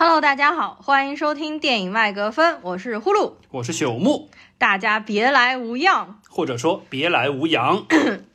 [0.00, 7.84] Hello，大家好，欢迎收听电影麦格芬，我是呼噜，我是朽木，大家别来无恙，或者说别来无恙。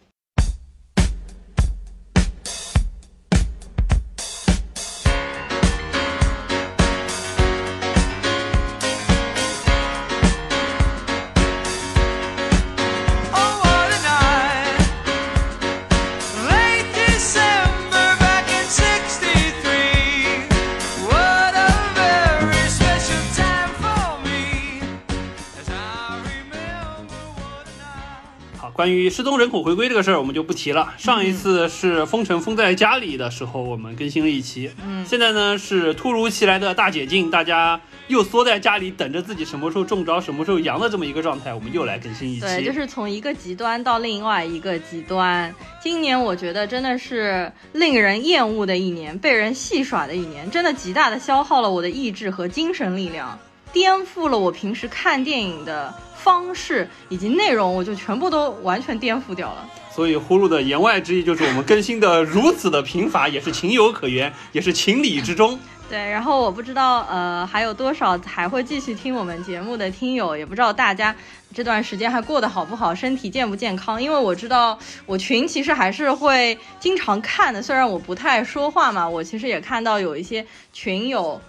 [28.83, 30.93] 关于失踪人口回归这个事儿，我们就不提了。
[30.97, 34.69] 上一次是封城封在家里的时候，我们更新了一期。
[34.85, 42.41] 嗯，现在呢是突如其来的大解禁，大家又缩在家里等着自己什么时候中招、什么时候阳的这么一个状态，我们又来更新一期。
[42.41, 45.55] 对，就是从一个极端到另外一个极端。
[45.81, 53.39] 今年我觉得真的是令人厌恶的一年，被人戏耍的一年，真的极大的消耗了我的意志和精神力量，
[53.73, 55.93] 颠覆了我平时看电影的。
[56.23, 59.69] 方式以及内容，我就全部都完全颠覆掉了。
[59.93, 65.59] 所以呼噜的言外之意就是，我们更新的如此的频繁，也是情有可原，也是情理之中。
[65.89, 71.13] 对，然后我不知道，呃，还有多少还会继续听我们节目的听友，也不知道大家
[71.53, 74.01] 这段时间还过得好不好，身体健不健康？
[74.01, 81.41] 因为我知道我群其实还是会经常看的，虽然我不太说话嘛，我其实也看到有一些群友。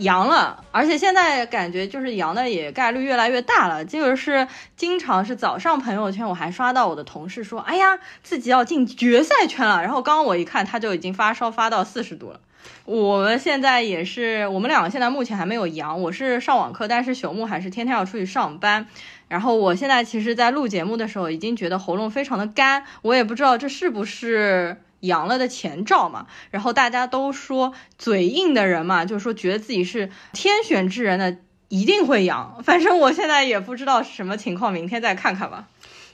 [0.00, 3.84] 阳了，而且现在感觉就是阳的也概率越来越大了。
[3.84, 12.40] 这个是经常是早上朋友圈，我还刷到我的同事说：“哎呀，自己要进决赛圈了。”然后刚刚我一看，他就已经发烧发到四十度了。
[12.84, 16.00] 我们现在也是，我们两个现在目前还没有阳。
[16.02, 18.86] 我是上网课，但是朽木还是天天要出去上班。
[19.28, 22.84] 然后我现在其实，在录节目的时候，已经觉得喉咙非常的干。
[23.02, 24.82] 我也不知道这是不是。
[25.00, 32.62] 阳了的前兆嘛，然后大家都说嘴硬的人嘛，就是说觉得自己是天选之人的，一定会阳。
[32.64, 35.68] 反正我现在也不知道什么情况，明天再看看吧。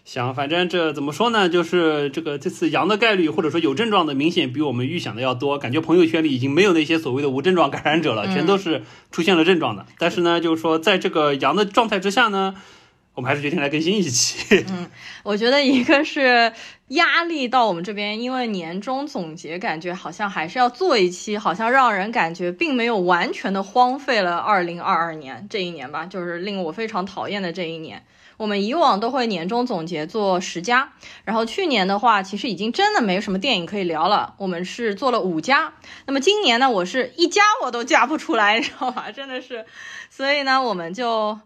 [0.04, 1.48] 行，反正这怎么说呢？
[1.48, 5.58] 就是这个这次阳的概率，或者说有症状的，明显比我们预想的要多。
[5.58, 9.84] 感觉朋友圈里已经没有那些所谓的无症状感染者了，全都是出现了症状的。
[9.98, 12.54] 但是呢，就是说在这个阳的状态之下呢。
[13.16, 14.62] 我们还是决定来更新一期。
[14.68, 14.90] 嗯，
[15.22, 16.52] 我觉得一个是
[16.88, 28.04] 压力到我们这边，因为年终总结，感觉好像还是要做一期，好像让人感觉并没有完全的荒废了二零二二年这一年吧，就是令我非常讨厌的这一年。
[28.36, 30.92] 我们以往都会年终总结做十家，
[31.24, 35.72] 然后去年的话，其实已经真的没什么电影可以聊了，我们是做了五家。
[36.06, 39.10] 那么今年呢，我是一家我都加不出来，你知道吧？
[39.14, 39.64] 真的是，
[40.10, 41.38] 所以呢，我们就。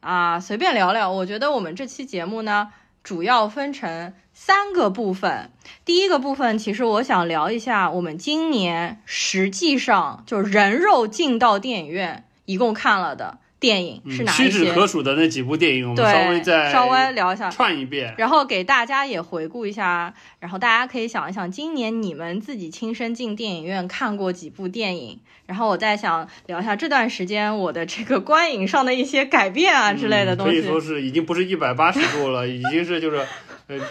[0.00, 1.12] 啊，随便聊聊。
[1.12, 2.72] 我觉得我们这期节目呢，
[3.04, 4.12] 主要分成
[4.44, 5.52] 三个部分。
[5.84, 13.38] 第一个部分，其实我想聊一下我们今年实际上就人肉进到电影院，一共看了的。
[13.60, 14.50] 电影是哪些？
[14.50, 25.20] 屈指可数的那几部电影，我们稍微再稍微聊一下，串一遍，然后给大家也回顾一下，然后大家可以想一想，今年你们自己亲身进电影院看过几部电影？
[25.46, 30.60] 然后我再想聊一下这段时间我的这个观影上的一些改变啊之类的东西。
[30.60, 33.24] 可以说是已经不是一百八十度了， 已经是就是。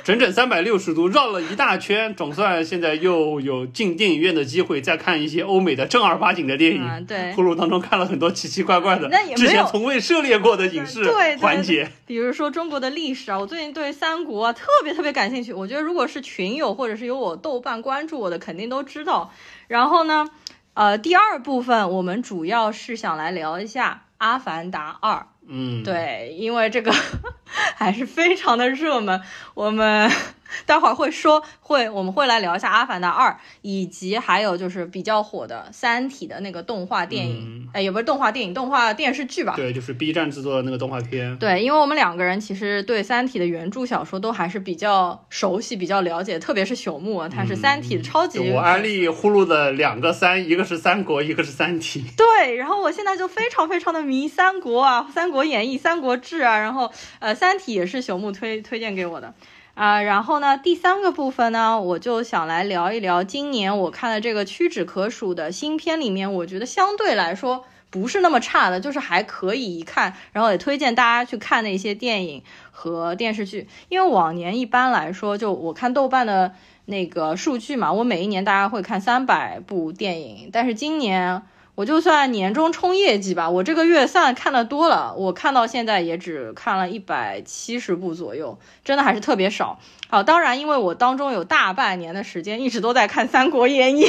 [0.04, 7.06] 整整三百六十度绕了一大圈，总算现在又有进电影院的机会，再看一些欧美的正儿八经的电影。
[7.06, 11.04] 对，呼噜当中看了很多奇奇怪怪的，那也之前从未涉猎过的影视
[11.40, 11.90] 环节。
[12.06, 13.92] 比如说中国的历史啊，我最近对。
[14.02, 15.54] 三国啊特别特别感兴趣。
[15.54, 19.32] 我觉得如果是群友或者是有我豆瓣关注我的，肯定都知道。
[19.68, 20.28] 然后呢，
[20.74, 25.14] 呃，第二部分我们主要是想来聊一下《阿凡达二》。
[25.48, 26.92] 嗯，对，因为这个
[27.76, 29.22] 还是非常的热门，
[29.54, 30.10] 我们。
[30.66, 33.30] 待会儿会说会，我们会来聊一下《阿凡达二》，
[33.62, 39.54] 以及还有就是比较火的《三体》的那个动画电影，哎，也不是动画电影，动画电视剧吧？
[39.56, 41.38] 对，就是 B 站制作的那个动画片。
[41.38, 48.40] 对，因为我们两个人其实对《三体》的原著小说都还是比较熟悉、比较了解，特别是朽木，他是《三体》的超级。
[48.52, 52.02] 我安利呼噜的两个三，一个是《三国》，一个是《三体》。
[52.16, 59.34] 对，然后我现在就非常非常的迷《三国》啊，《三国演义》《三国志》啊，然后呃，《三体》也是朽木推推荐给我的。
[59.74, 73.68] 啊，然后呢，第三个部分呢，我就想来聊一聊今年我看的这个屈指可数的新片里面，我觉得相对来说不是那么差的，就是还可以一看，然后也推荐大家去看的一些电影和电视剧。
[73.90, 76.54] 因为往年一般来说，就我看豆瓣的
[76.86, 81.44] 那个数据嘛，我每一年大概会看三百部电影，但是今年。
[81.82, 88.56] 我就算年终冲业绩吧，我这个月算看的多了，我看到现在也只看了一百七十部左右，
[88.86, 89.80] 真的还是特别少。
[90.08, 94.04] 好，当然因为我当中有大半年的时间一直都在看《三国演义》，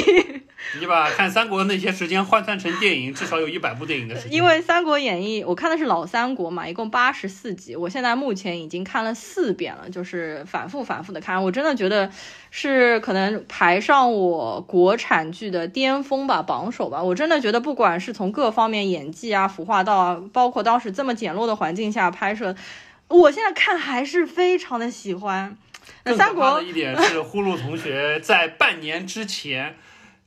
[0.79, 4.33] 你把看三国那些时间换算成电影，至少有一百部电影的时间。
[4.33, 12.09] 因为《三国演义》，我看的是老三国嘛，一共八十四集，我现在目前已经看了四遍了，就是反复反复的看，我真的觉得
[12.49, 17.03] 是可能排上我国产剧的巅峰吧，榜首吧。
[17.03, 22.55] 我真的觉得，不管是从各方面演技啊、服化道啊，包括当时这么简陋的环境下拍摄，
[23.09, 25.55] 我现在看还是非常的喜欢。
[26.05, 29.75] 那三国的一点是，呼噜同学在半年之前。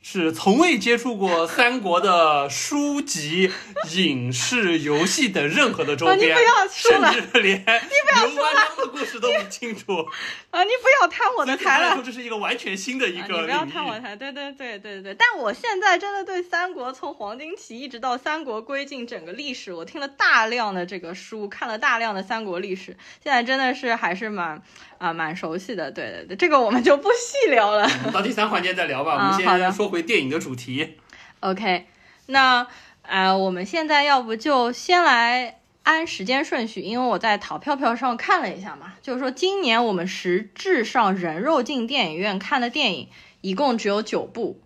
[0.08, 3.50] 是从未接触过三国的书籍、
[3.92, 6.36] 影视、游戏等任何的周边，
[6.70, 10.06] 甚至连刘关张的故事都不清楚。
[10.50, 10.62] 啊！
[10.62, 11.94] 你不要贪我的财了。
[11.94, 13.40] 说这是一个完全新的一个。
[13.40, 15.12] 你不要贪我财，对对对对对。
[15.14, 24.62] 但我现在真的对三国，从黄巾起一直到三国归晋整个历史，我听了大量的这个书，看了大量的三国历史，现在真的是还是蛮
[24.98, 25.90] 啊蛮熟悉的。
[25.90, 27.86] 对对对，这个我们就不细聊了。
[28.12, 29.14] 到第三环节再聊吧。
[29.18, 30.02] 我们先说回。
[30.06, 30.98] 电影的主题
[31.40, 31.86] ，OK，
[32.26, 32.64] 那
[33.02, 43.08] 呃，我们现在要不就先来按时间顺序，因为我在淘票票上看了一下嘛，就是说今年我们实质上人肉进电影院看的电影
[43.40, 44.60] 一共只有九部，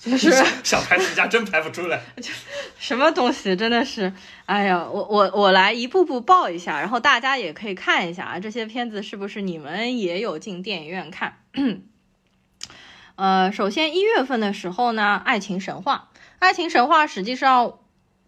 [0.00, 0.30] 就是
[0.62, 2.02] 想排十佳真排不出来，
[2.78, 4.12] 什么东西真的是，
[4.46, 11.38] 哎呀，我我我来一步步报一下，然后大家也可以看一下啊，这些片子是不是你们也有进电影院看？
[13.16, 17.78] 呃，首先一月份的时候呢，《爱情神话》，《爱情神话》实际上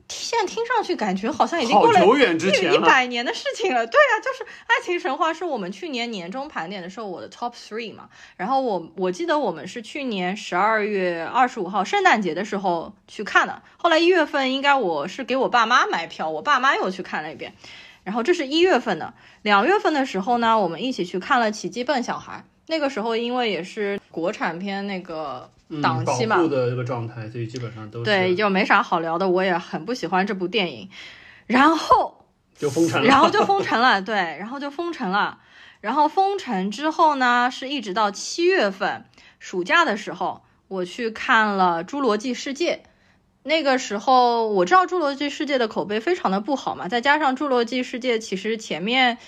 [0.09, 3.87] 现在听上去感觉好像已经过了一百年的事情了。
[3.87, 8.09] 对啊，就是《爱情神话》是我们去年年终盘点的时候我的 top three 嘛。
[8.37, 13.63] 然后我我记得我们是去年十二月二十五号圣诞节的时候去看的。
[13.77, 17.55] 后来一月份应该我是给我爸妈买票，我爸妈又去看了一遍。
[18.03, 22.45] 然后这是一月份的，两月份的时候呢，我们一起去看了《奇迹笨小孩》。
[22.67, 25.51] 那个时候，因为也是国产片那个
[25.83, 29.29] 档期嘛，的这个状态，所以基本上都对，就没啥好聊的。
[29.29, 30.89] 我也很不喜欢这部电影，
[31.47, 32.27] 然后
[32.57, 35.39] 就封城了，然后就封城了， 对，然后就封城了。
[35.81, 39.05] 然后封城之后呢，是一直到七月份
[39.39, 42.83] 暑假的时候，我去看了《侏罗纪世界》。
[43.43, 49.19] 那个时候我知道《侏罗纪世界》的口碑非常的不好嘛，再加上《侏罗纪世界》其实前面。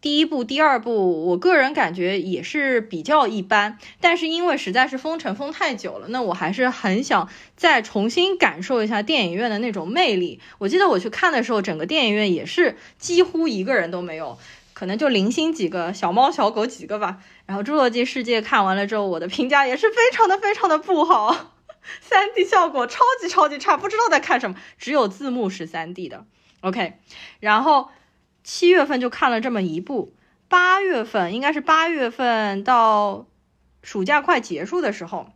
[0.00, 10.40] 第一部、第二部，我个人感觉也是比较一般，但是因为实在是封城封太久了，那我还是很想再重新感受一下电影院的那种魅力。
[10.56, 14.38] 我记得我去看的时候，整个电影院也是几乎一个人都没有，
[14.72, 17.18] 可能就零星几个小猫小狗几个吧。
[17.44, 21.52] 然后《侏罗纪世界》看完了之后，我的评价也是非常的非常的不好，
[22.00, 26.24] 三 D 效果超级超级差，不知道在看什么，只有字幕是三 D 的。
[26.62, 26.94] OK，
[27.38, 27.90] 然后。
[28.42, 30.14] 七月份就看了这么一部，
[30.48, 33.26] 八月份应该是八月份到
[33.82, 35.28] 暑假快结束的时候，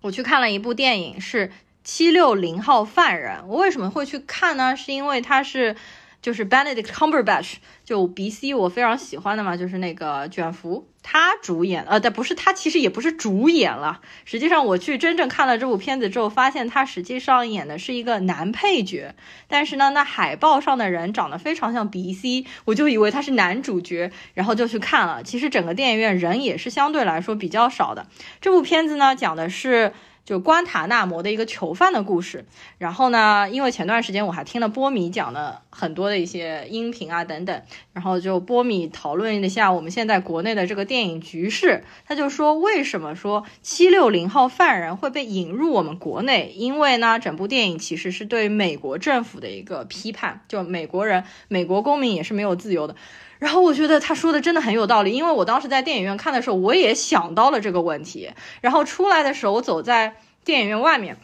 [0.00, 1.48] 我去看了一部电影，是
[1.84, 3.40] 《七六零号犯人》。
[3.46, 4.76] 我为什么会去看呢？
[4.76, 5.76] 是因为它是。
[6.22, 14.00] 就是 Benedict Cumberbatch，就 B C 我非常喜欢的嘛，就是那个卷福，他主演，呃，但不是他，其实也不是主演了。
[14.24, 19.14] 实际上我去真正看了这部片子之后，发现他实际上演的是一个男配角，
[19.48, 25.22] 但是呢，那海报上的人长得非常像 B C，我就以为他是男主角，然后就去看了。
[25.22, 28.06] 其实整个电影院人也是相对来说比较少的。
[28.40, 29.92] 这部片子呢，讲的是。
[30.24, 32.44] 就关塔那摩的一个囚犯的故事，
[32.78, 37.62] 然后呢，因为前段时间我还听了波米讲了很多的一些音频啊等等，
[37.92, 46.52] 然后就波米讨论了一下我们现在国内的这个电影局势，他就说为什么说七六零号犯人会被引入我们国内？
[46.56, 52.94] 因为呢，整部电影其实是对美国政府的一个批判，就美国人、美国公民也是没有自由的。
[53.40, 58.30] 然后我觉得他说的真的很有道理，因为我当时在电影院看的时候，我也想到了这个问题。
[58.60, 61.16] 然后出来的时候，我走在电影院外面，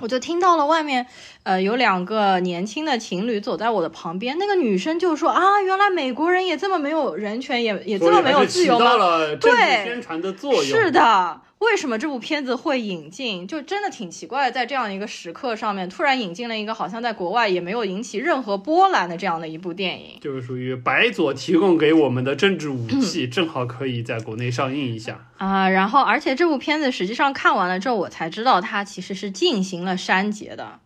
[0.00, 1.06] 我就听到了外面，
[1.42, 4.38] 呃，有两个年轻的情侣走在我的旁边。
[4.38, 8.92] 那个女生就说啊，原来美国人也这么没有人权，也也这么没有自由吗？
[9.40, 11.40] 对，宣传的作用是的。
[11.58, 13.46] 为什么这部片子会引进？
[13.46, 25.68] 就真的挺奇怪，在这样一个时刻上面，突然引进了一个好像在国外也没有引起任何波澜的这样的一部电影，就是属于白左提供给我们的政治武器， 正好可以在国内上映一下啊。
[25.68, 30.78] 然后，而且这部片子实际上看完了之后，我才知道它其实是进行了删节的。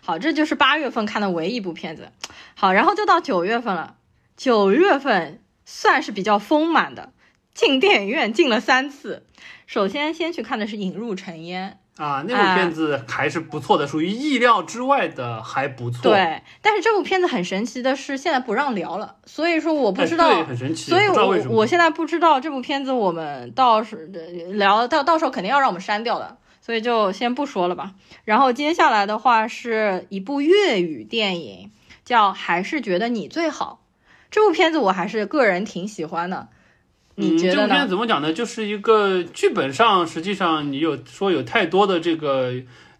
[0.00, 2.10] 好，这就是八月份看的唯一一部片子。
[2.54, 3.96] 好，然后就到九月份了，
[4.36, 7.12] 九月份算是比较丰满的，
[7.54, 9.24] 进电影院进了三次。
[9.66, 16.02] 首先，先去看的是《引入尘烟》啊，那部片子还是不错的，属于意料之外的，还不错。
[16.02, 24.06] 对，但是这部片子很神奇的是，现在不让聊了，所以说我不知道，很神奇，所以我我现在不知道这部片子，我们到时
[24.52, 26.36] 聊到到时候肯定要让我们删掉的。
[26.60, 27.92] 所以就先不说了吧。
[28.24, 31.70] 然后接下来的话是一部粤语电影，
[32.06, 33.80] 叫《还是觉得你最好》。
[34.30, 36.48] 这部片子我还是个人挺喜欢的，
[37.16, 37.82] 你觉得嗯、这部片？
[37.82, 38.32] 子怎么讲呢？
[38.32, 42.52] 就是一个剧本上，实际上你有说有太多的这个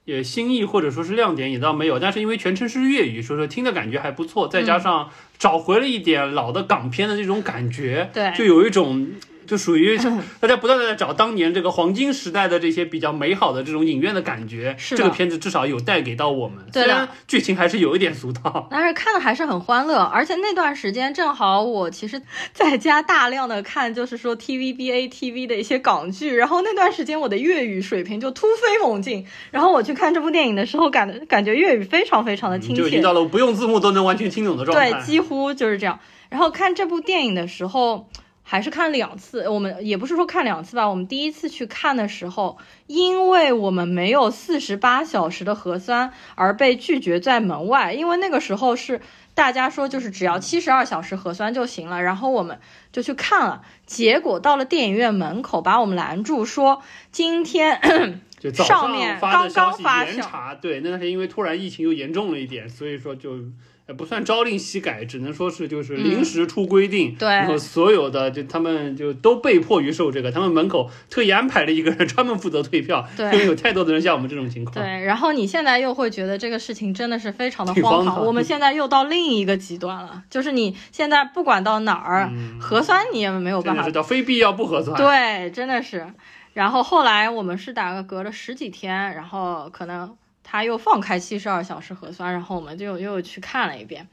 [0.04, 9.08] 也新意或者说是亮点也倒没有，但是因为全程是粤语，所以说听的感觉还不错，再加上找回了一点老的港片的这种感觉，对就有一种。
[9.46, 9.98] 就属于
[10.40, 18.68] 大家不断的在找当年这个黄金时代的这些比较美好的这种影院的感觉，是这个片子至少有带给到我们，虽然剧情还是有一点俗套。
[18.70, 22.20] 但是看的还是很欢乐，而且那段时间正好我其实
[22.52, 34.90] 在家大量的看，就是说 TVB、ATV 的一些港剧，然后那段时间我的粤语水平就突飞猛进，然后我去看这部电影的时候感感觉粤语非常非常的亲切就已经，到了不用字幕都能完全听懂的状态。
[34.92, 35.98] 对，几乎就是这样。
[36.30, 38.08] 然后看这部电影的时候。
[38.46, 40.86] 还是看两次，我们也不是说看两次吧。
[40.86, 47.94] 我们第一次去看的时候，因为我们没有四十八小时的核酸而被拒绝在门外。
[47.94, 49.00] 因为那个时候是
[49.32, 52.60] 大家说就是只要七十二小时核酸就行了，然后我们
[52.92, 53.62] 就去看了。
[53.86, 63.38] 结果到了电影院门口，把我们拦住说今天就上面刚刚发酵严查，对，那段时间因为突然疫情又严重了一点，所以说就
[63.86, 78.24] 呃不算朝令夕改，只能说是就是临时出规定，嗯对然后所有的就他们就都被迫于受这个，他们门口特意安排了一个人 专门负责退票，对因为有太多的人像我们这种情况，对，然后你现在又会觉得这个事情真的是非常的荒唐。
[78.24, 86.06] 我们现在又到另一个极端了，就是你现在不管到哪儿，核酸你也没有办法真的是叫非必要不核酸，对，真的是。
[86.54, 94.06] 然后后来我们是打个隔了十几天，然后可能他又放开七十二小时核酸，然后我们就又去看了一遍。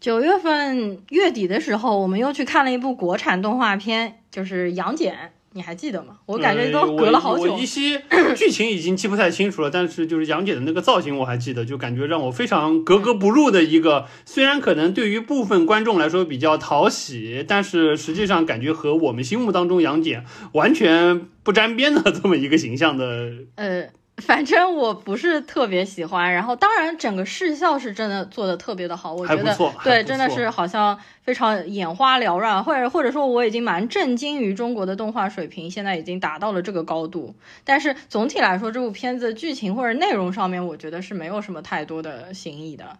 [0.00, 5.12] 九月份月底的时候，我们又去看了一部国产动画片，就是《杨戬》，
[5.52, 6.16] 你还记得吗？
[6.24, 7.42] 我感觉呃都隔了好久。
[7.42, 8.00] 我我依稀
[8.34, 14.06] 剧情已经记不太清楚了，但是就是杨戬的那个造型我还记得，就感觉让我非常格格不入的一个。
[14.24, 23.32] 虽然可能对于部分观众来说比较讨喜，但是实际上感觉和我们心目当中杨戬完全不沾边的 这么一个形象的。
[23.56, 23.88] 呃，
[24.20, 26.32] 反正我不是特别喜欢。
[26.32, 37.34] 然后，当然整个视效是真的做的特别的好，我觉得对，真的是好像非常眼花缭乱，或者或者说我已经蛮震惊于中国的动画水平现在已经达到了这个高度。
[37.64, 42.98] 但是总体来说，这部片子剧情或者内容上面，我觉得是没有什么太多的新意的。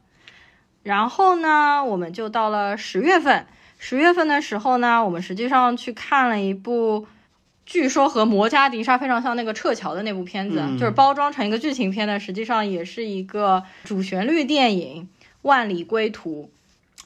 [0.82, 3.46] 然后呢，我们就到了十月份。
[3.82, 7.06] 十月份的时候呢，我们实际上去看了一部，
[7.70, 15.04] 据说和《摩加迪沙》非常像那个撤侨的那部片子，嗯就是包装成一个剧情片的，实际上也是一个主旋律电影
[15.42, 16.50] 《万里归途》。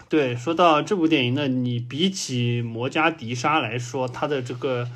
[0.09, 4.89] 对，说到这部电影呢，你比起《摩加迪沙》来说，它的这个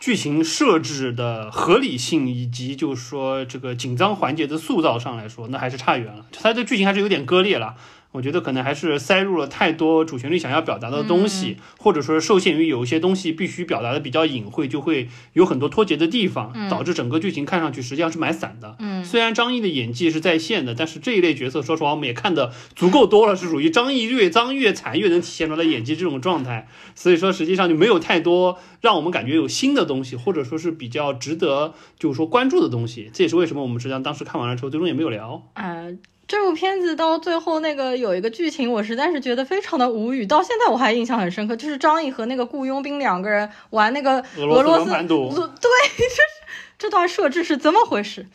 [0.00, 6.26] 剧情设置的合理性，以及就是说这个紧张环节的塑造上来说，那还是差远了。
[6.32, 7.76] 它的剧情还是有点割裂了。
[8.12, 18.76] 我觉得可能还是塞入了太多主旋律想要表达的东西，或者说受限于有一些东西必须表达的比较隐晦，就会有很多脱节的地方，导致整个剧情看上去实际上是蛮散的。
[18.78, 33.10] 嗯，虽然张译的演技是在线的，但是这一类角色，说实话我们也看的足够多了，是属于张译越脏越惨越能体现出来演技这种状态，所以说实际上就没有太多让我们感觉有新的东西，或者说是比较值得就是说关注的东西。
[33.14, 35.50] 这也是为什么我们实际上当时看完了之后，最终也没有聊。
[35.54, 35.96] 呃，
[36.32, 45.28] 这部片子到最后那个有一个剧情，我实在是觉得非常的无语，到现在我还印象很深刻，就是张译和那个雇佣兵两个人玩那个俄罗斯赌
[45.60, 46.22] 对， 这是
[46.78, 48.26] 这段设置是怎么回事？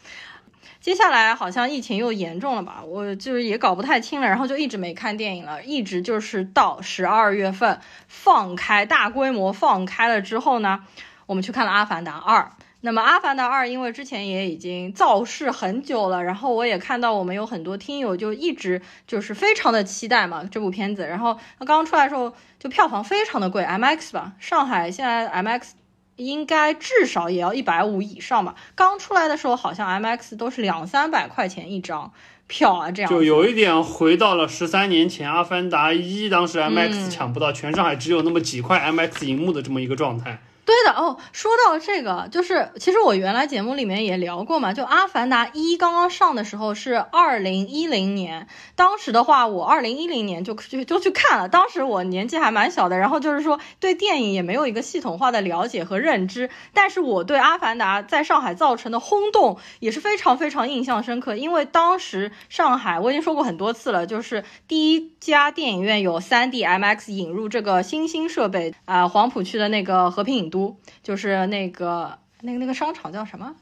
[0.80, 10.82] 接下来好像疫情又严重了吧，我就是也搞不太清了，然后就一直没看电影了，一直就是到十二月份放开大规模放开了之后呢，
[11.26, 12.52] 我们去看了《阿凡达二》。
[12.82, 25.72] 那么《阿凡达二》因为之前也已经造势很久了，然后我也看到我们有很多听友就一直就是非常的期待嘛这部片子，然后它刚出来的时候就票房非常的贵，MX 吧，上海现在 MX
[26.18, 32.12] 应该至少也要一百五以上吧，刚出来的时候好像 MX 都是两三百块钱一张
[32.46, 37.10] 票啊，这样就有一点回到了十三年前《阿凡达一》，当时 MX 嗯。
[37.10, 40.40] 抢不到，全上海只有那么几块 MX 荧幕的这么一个状态。
[40.68, 70.57] 对的哦，说到这个，就是其实我原来节目里面也聊过嘛，就《阿凡达一》刚刚上的时候是二零一零年，当时的话我二零一零年就就就去看了，当时我年纪还蛮小的，然后就是说对电影也没有一个系统化的了解和认知，但是我对《阿凡达》在上海造成的轰动也是非常非常印象深刻，因为当时上海我已经说过很多次了，就是第一家电影院有 3D MX 引入这个新兴设备啊、黄浦区的那个和平影都，
[71.04, 73.56] 就是那个那个那个商场叫什么？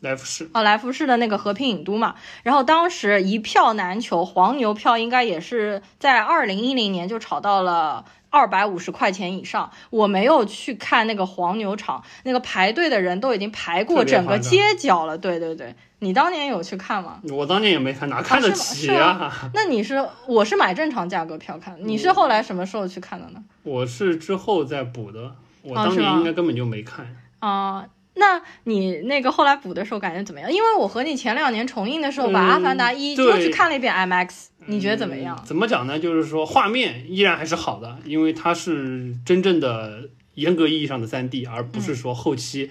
[0.00, 0.48] 来福士。
[0.54, 9.70] 哦，来福士的那个和平影都嘛，然后当时一票难求，黄牛票应该也是在二零一零年就炒到了二百五十块钱以上。
[9.90, 15.18] 我没有去看那个黄牛场，那个排队的人都已经排过整个街角了。
[15.18, 17.20] 对对对，你当年有去看吗？
[17.28, 19.30] 我当年也没看，哪看得起啊？
[19.52, 23.44] 那你是我是买正常价格票看，你是后来什么时候去看的呢？
[23.64, 27.06] 我是之后再补的，我当年应该根本就没看
[27.38, 27.86] 啊。
[28.14, 30.52] 那你那个后来补的时候感觉怎么样？
[30.52, 35.40] 因为我和你前两年重映的时候把《阿凡达一》又去看了一遍 IMAX，你觉得怎么样？
[35.46, 35.98] 怎么讲呢？
[35.98, 42.70] 就是说画面依然还是好的，因为它是真正的严格意义上的三 D，而不是说后期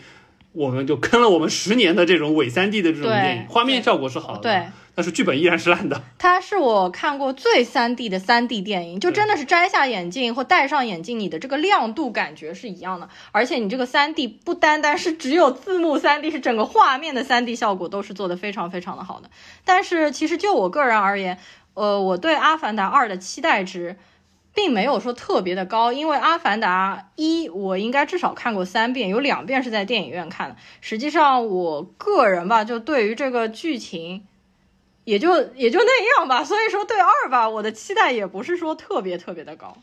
[0.51, 4.41] 我们就坑了我们十年的这种伪三 D 的这种电影，画面效果是好的。
[4.41, 4.67] 对。
[4.99, 6.03] 但是剧本依然是烂的。
[6.19, 13.07] 它是我看过最三 D 的三 D 电影，就真的是摘下眼镜或戴上眼镜，你的这个亮度感觉是一样的。
[13.31, 19.29] 而且你这个三 D 不单单是只有字幕三 D，是整个画面的三 D 效果都是做的非常非常的好的。
[19.63, 21.39] 但是其实就我个人而言，
[21.75, 23.95] 呃，我对《阿凡达二》的期待值
[24.53, 30.57] 并没有说特别的高，因为《阿凡达一》我应该至少看过三遍，有两遍是在电影院看的。
[30.81, 34.25] 实际上我个人吧，就对于这个剧情。
[35.09, 39.75] 也就也就那样吧，所以说对二吧，我的期待也不是说特别特别的高。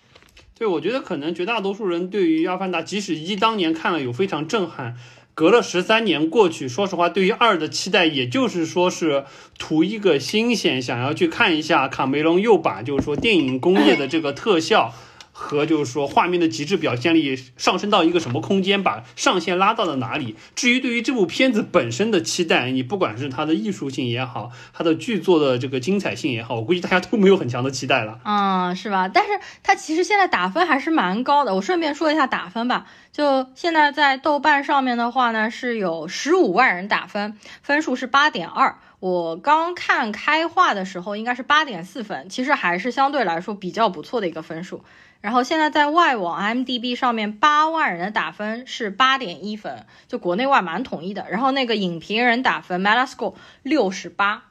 [0.56, 4.94] 对，我觉得可能绝大多数人对于《阿凡达》，即使一当年看了有非常震撼，
[5.34, 9.24] 隔了十三年过去，说实话，对于二的期待，也就是说是
[9.58, 14.94] 图一个新鲜，想要去看一下卡梅隆又把就是说电影工业的这个特效。
[15.38, 20.34] 和就是说画面的极致表现力上升到一个什么空间，把上限拉到了哪里？
[20.54, 28.18] 至于对于这部片子本身的期待，你不管是它的艺术性也好，它的剧作的这个精彩性也好，我估计大家都没有很强的期待了。
[28.24, 29.08] 嗯，是吧？
[29.08, 31.54] 但是它其实现在打分还是蛮高的。
[31.54, 38.78] 我顺便说一下打分吧，就现在在豆瓣上面的话呢，是有十五万人打分，分数是八点二。
[38.98, 44.82] 我刚看开画的时候应该是八点四分，其实还是相对来说比较不错的一个分数。
[45.26, 51.26] 然后现在在外网 M D B 上面，八万人的打分是八点一分，就国内外蛮统一的。
[51.28, 54.44] 然后那个影评人打分 Metascore 六十八。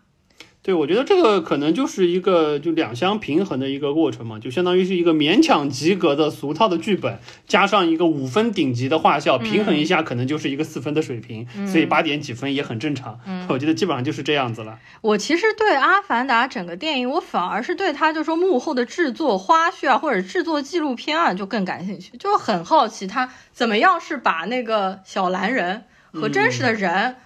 [0.65, 13.19] 对，我觉得这个可能就是一个就两相平衡的一个过程嘛，就相当于是一个勉强及格的俗套的剧本，加上一个五分顶级的画效，平衡一下，可能就是一个四分的水平，所以八点几分也很正常。
[13.47, 14.79] 我觉得基本上就是这样子了。
[15.01, 27.17] 我其实对《阿凡达》整个电影，我反而是对它就说幕后的制作花絮啊，或者制作纪录片啊，就更感兴趣，就很好奇它怎么样是把那个小蓝人和真实的人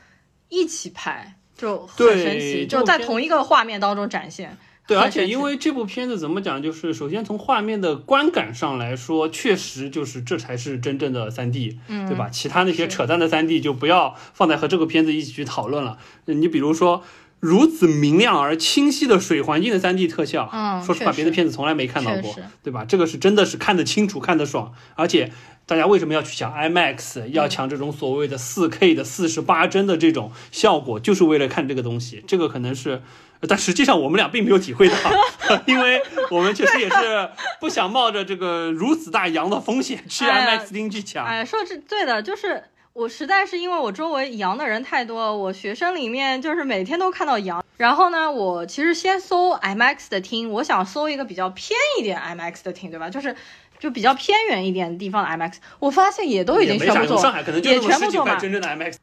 [0.49, 1.35] 一起拍。
[1.59, 4.57] 就很神奇，就在同一个画面当中展现。
[4.87, 12.27] 对，而且因为这部片子怎么讲，就是首先从画面的观感上来说，确实就是这才是真正的三 D，嗯对吧？
[12.29, 15.99] 其他那些扯淡的三 D 就不要放在和这个片子一起去讨论了。
[16.25, 17.03] 你比如说
[17.39, 22.85] 如此明亮而清晰的水环境的三 D 特效，嗯，说实话，别的片子从来没看到过，对吧？
[22.85, 25.31] 这个是真的是看得清楚、看得爽，而且。
[25.69, 32.23] 大家为什么要去抢 IMAX，要抢这种所谓的 4K 的四十八帧的这种效果，就是为了看这个东西。
[32.25, 33.03] 这个可能是，
[33.47, 34.95] 但实际上我们俩并没有体会到，
[35.67, 41.23] 因为我们确实也是不想冒着这个如此大洋的风险去 IMAX 厅去抢。
[41.23, 47.63] 哎，说是对的，就是我实在是因为我周围阳的人太多了，我学生里面就是每天都看到阳。
[47.77, 53.09] 然后呢，我其实先搜 IMAX 的厅，我想搜一个比较偏一点 IMAX 的厅，对吧？
[53.09, 53.35] 就是。
[53.79, 58.37] 就比较偏远一点地方的 IMAX，我发现也都已经全部做，也全部做满。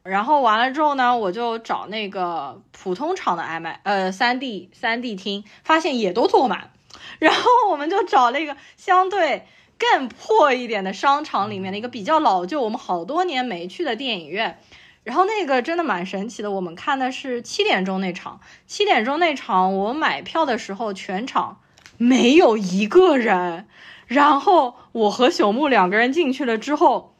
[0.03, 6.69] 然后完了之后呢，我就找那个普通厂的 IMAX，呃，三 D 三 D 厅，发现也都坐满。
[7.17, 9.47] 然后我们就找了一个相对
[9.77, 14.59] 更破一点的商场里面的一个比较老旧，我们好多年没去的电影院。
[15.03, 21.61] 然后那个真的蛮神奇的，我们看的是七点钟那场，七点钟那场我买票的时候全场
[21.97, 23.67] 没有一个人。
[24.07, 27.13] 然后我和朽木两个人进去了之后，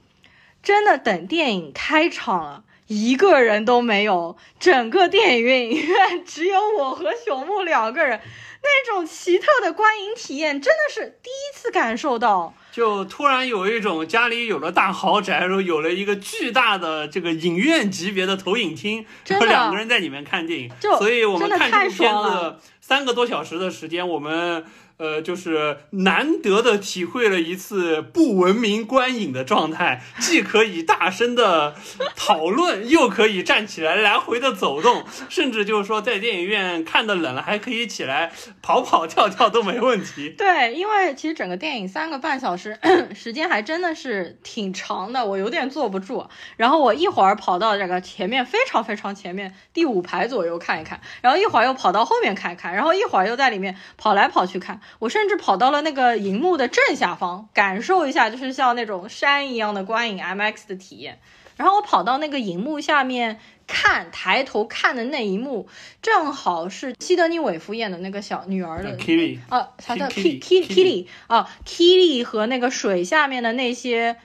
[0.64, 8.22] 真的等电影开场了，一个人都没有，整个电影院 只有我和朽木两个人，
[8.62, 12.54] 那种奇特的观影体验真的是第一次感受到。
[12.72, 24.66] 就突然有一种家里有了大豪宅，然后有了一个巨大的这个影院级别的投影厅，然后两个人在里面看电影，所以我们看这部片子三个多小时的时间，我们。
[24.98, 31.76] 呃，就是难得的体会了一次不文明观影的状态，既可以大声的
[32.16, 38.32] 讨论，又可以站起来来回的走动，甚至就是说在电影院看的冷了，还可以起来
[38.62, 40.30] 跑跑跳跳都没问题。
[40.30, 42.78] 对，因为其实整个电影三个半小时。
[43.16, 46.28] 时，间还真的是挺长的，我有点坐不住。
[46.58, 54.82] 然后我一会儿跑到这个前面，非常非常前面第五排左右看一看，然后一会儿又跑到后面看一看，然后一会儿又在里面跑来跑去看。
[55.00, 61.20] 我甚至跑到了那个荧幕的正下方，感受一下，就是像那种山一样的观影 MX 的体验。
[61.56, 63.40] 然后我跑到那个荧幕下面。
[63.70, 65.68] 看抬头看的那一幕，
[66.02, 74.16] 正好是西德尼韦夫演的那个小女儿的 Kitty 啊，她叫 Kitty Kitty 啊，Kitty 和那个水下面的那些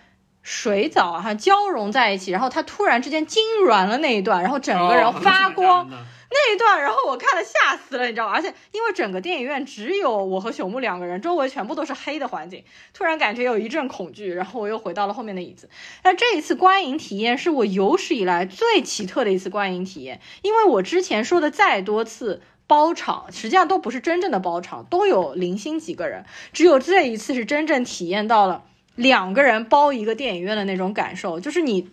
[0.43, 5.91] 水藻啊交融在一起，然后她突然之间痉挛了那一段，然后整个人发光。
[6.33, 8.33] 那一段，然后我看了吓死了，你知道吗？
[8.35, 12.65] 而且因为整个电影院只有我和朽木两个人，周围全部都是黑的环境，
[12.95, 15.69] 突然感觉有一阵恐惧，然后我又回到了后面的椅子。
[16.03, 28.65] 那这一次观影体验是我有史以来最奇特的一次观影体验，因为我之前说的再多次包场，实际上都不是真正的包场，都有零星几个人，只有这一次是真正体验到了
[28.95, 31.91] 两个人包一个电影院的那种感受，就是你。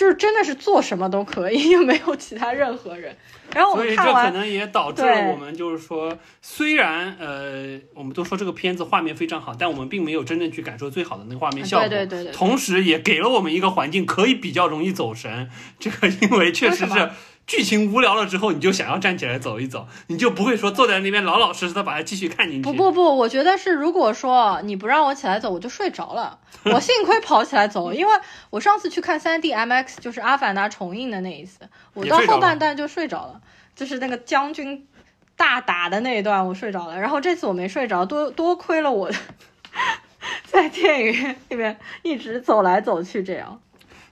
[0.00, 3.14] 就是真的是做什么都可以， 又没有其他任何人。
[3.52, 11.86] 然后我们看完，所以这可能也导致了我们就是说，虽然呃，我们都说这个片子画面非常好，但我们并没有真正去感受最好的那个画面效果。
[11.86, 12.32] 对对对。
[12.32, 15.50] 同时也给了我们一个环境，可以比较容易走神。
[15.78, 17.10] 这个因为确实是。
[17.50, 22.62] 剧情无聊了之后，你就想要站起来走一走，你就不会说坐在那边老老实实的把它继续看进去。
[22.62, 26.38] 不不不，我觉得是，如果说你不让我起来走，我就睡着了。
[26.72, 28.12] 我幸亏跑起来走，因为
[28.50, 31.58] 我上次去看三 D MX，就是《阿凡达》重映的那一次，
[31.92, 33.40] 我到后半段就睡着了，
[33.74, 34.86] 就是那个将军
[35.34, 37.00] 大打的那一段，我睡着了。
[37.00, 39.10] 然后这次我没睡着，多多亏了我
[40.46, 43.60] 在电影院里面一直走来走去这样。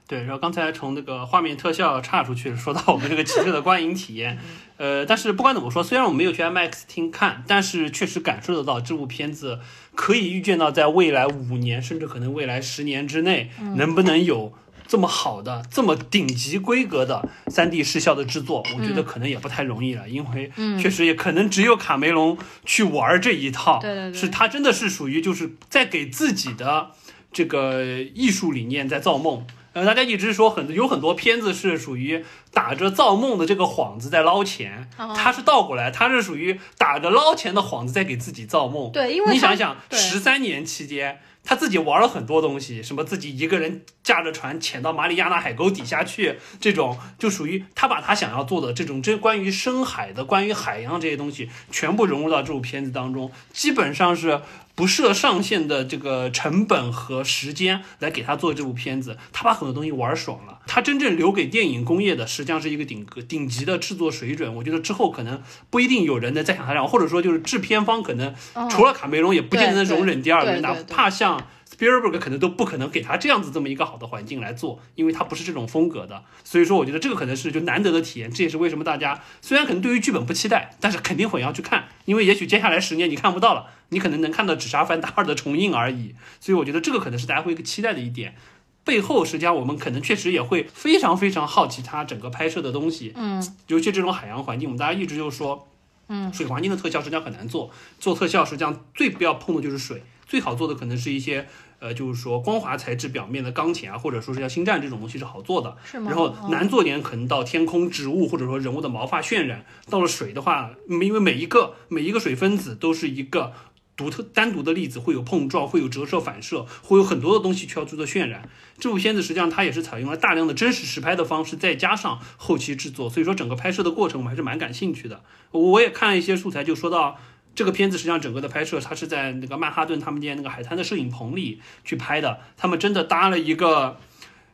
[0.09, 4.39] 对，然后刚才从那个画面特效岔出去，说到我们这个奇特的观影体验，
[4.77, 9.59] 呃，但是不管怎么说，虽然我没有去 IMAX 厅看，但是确实感受得到这部片子
[9.93, 14.51] 可以预见到在未来五年，甚至可能未来十年之内，能不能有
[14.87, 26.89] 这么好的、这么顶级规格的 3D 视效的制作，我觉得可能也不太容易了，因为确实也可能只有卡梅隆去玩这一套，对对对，是他真的是属于就是在给自己的
[27.31, 27.83] 这个
[28.15, 29.45] 艺术理念在造梦。
[29.73, 38.91] 呃，大家一直说很有很多片子是属于打着造梦的这个幌子在捞钱，他是倒过来，他是属于打着捞钱的幌子在给自己造梦。
[38.91, 41.19] 对，因为你想想，十三年期间。
[41.41, 54.41] 他自己玩了很多东西，什么自己一个人驾着船潜到马里亚纳海沟底下去，这种就属于他把他想要做的这种这关于深海的、关于海洋这些东西全部融入到这部片子当中，基本上是
[54.79, 59.17] 不设上限的这个成本和时间来给他做这部片子。
[59.33, 64.55] 他把很多东西玩爽了，他真正留给电影工业的实际上是一个顶格顶级的制作水准。
[64.55, 68.33] 我觉得之后可能不一定有人能再想他这样，或者说就是制片方可能
[68.69, 71.45] 除了卡梅隆也不见得能容忍第二个，哪怕像。
[71.69, 76.23] Spielberg 可能都不可能给他这样子这么一个好的环境来做，因为他不是这种风格的。
[76.43, 78.29] 所以说，我觉得这个可能是就难得的体验。
[78.29, 86.15] 这也是为什么大家虽然可能对于剧本不期待，但是肯定会要去看，因为也许接下来十年你看不到了，你可能能看到《纸扎凡达二》的重映而已。
[86.39, 88.35] 所以我觉得这个可能是大家会一个期待的一点。
[88.83, 93.13] 背后实际上我们可能确实也会非常非常好奇它整个拍摄的东西。
[93.15, 95.67] 嗯，尤其这种海洋环境，我们大家一直就说，
[96.07, 101.47] 嗯，水环境的特效实际上很难做，做特效实际上最不要碰的就是水，最好做的可能是一些。
[101.81, 106.11] 呃，就是说光滑材质表面的钢铁啊，或者说是像星战这种东西是好做的，是吗？
[106.11, 109.63] 然后难做点可能到天空、植物或者说人物的毛发渲染。
[109.89, 113.53] 到了水的话，因为每一个每一个水分子都是一个
[113.99, 118.47] 独特单独的粒子，会有碰撞，会有折射反射，会有很多的东西需要做做渲染。
[118.79, 125.21] 这部片子实际上它也是采用了大量的真实实拍的方式，再加上后期制作，所以说整个拍摄的过程我们还是蛮感兴趣的。
[125.51, 127.19] 我也看了一些素材，就说到。
[127.55, 132.39] 这个片子实际上整个的拍摄，它是在那个曼哈顿他们家那个海滩的摄影棚里去拍的。
[132.55, 133.97] 他们真的搭了一个，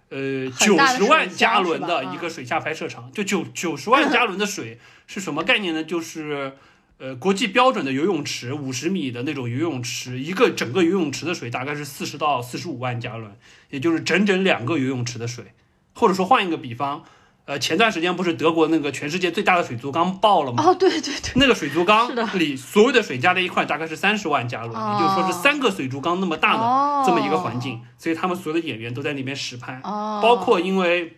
[0.09, 3.11] 呃，九十万加仑的一个水下拍摄场。
[3.11, 5.83] 就九九十万加仑的水是什么概念呢？
[5.83, 6.53] 就是
[6.97, 13.37] 呃国际标准的游泳池，五十米的那种游泳池，一个整个游泳池的水大概是四十到四十五万加仑，
[13.69, 15.53] 也就是整整两个游泳池的水。
[15.93, 17.03] 或者说换一个比方。
[17.47, 20.63] 呃，前段时间不是德国那个全世界最大的水族缸爆了吗？
[20.65, 31.17] 哦，对对对，那个水族缸里所有的水加在一块大概是三十万加仑，也就是说是三个水族缸那么大的这么一个环境，所以他们所有的演员都在那边实拍，包括因为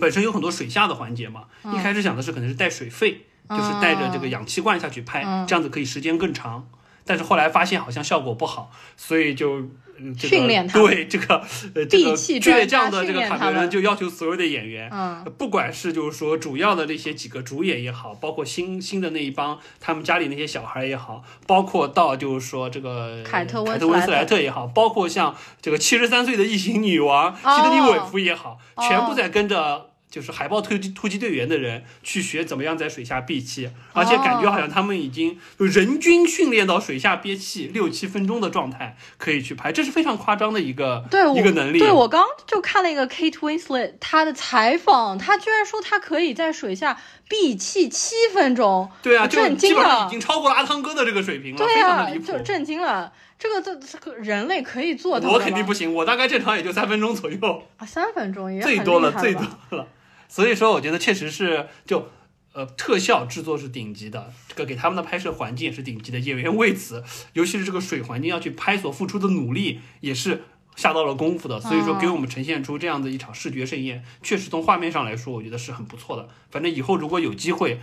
[0.00, 6.68] 本身有很多水下的环节嘛，一开始想的是可能是带水肺，就是带着这个氧气罐下去拍，这样子可以时间更长。
[7.04, 9.68] 但是后来发现好像效果不好，所以就。
[9.98, 11.36] 嗯这个训练他们对这个
[11.74, 29.91] 呃这个倔强的这个卡梅伦就要求所有的演员，嗯不管是就是说主要的那些几个主演也好，包括新新的那一帮他们家里那些小孩也好，包括到就是说这个凯特温斯斯莱莱特也好，包括像这个七十三岁的异形女王哦希德尼韦夫也好，哦全部在跟着。
[30.12, 41.78] 就是海豹突击突击队员的人去学怎么样在水下闭气，而且感觉好像他们已经就人均训练到水下憋气六七分钟的状态可以去拍，这是非常夸张的一个对一个能力。
[41.78, 50.10] 对我刚就看了一个 Kate Winslet 她的采访，她居然说她可以在水下闭气七分钟，对啊，就震惊基本上已。
[50.10, 52.38] 经超过了阿汤哥的这个水平了，对非常啊的离，谱就。
[52.40, 53.10] 震惊了。
[53.38, 59.88] 这个这这个人类可以做到的我肯定不行，我大概正常也就三分钟左右，啊，三分钟也最多了，最多了。
[60.32, 62.08] 所以说，我觉得确实是就。
[62.54, 70.42] 呃，特效制作是顶级的，这个给他们的拍摄环境也是顶级的，演员为此，尤其是这个水环境要去拍所付出的努力，也是
[70.76, 71.58] 下到了功夫的。
[71.58, 76.28] 所以说，给我们呈现出这样的一场视觉盛宴，确实从画面上来说，我觉得是很不错的。
[76.50, 77.80] 反正以后如果有机会，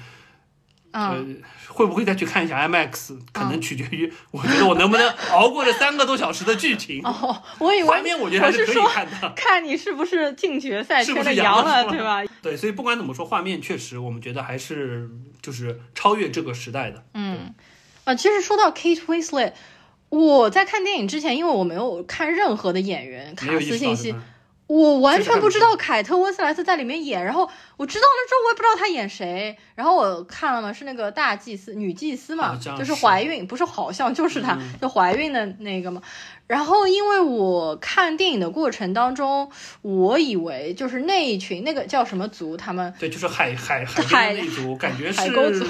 [0.91, 1.23] 呃，
[1.67, 7.02] 会不会再去看一下 IMAX，可能取决于我觉得我能不能 熬过这三个多小时的剧情。
[7.06, 9.34] 哦，我以为画面我觉得还是可以看的。
[9.38, 12.23] 看你是不是进决赛是不是了，对吧？
[12.41, 15.10] 对，所以不管怎么说，画面确实我们觉得还是
[15.41, 17.04] 就是超越这个时代的。
[17.13, 17.54] 嗯，
[18.06, 19.54] 啊，其实说到 Kate Winslet，
[20.10, 24.15] 我在看电影之前，因为我没有看任何的演员卡没有信息
[24.69, 29.58] 我完全不知道凯特温斯莱特在里面演，然后我知道了之后，我也不知道她演谁。
[29.73, 35.99] 然后我看了嘛，是那个大祭司女祭司嘛就是是怀孕，不是好像就是她，嗯就怀孕的那个嘛。
[36.45, 39.51] 然后因为我看电影的过程当中，
[39.82, 45.65] 我以为就是那一群那个叫什么族，他们对，就是海海海族，感觉是海沟族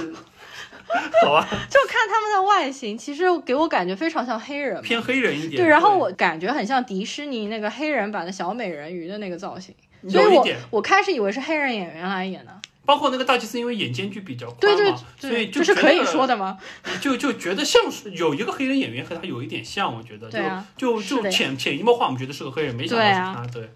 [1.24, 4.82] 好吧，就看他们的外形，其实给我感觉非常像黑人。
[4.82, 5.62] 偏黑人一点。
[5.62, 9.76] 对，然后我感觉很像迪士尼那个黑人版的小美人鱼的那个造型，
[10.08, 12.52] 所以我有一点，我开始以为是黑人演员来演的。
[12.86, 16.58] 包括那个大祭司，因为眼间距比较宽对对嘛，所以对，就是可以说的吗？
[17.00, 23.70] 就就觉得像是有一个黑人演员和他有一点像，我觉得对啊就就就潜潜移默化，我们觉得是个黑人，没想到是对啊他，对。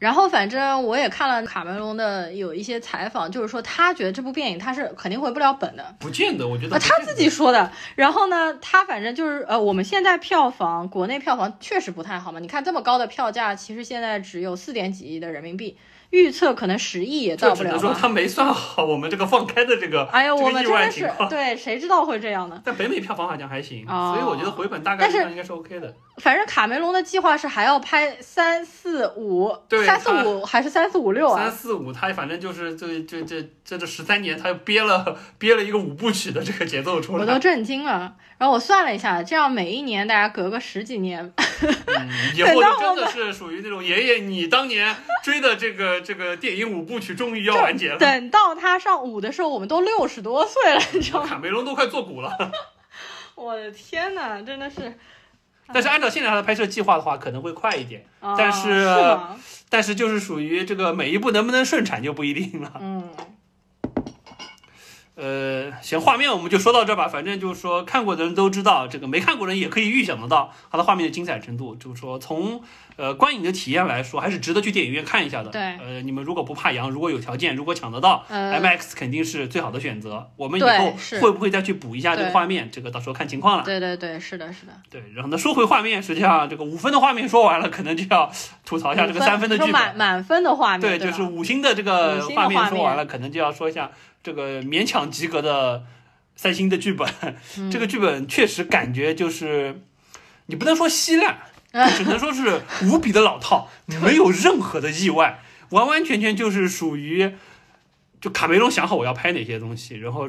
[0.00, 5.94] 然后反正我也看了卡梅隆的有一些采访，就是说他觉得这部电影他是肯定回不了本的。
[5.98, 7.70] 不见得，我觉得呃，他自己说的。
[7.96, 12.40] 然后呢，他反正就是呃，我们现在票房，国内票房确实不太好嘛。
[12.40, 15.76] 你看这么高的票价，其实现在只有四点几亿的人民币，
[16.08, 17.98] 预测可能十亿也就只能说到不了吧。
[18.00, 21.28] 他没算好我们这个放开的这个哎呦，这个意我们真的是。
[21.28, 22.58] 对，谁知道会这样呢？
[22.64, 25.94] 但北美票房好像还行，哦所以我觉得回本大概率上应该是 OK 的。
[26.20, 31.50] 反正卡梅隆的计划是还要拍三四五，对三四他五还是三四五六三啊？
[31.50, 37.22] 四五，他反正就是这这这这这十三年，他憋了憋了一个五部曲的这个节奏出来。
[37.22, 38.14] 我都震惊了。
[38.38, 47.98] 然后我算了一下，这样每一年大家隔个十几年，嗯，以后就真的是属于那种爷爷，你当年追的这个这个电影五部曲终于要完结了。
[47.98, 51.28] 等到他上五的时候，我们都六十多岁了，你知道吗？
[51.28, 52.32] 卡梅隆都快做古了，
[53.36, 54.92] 我的天呐，真的是。
[55.72, 58.04] 但是按照现在他的拍摄计划的话，可能会快一点。
[58.20, 59.18] 哦但是是？
[59.68, 62.72] 但是就是属于这个每一步能不能顺产就不一定了。
[62.80, 63.08] 嗯，
[65.20, 67.06] 呃，行，画面我们就说到这儿吧。
[67.06, 71.76] 反正就是说，看过的人都知道，这个没看过的人也可以预想得到它的画面的精彩程度。
[71.76, 72.62] 就是说，从
[72.96, 75.50] 呃观影的体验来说，还是值得去电影院看一下的。
[75.50, 80.30] 对呃，你们如果不怕阳，如果有条件，如果抢得到、呃 IMAX 肯定是最好的选择。
[80.36, 82.70] 我们以后会不会再去补一下这个画面？
[82.72, 83.64] 这个到时候看情况了。
[83.64, 84.72] 对对对，是的，是的。
[84.88, 88.32] 对，然后呢，说回画面，实际上这个五分的画面说完了，可能就要
[88.64, 89.72] 吐槽一下这个五三分的剧本。
[89.72, 93.90] 满满分的画面，对，对，就是五星的这个画面说完了，可能就要说一下
[94.22, 95.84] 这个勉强及格的
[96.36, 97.08] 三星的剧本。
[97.58, 99.82] 嗯这个剧本确实感觉就是，
[100.46, 101.40] 你不能说稀烂，
[101.72, 103.68] 嗯只能说是无比的老套，
[104.02, 107.34] 没有任何的意外，完完全全就是属于，
[108.20, 110.28] 就卡梅隆想好我要拍哪些东西，然后。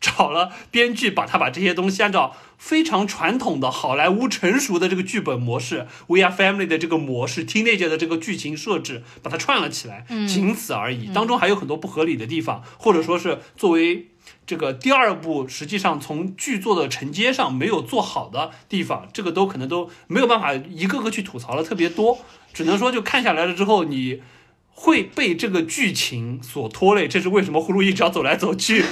[0.00, 11.10] 找了编剧，把他把这些东西按照非常传统的好莱坞成熟的这个剧本模式，We Are Family 的这个模式，Teenage 的这个剧情设置，把它串了起来，仅此而已。
[11.12, 14.08] 当中还有很多不合理的地方，或者说是作为
[14.46, 22.18] 这个第二部，实际上从剧作的承接上没有做好的地方，这个都可能都没有办法一个个去吐槽了特别多，
[22.52, 24.22] 只能说就看下来了之后你。
[24.80, 28.84] 会被这个剧情所拖累，这是为什么呼噜一直要走来走去，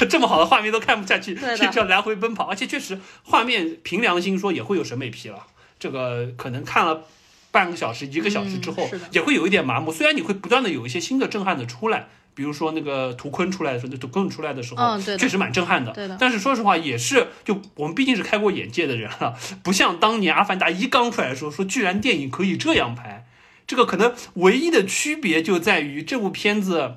[0.06, 1.64] 这么好的画面都看不下去，对的。
[1.64, 5.38] 一直要来回奔跑，而且确实画面凭良心说也会有审美疲劳，
[5.78, 7.04] 这个可能看了
[7.50, 9.90] 半个小时、一个小时之后，也会有一点麻木。
[9.90, 14.62] 虽然你会不断的有一些新的震撼的出来，比如说那个图坤出来的时候，图坤出来的。
[14.62, 15.92] 时候，确实蛮震撼的。
[16.20, 23.26] 但是说实话，也是就我们毕竟是开过眼界的人了，不像当年《阿凡达一》刚出来的时候，说居然电影可以这样拍。
[23.66, 26.96] 这个可能唯一的区别就在于这部片子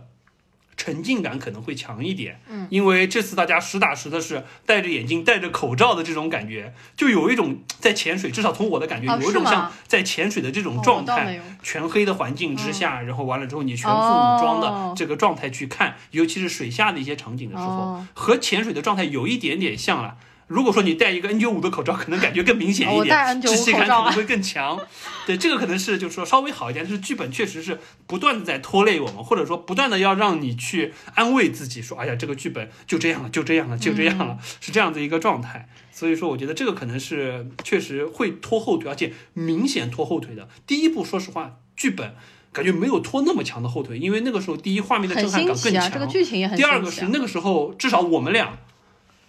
[0.82, 14.96] 沉浸感可能会强一点，嗯，因为这次大家实打实的是戴着眼镜、戴着口罩的这种感觉，就有一种在潜水，至少从我的感觉，哦有一种像在潜水的这种哦状态，全黑的环境之下，然后完了之后你全副武装的哦。
[14.98, 18.08] 这个状态去看，尤其是水下的一些场景的时候，哦。
[18.16, 20.18] 和潜水的状态有一点点像了。
[20.52, 24.78] 如果说你戴一个 N95 的口罩，可能感觉更明显一点，哦我戴 N95 窒息感可能会更强。
[25.26, 35.70] 对，这个可能是就是说稍微好一点，但是剧本确实是不断的在拖累我们，或者说不断的要让你去安慰自己，说哎呀，这个剧本就这样了，就这样了，就这样了， 是这样的一个状态。
[35.92, 40.50] 所以说，我觉得这个可能是确实会拖后腿，而且明显拖后腿的。
[40.68, 42.14] 第一部，说实话，剧本。
[42.54, 46.64] 感觉没有拖那么强的后腿，因为那个时候第一画面的震撼感更强，啊，这个剧情也很第。
[46.66, 48.58] 二个是那个时候，至少我们俩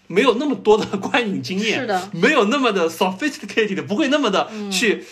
[0.06, 5.04] 没有那么多的观影经验，是的，没有那么的 sophisticated，不会那么的去、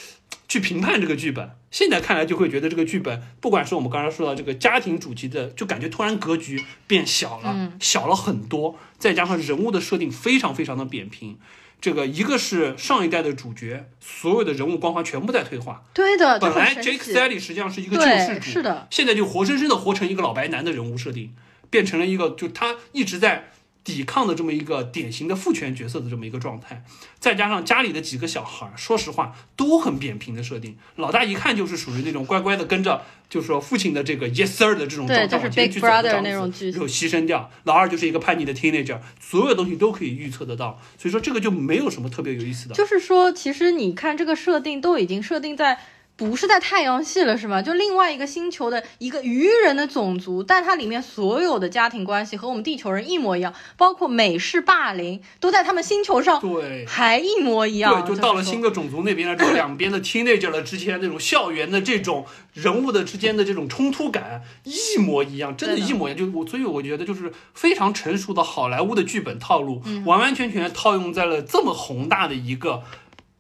[0.49, 1.51] 去评判这个剧本。
[1.71, 11.39] 现在看来就会觉得这个剧本，不管是我们刚才说到这个家庭主题的，就感觉突然格局变小了，小了很多，再加上人物的设定非常非常的扁平。
[11.81, 15.83] 这个一个是上一代的主角，所有的人物光环全部在退化。
[15.95, 21.33] 对的，本来 Jake 奇 Sully 实际上是一个救世对，主，是的，现在就活生生的活成一个老白男的人物设定，
[21.71, 26.85] 变成了一个就他一直在抵抗的这么一个典型的父权角色的这么一个状态，
[27.19, 42.75] 再加上家里的几个小孩儿，说实话都很扁平的设定，老大一看就是属于那种乖乖的跟着，就是说父亲的这个 yes sir 的这种状态对就是往前 Big 去走的 Brother 样子那种剧有牺牲掉，老二就是一个叛逆的 teenager，所有东西都可以预测得到，所以说这个就没有什么特别有意思的。
[42.75, 45.79] 就是说，其实你看这个设定都已经设定在。
[46.21, 47.63] 不是在太阳系了，是吗？
[47.63, 58.05] 就另外一个星球的一个鱼人的种族，但它里面所有的家庭关系和我们地球人一模一样，包括美式霸凌都在他们星球上对，还一模一样。
[58.05, 66.19] 对，就到了新的种族那边了之后，两边的 teenager 了之间那种校园的这种人物的之间的这种冲突感一模一样，真的，一模一样。
[66.19, 72.83] 就我，所以我觉得就是非常成熟的好莱坞的剧本套路，嗯完完全全套用在了这么宏大的一个。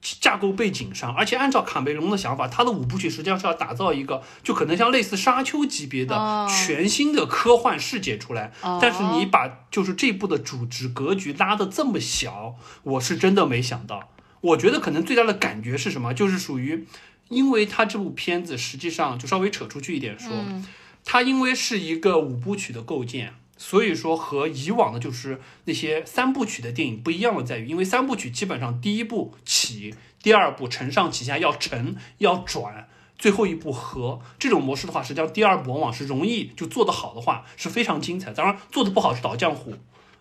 [0.00, 8.52] 架构背景上，而且按照卡梅隆的想法，他的五部曲实际上是要打造一个就可能像类似沙丘级别的哦全新的科幻世界出来。
[8.62, 14.10] 哦但是你把就是这部的主旨格局拉得这么小，我是真的没想到。
[14.40, 16.14] 我觉得可能最大的感觉是什么？
[16.14, 16.86] 就是属于，
[17.28, 20.66] 因为他这部片子实际上就稍微扯出去一点说，嗯
[21.02, 32.88] 它因为是一个五部曲的构建，所以说和以往的就是那些三部曲的电影不一样的在于，因为三部曲基本上第一部起，第二部承上启下要沉要转。
[33.18, 38.32] 最后一步合这种模式的话，实际上第二部往往是容易就做得好的话是非常精彩。
[38.32, 39.74] 当然做得不好是倒浆糊。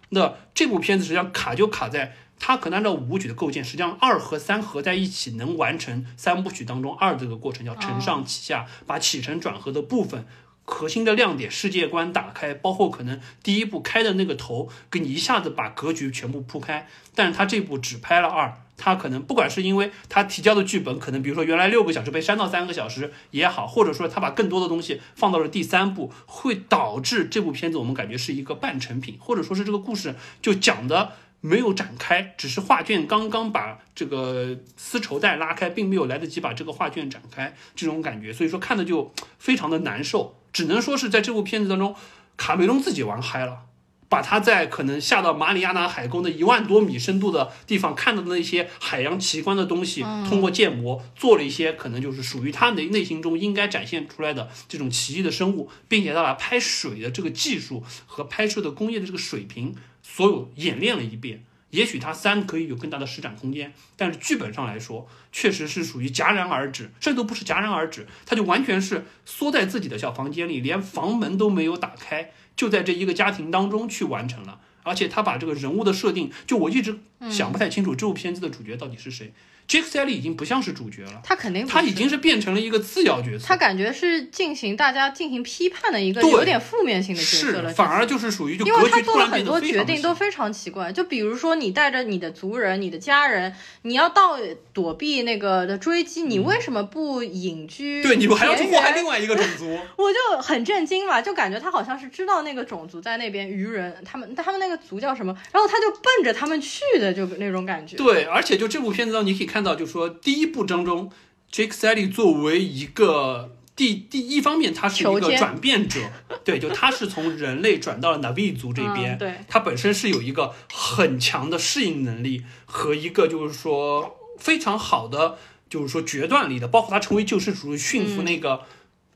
[0.10, 10.28] 那这部片子实际上卡就卡在它可能按照五部曲的构建，实际上二和三合在一起能完成三部曲当中二这个过程，叫承上启下，把起承转合的部分。
[10.69, 16.88] 核心的亮点、世界观打开，包括可能第一部开的那个头，给你一下子把格局全部铺开。
[17.15, 31.13] 但是他这部只拍了二，他可能不管是因为他提交的剧本，可能比如说原来六个小时被删到三个小时也好，或者说他把更多的东西放到了第三部，会导致这部片子我们感觉是一个半成品，或者说是这个故事就讲的。
[31.41, 40.36] 没有展开，只是画卷刚刚把这个丝绸带拉开，并没有来得及把这个画卷展开，这种感觉，所以说看的就非常的难受。
[40.51, 41.95] 只能说是在这部片子当中，
[42.38, 43.63] 卡梅隆自己玩嗨了，
[44.07, 61.43] 把他在可能下到马里亚纳海沟的一万多米深度的地方看到的那些海洋奇观的东西，通过建模做了一些可能就是属于他内内心中应该展现出来的这种奇异的生物，并且他把拍水的这个技术和拍摄的工业的这个水平所有演练了一遍。
[61.71, 74.60] 也许他三可以有更大的施展空间，但是剧本上来说，确实是属于戛然而止，甚至都不是戛然而止，他就完全是缩在自己的小房间里，连房门都没有打开，就在这一个家庭当中去完成了。
[74.82, 79.34] 而且他把这个人物的设定，就我一直想不太清楚这部片子的主角到底是谁。
[79.69, 83.45] Jake Sully 已经不像是主角了，他肯定不他已经是变成了一个次要角色。
[83.45, 93.53] 他感觉是进行大家进行批判的一个有点负面性的角色了，是反而就是属于就因为他做了很多决定都非常奇怪，就比如说你带着你的族人、你的家人，
[93.84, 94.39] 你要到
[94.73, 98.01] 躲避那个的追击，你为什么不隐居？
[98.01, 99.77] 嗯对，你不还要去祸害另外一个种族。
[99.97, 107.96] 我就很震惊嘛，就感觉他好像是知道那个种族在那边鱼人，他们他们那个族叫什么，然后他就奔着他们去的，就那种感觉。
[107.96, 111.12] 对，而且就这部片子当中，你可以看到，就是说第一部当中
[111.51, 115.99] ，Jake Sully 作为一个第第一方面，他是一个转变者，
[116.43, 125.37] 对，就他是从人类转到了 Navi 族这边，嗯对他本身是有一个很强的适应能力和一个就是说非常好的
[125.69, 128.62] 就是说决断力的，包括他成为救世主驯服那个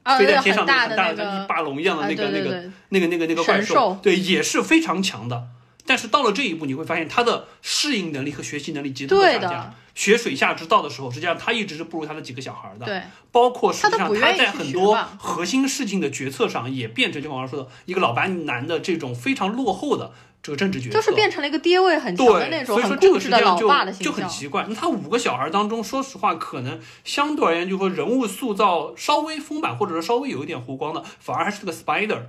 [0.03, 5.47] 啊，飞在天上那个很大的很大的像一个霸龙一样的啊那个那个那个那个那个怪兽对，也是非常强的。
[5.85, 9.75] 但是到了这一步，你会发现他的适应能力和学习能力极度的下降。
[9.95, 12.85] 学水下之道的时候，实际上他一直是不如他的几个小孩的。
[12.87, 20.11] 对，包括实际上他在很多核心事情的决策上，也变成就我刚刚说的一个老白男的这种非常落后的
[20.41, 20.95] 这个政治决策。
[20.95, 23.69] 就是变成了一个爹味很强的对，那种所以说这个实际上就
[23.99, 24.27] 就很。
[24.27, 24.65] 奇怪。
[24.67, 32.21] 那他五个小孩当中，说实话，可能相对而言，就说人物塑造稍微丰满，或者说稍微有一点弧光的，反而还是个 Spider。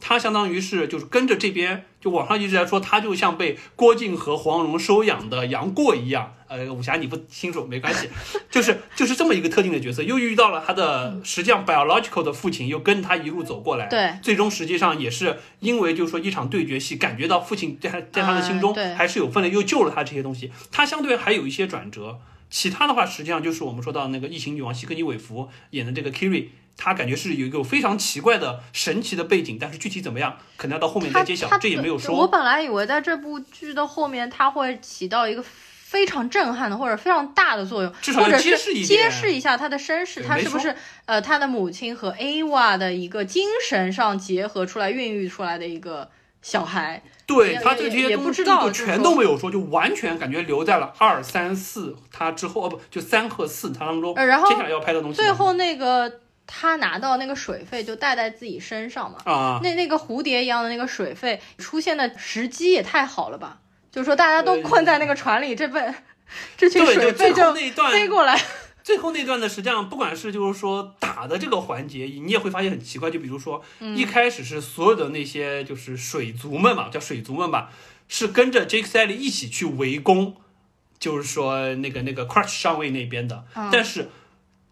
[0.00, 6.34] 他相当于是就是跟着这边，就网上一直在说，他就像被郭靖和黄蓉收养的杨过一样。
[6.46, 8.08] 呃，武侠你不清楚没关系，
[8.50, 13.86] 就是就是这么一个特定的角色，又遇到了他的实际上 biological 的父亲，又跟他一路走过来。
[13.86, 22.20] 对，最终实际上也是因为就是说一场对决戏，感觉到父亲在他在他的心中还是有分量，又救了他这些东西，他相对还有一些转折。
[22.50, 32.26] 其他的话，实际上就是我们说到那个异形女王希克尼韦弗演的这个 Kiri，她感觉是有一个非常奇怪的、神奇的背景，但是具体怎么样，可能要到后面再揭晓，这也没有说我。
[32.26, 40.74] 本来以为在这部剧的后面，他会起到一个非常震撼的或者非常大的作用，至少要或者是揭示一点揭示一下他的身世，他是不是
[41.06, 46.10] 呃他的母亲和 Ava 的一个精神上结合出来、孕育出来的一个
[46.42, 47.02] 小孩。
[47.26, 55.16] 对他这些东不知道全都没有说，就完全感觉留在了二三四他之后，哦不，就三和四他当中，呃然后接下来要拍的东西。
[55.16, 63.58] 最后那个他拿到那个水费就带在自己身上嘛，啊，那那个蝴蝶一样的那个水费出现的时机也太好了吧？
[63.90, 65.80] 就是说大家都困在那个船里，这被
[66.56, 68.40] 这群对，水费后那一段飞过来。
[68.82, 73.10] 最后那段呢，实际上不管是就是说打的这个环节，你也会发现很奇怪。
[73.10, 77.70] 就比如说，嗯一开始是所有的那些就是水族们嘛，叫水族们吧，
[78.08, 80.36] 是跟着 Jake Sally 一起去围攻，
[80.98, 83.44] 就是说那个那个 Crush 上尉那边的。
[83.54, 84.10] 嗯但是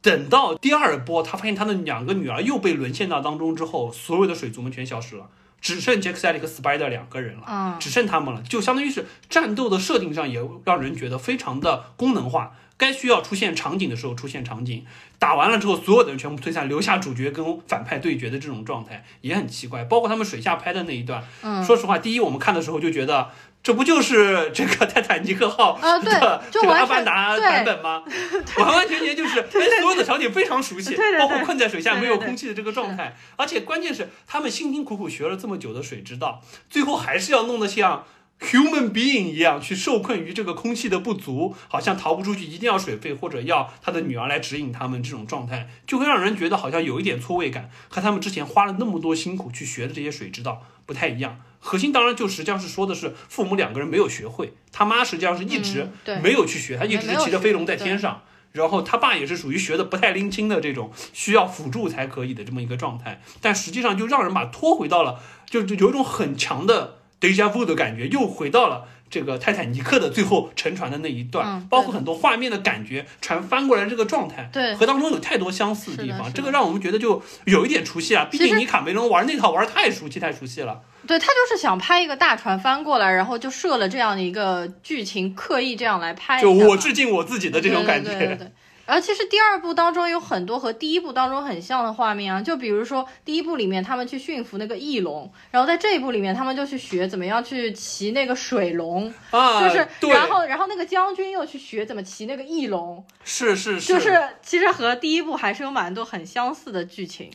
[0.03, 5.29] 等到第二波，他发现他的两个女儿又被沦陷到当中之后，所有的水族们全消失了。
[5.61, 12.57] 只剩杰克赛利和 Spider 两个人了，嗯只剩他们了，就相当于是战斗的设定上也让人觉得非常的功能化。
[12.77, 14.85] 该需要出现场景的时候出现场景，
[15.21, 19.85] 打完了之后所有的人全部退散，留下主角跟反派对决的这种状态也很奇怪。
[19.85, 23.31] 包括他们水下拍的那一段，嗯说实话，第一我们看的时候就觉得
[23.63, 28.03] 这不就是这个泰坦尼克号的这个阿凡达版本吗？
[28.59, 38.05] 完完全全就是，哎，所有的场景非常熟悉，包括困在水下没有空气的这个状态，而且关键是他们辛辛苦苦学了这么久的水之道，最后还是要弄得像。
[38.43, 51.39] human being 一样去受困于这个空气的不足，好像逃不出去，一定要水费或者要他的女儿来指引他们，这种状态就会让人觉得好像有一点错位感，和他们之前花了那么多辛苦去学的这些水之道不太一样。
[51.65, 55.89] 核心当然就实际上是说的是父母两个人没有学会，他妈实际上是一直
[56.23, 58.23] 没有去学，他一直是骑着飞龙在天上。
[58.51, 78.25] 然后他爸也是属于学的不太拎清的这种需要辅助才可以的这么一个状态，但实际上就让人把拖回到了，就就有一种很强的 deja vu 的感觉，又回到了这个泰坦尼克的最后沉船的那一段，嗯包括很多画面的感觉，船翻过来这个状态，对和当中有太多相似的地方，这个让我们觉得就有一点熟悉啊。
[78.31, 86.51] 毕竟尼卡梅隆玩那套玩太熟悉太熟悉了，对他就是想拍一个大船翻过来，然后就设了这样的一个剧情，刻意这样来拍就。
[86.51, 88.09] 我致敬我自己的这种感觉。
[88.09, 88.53] 对对对对
[88.93, 104.11] 对然后其实第二部当中有很多和第一部当中很像的画面啊，就比如说第一部里面他们去驯服那个翼龙，然后在这一部里面他们就去学怎么样去骑那个水龙，啊，就是，然后然后那个将军又去学怎么骑那个翼龙，是是是，就是
[104.43, 107.31] 其实和第一部还是有蛮多很相似的剧情。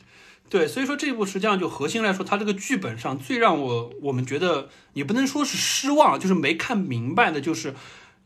[0.49, 7.74] 对，所以说这一部实际上就核心来说，它这个剧本上最让我我们觉得也不能说是失望，就是没看明白的，就是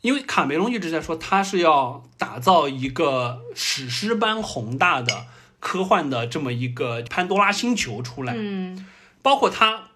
[0.02, 5.26] 因为卡梅隆一直在说他是要打造一个史诗般宏大的
[5.60, 8.86] 科幻的这么一个潘多拉星球出来，嗯，
[9.22, 9.90] 包括他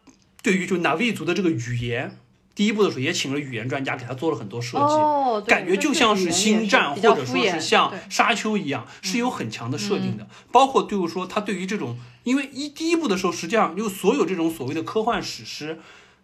[0.44, 2.18] 对于就 Navi 族的这个语言，
[2.54, 4.84] 第一部的时候也请了语言专家给他做了很多设计。
[4.84, 10.28] 哦，感觉就像是星战，或者说是像沙丘一样，是有很强的设定的。
[10.52, 15.80] 包括就是说，他对于这种，因为一第一部的时候，实际上就所有这种所谓的科幻史诗，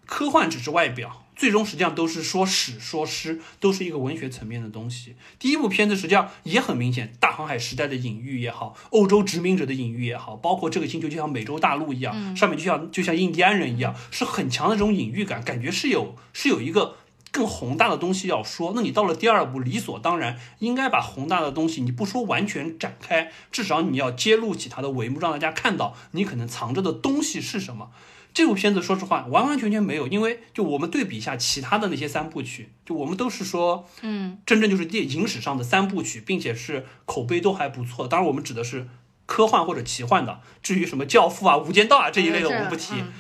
[0.06, 5.16] 科幻只是外表，最终实际上都是说史说诗，都是一个文学层面的东西。
[5.40, 16.98] 第一部片子实际上也很明显，大航海时代的隐喻也好，欧洲殖民者的隐喻也好，包括这个星球就像美洲大陆一样，上面就像就像印第安人一样，是很强的这种隐喻感，感觉是有是有一个
[17.32, 27.90] 更宏大的东西要说，那你到了第二部，理所当然应该把宏大的东西，你不说完全展开，至少你要揭露起它的帷幕，让大家看到你可能藏着的东西是什么。
[28.34, 38.08] 这部片子说实话完完全全没有，因为就我们对比一下其他的那些三部曲，就我们都是说，嗯，真正就是电影史上的三部曲，并且是口碑都还不错。
[38.08, 38.88] 当然，我们指的是
[39.26, 40.40] 科幻或者奇幻的。
[40.64, 42.96] 至于什么《教父》啊、《无间道》啊这一类的，我们不提。
[42.96, 43.12] 嗯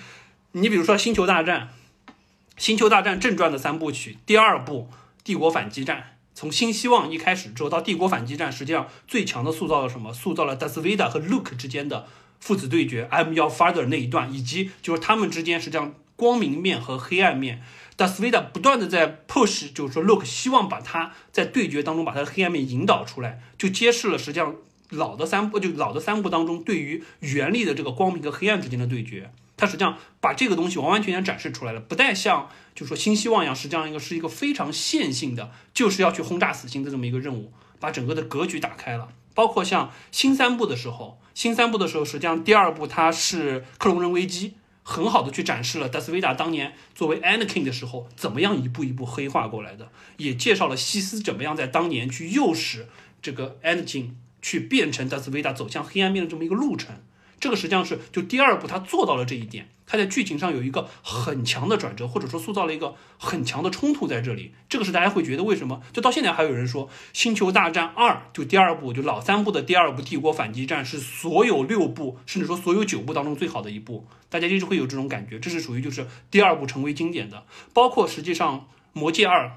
[0.53, 1.69] 你比如说《星球大战》，
[2.57, 4.89] 《星球大战》正传的三部曲，第二部
[5.23, 5.97] 《帝国反击战》，
[6.35, 10.13] 从新希望一开始之后到帝国反击战，实际上最强的塑造了什么？
[10.13, 12.05] 塑造了 Darth Vader 和 Luke 之间的
[12.41, 17.61] 父子对决，I'm your father 那一段，以及就是他们之间实际上光明面和黑暗面。
[17.97, 24.55] Darth Vader 不断的在 push，就是说 look，希望把他在对决当中把他的黑暗面引导出来，就揭示了实际上
[24.89, 29.31] 老的三部就老的三部当中对于原力的这个光明和黑暗之间的对决。
[29.55, 39.09] 它实际上把这个东西完完全全展示出来了，不再像就是说新希望一样，实际上一个是一个非常线性的，就是要去轰炸死星的这么一个任务，把整个的格局打开了。
[39.33, 44.53] 包括像新三部的时候，新三部的时候，实际上第二部它是克隆人危机，
[44.83, 52.87] 很好的去展示了达斯维达当年作为 Anakin 的时候，怎么样一步一步黑化过来的，也介绍了西斯怎么样在当年去诱使
[53.21, 54.11] 这个 Anakin
[54.41, 56.95] 去变成达斯维达走向黑暗面的这么一个路程。
[57.41, 64.53] 这个实际上是就第二部他做到了这一点，他在剧情上有一个很强的转折，或者说塑造了一个很强的冲突在这里。
[64.69, 65.81] 这个是大家会觉得为什么？
[65.91, 77.43] 就到现在还有人说《星球大战二》就第二部就老三部的第二部《帝国反击战》是所有六部甚至说所有九部当中最好的一部，大家一直会有这种感觉，这是属于就是第二部成为经典的。
[77.73, 78.59] 包括实际上
[78.93, 79.47] 《魔戒二》。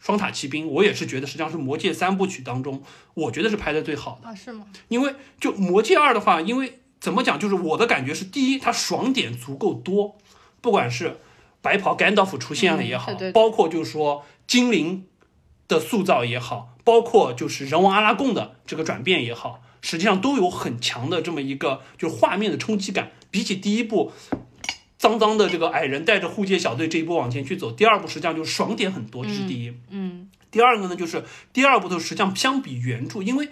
[0.00, 2.82] 双塔奇兵，我也是觉得，实际上是《魔戒》三部曲当中，
[3.14, 4.28] 我觉得是拍的最好的。
[4.28, 4.66] 啊，是吗？
[4.88, 10.16] 因为就《魔戒二》的话，因为怎么讲，就是我的感觉是，第一，它爽点足够多，
[10.62, 11.18] 不管是
[11.60, 15.04] 白袍甘道夫出现了也好，包括就是说精灵
[15.68, 23.10] 的塑造也好，包括就是人王阿拉贡的这个转变也好，实际上都有很强的这么一个就是画面的冲击感。
[23.30, 24.10] 比起第一部
[24.96, 29.70] 脏脏的这个矮人带着护戒小队这一波往前去走，第二部实际上就爽点很多，这是第一。
[29.90, 33.50] 嗯，第二个呢，就是第二部的实际上相比原著，因为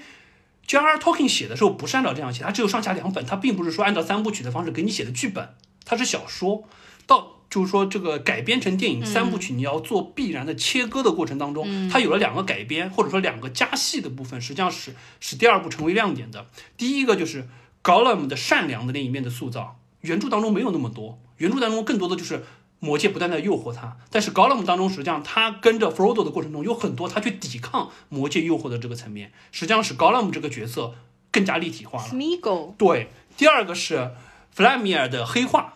[0.66, 0.98] J.R.
[0.98, 5.54] Tolkien 写的时候不是按照这样写，他只有上下两本，他并不是说按照三部曲的方式给你写的剧本，
[5.84, 6.64] 它是小说。
[7.06, 16.46] 到就是说这个改编成电影三部曲，你要做必然的切割的过程当中，它有了两个改编或者说两个加戏的部分，实际上是使第二部成为亮点的。
[16.76, 17.48] 第一个就是
[17.82, 22.44] Gollum 的善良的那一面的塑造，原著当中没有那么多，原著当中更多的就是。
[22.84, 30.92] 魔界不断在诱惑他，但是 Gollum 当中实际上他跟着 Frodo 的过程中有很多他去抵抗魔界诱惑的这个层面，实际上使 Gollum 这个角色
[31.30, 32.08] 更加立体化了。
[32.08, 34.10] Smeagol 对，第二个是
[34.50, 35.74] 弗拉米尔的黑化，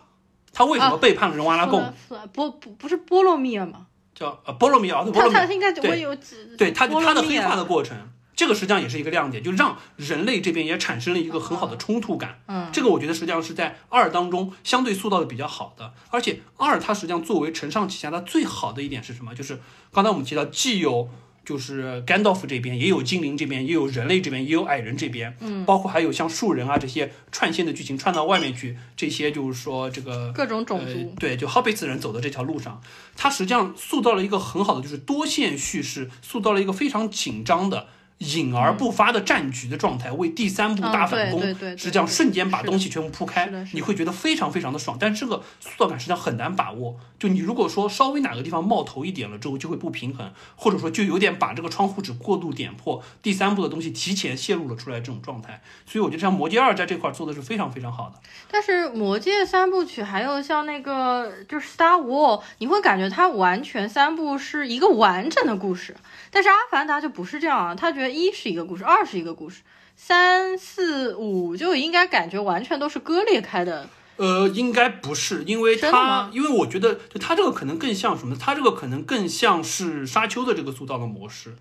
[0.51, 1.93] 他为什么背叛了人王阿拉贡？
[2.33, 3.87] 波不不是波罗米尔吗？
[4.13, 6.13] 叫呃波罗米尔，他他应该我对有
[6.57, 7.95] 对他他的黑化的过程，
[8.37, 12.39] 这个实际上也是一个亮点，就让人类这边也产生了一个很好的冲突感。
[12.45, 19.33] 嗯，这个我觉得实际上是在二当中相对塑造的比较好的，而且二它实际上作为承上启下，它最好的一点是什么？
[19.33, 19.59] 就是
[19.91, 21.09] 刚才我们提到，既有
[21.43, 32.79] 就是甘道夫这边，也有精灵这边，也有人类这边，也有矮人这边，嗯，包括还有像树人啊这些串线的剧情串到外面去，这些就是说这个各种种呃族，对，就 Hobbits 人走的这条路上，
[33.15, 37.87] 它实际上塑造了一个很好的，就是多线叙事，塑造了一个非常紧张的。
[38.19, 41.41] 隐而不发的战局的状态，为第三部嗯大反攻，
[41.77, 44.97] 实际上瞬间把东西全部铺开你会觉得非常非常的爽。
[44.99, 46.95] 但这个塑造感实际上很难把握。
[47.19, 55.61] 就你如果说稍微哪个地方冒头一点了之后，就会不平衡，或者说就有点把这个窗户纸过度点破，第三部的东西提前泄露了出来这种状态。
[55.85, 58.19] 所以我觉得像《魔戒二》在这块儿做的是非常非常好的。
[58.49, 65.95] 但是《魔戒》三部曲还有像那个就是《Star War》，你会感觉它完全三部是一个完整的故事。
[66.29, 69.61] 但是《阿凡达》就不是这样啊，他觉得一是一个故事，二是一个故事，
[69.95, 73.89] 三四五就应该感觉完全都是割裂开的。
[74.17, 78.35] 呃，应该不是，因为它真的吗，因为我觉得，就它这个可能更像什么？
[78.35, 81.55] 它这个可能更像是沙丘的这个塑造的模式。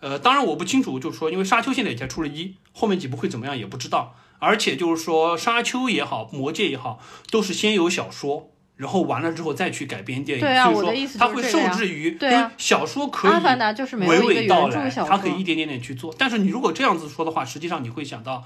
[0.00, 4.14] 呃，当然我不清楚，就是说，因为沙丘现在也才出了一，后面几部会怎么样也不知道。
[4.38, 10.44] 而且就是说，沙丘也好，魔戒也好，都是先有小说，然后完了之后再去改编电影。
[10.44, 16.14] 对啊所以说我的意思它会受制于，对小说可以娓娓道来，它可以一点点点去做。
[16.16, 18.36] 但是你如果这样子说的话，实际上你会想到《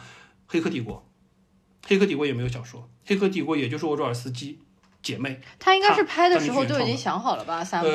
[0.49, 0.97] 黑客帝国》，
[1.89, 4.59] 《黑客帝国》也没有小说，《黑客帝国》也就是沃卓尔斯基
[5.03, 5.41] 姐妹。
[5.59, 7.62] 他应该是拍的时候就已经想好了吧？
[7.62, 7.89] 三部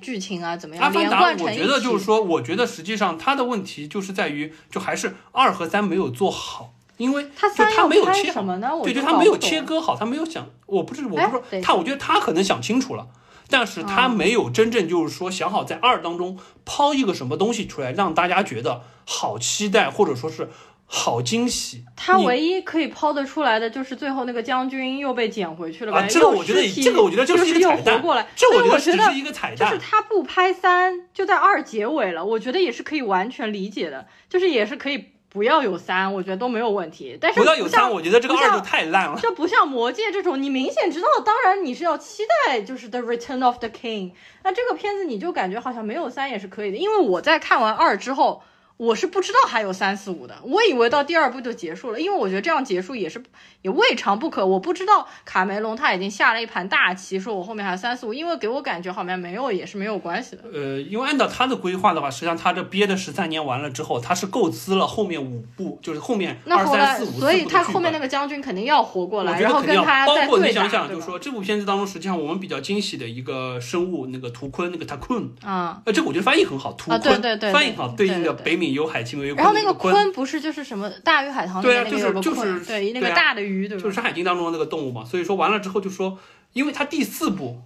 [0.00, 1.50] 剧情啊怎么样连凡达，我。
[1.50, 8.74] 觉得就是说，我觉得实际上他的问题就是在于，就还是二和三没有做好，因为他就他没有切，什么呢？
[8.74, 13.08] 我对，就就他没有切割好，他没有想，我不是我不哎是说他，我觉得他可能想清楚了，
[13.50, 20.48] 但是他没有真正就是说想好在二当中抛一个什么东西出来，让大家觉得好期待，或者说是
[20.86, 21.84] 好惊喜。
[21.96, 26.00] 他唯一可以抛得出来的就是最后那个将军又被捡回去了吧？
[26.00, 29.70] 啊，这个我觉得这个我觉得就是一个彩蛋活过来，这我对我觉得觉得只是一个彩蛋。
[29.70, 37.16] 就是他不拍三，就在二结尾了，我觉得也是可以完全理解的，就是也是可以不要有三，我觉得都没有问题。
[37.18, 39.18] 但是不要有三，我觉得这个二就太烂了。
[39.18, 44.12] 这不像魔戒这种，你明显知道，当然你是要期待就是 The Return of the King。
[44.44, 48.42] 那这个片子你就感觉好像没有三也是可以的，因为我在看完二之后，
[48.76, 53.22] 我是不知道还有三四五的，我以为到第二部就结束了，因为我觉得这样结束也是
[53.62, 54.44] 也未尝不可。
[54.44, 60.42] 我不知道卡梅隆他已经下了一盘大棋，说我后面还有三四五，因为给我感觉好像没有也是没有关系的。
[60.52, 80.12] 呃，因为按照他的规划的话，实际上他这憋的十三年完了之后，他是构思了后面五部，就是后面二那后来，三四五，所以他后面那个将军肯定要活过来，然后跟他包括你想想，就是说这部片子当中，实际上我们比较惊喜的一个生物，那个图坤，那个 Takun，啊、呃，这个我觉得翻译很好，图啊鲲，对对对翻译好，对对应的对对有海，青为鲲，然后那个鲲。
[80.12, 83.82] 不是就是什么大鱼海棠里对啊就是鲲，就是对，那个大的鱼，对吧？
[83.82, 86.18] 就是《山海经》当中的那个动物嘛，所以说完了之后就说，
[86.52, 87.62] 因为它第四部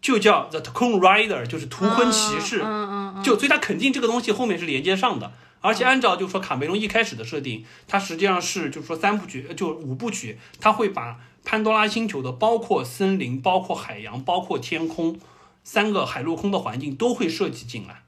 [0.00, 15.18] 就叫 The Takun Rider，就是图鲲骑士，嗯嗯嗯，就所以它肯定这个东西后面是连接上的，而且按照就是说卡梅隆一开始的设定，它实际上是就是说三部曲，呃就五部曲，它会把潘多拉星球的包括森林、包括海洋、包括天空
[15.64, 18.02] 三个海陆空的环境都会设计进来，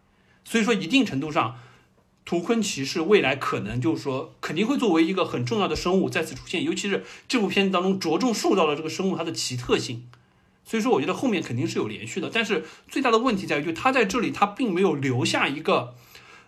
[0.44, 1.56] 所以说一定程度上。
[2.24, 10.06] 图坤骑士未来可能就是说肯定会作为一个很重要的生物再次出现，尤其是这部片子当中着重塑造了这个生物它的奇特性，
[10.64, 12.30] 所以说我觉得后面肯定是有连续的。
[12.32, 15.94] 但是最大的问题在于，就他在这里他并没有留下一个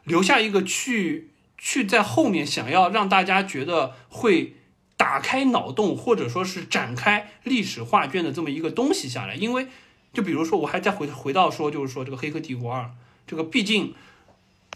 [0.05, 4.55] 留下一个去去在后面想要让大家觉得会
[4.97, 9.35] 打开脑洞或者说是展开历史画卷的这么一个东西下来。
[9.35, 9.66] 因为
[10.14, 12.85] 就比如说，我还再回回到说，就是说这个《黑客帝国二》，
[13.27, 13.93] 这个毕竟。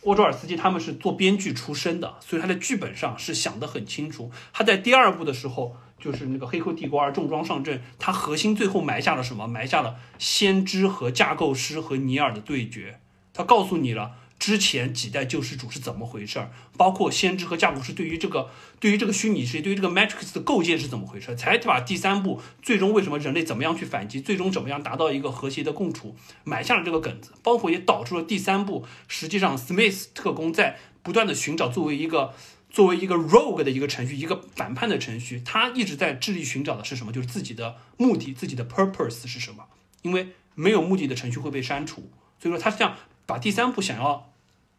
[0.03, 4.31] 沃卓尔斯基他们是做编剧出身的，所以他在剧本上是想得很清楚。
[4.53, 9.47] 他在第二部的时候，就是那个《黑客帝国二》重装上阵，他核心最后埋下了什么？
[9.47, 12.99] 埋下了先知和架构师和尼尔的对决。
[13.35, 18.49] 他告诉你了之前几代救世主是怎么回事儿，包括先知和架构师对于这个
[18.81, 28.87] 对于这个虚拟世界、对于这个 Matrix 的构建是怎么回事，才把第三部最终为什么人类怎么样去反击，最终怎么样达到一个和谐的共处，埋下了这个梗子，包括也导出了第三部。
[29.07, 32.33] 实际上，Smith 特工在不断的寻找作为一个
[32.71, 37.13] 作为一个 rogue 的一个程序，一个反叛的程序，他一直在致力寻找的是什么？
[37.13, 39.65] 就是自己的目的，自己的 purpose 是什么？
[40.01, 44.30] 因为没有目的的程序会被删除，所以说他是这样把第三部想要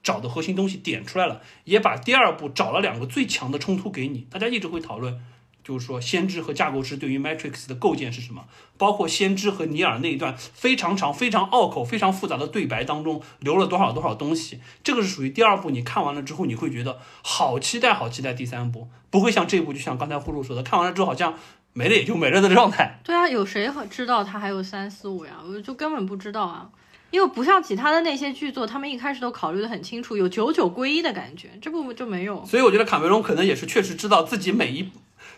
[0.03, 4.27] 找的核心东西点出来了，也把第二部找了两个最强的冲突给你。
[4.29, 5.19] 大家一直会讨论，
[5.63, 8.45] 就是说先知和架构师对于 Matrix 的构建是什么，
[8.77, 14.59] 包括先知和尼尔那一段非常长、非常拗口、非常复杂的对白当中留了多少多少东西。
[14.83, 21.35] 这个是属于第二部，你看完了之后，你会觉得好期待、好期待第三部，不会像这部，就像刚才呼噜说的，看完了之后好像
[21.73, 22.99] 没了也就没了的状态。
[23.03, 25.33] 对啊，有谁知道他还有三四五呀？
[25.47, 26.67] 我就根本不知道啊，
[27.11, 32.43] 因为不像其他的那些剧作，他们一开始都考虑的很清楚，有九九归一的感觉，这部就没有。
[32.45, 34.89] 所以我觉得卡梅隆可能也是确实知道自己每一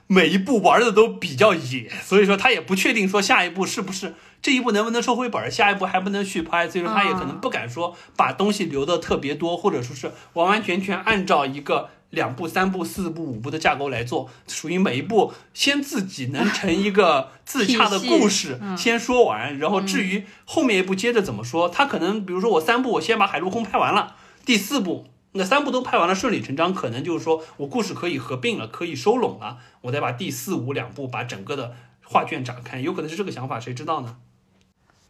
[0.07, 11.89] 每一步玩的都比较野，所以说他也不确定说下一步是不是这一步能不能收回本儿，下一步还不能续拍，所以说他也可能不敢说把东西留的特别多，或者说是完完全全按照一个。
[12.13, 34.17] 两部、三部、四部、五部的架构来做，属于每一步先自己能成一个 自洽的故事，先说完，然后至于后面一步接着怎么说，他可能比如说我三部我先把海陆空拍完了，第四部那三部都拍完了，顺理成章，可能就是说我故事可以合并了，可以收拢了，我再把第四五两部把整个的画卷展开，有可能是这个想法，谁知道呢？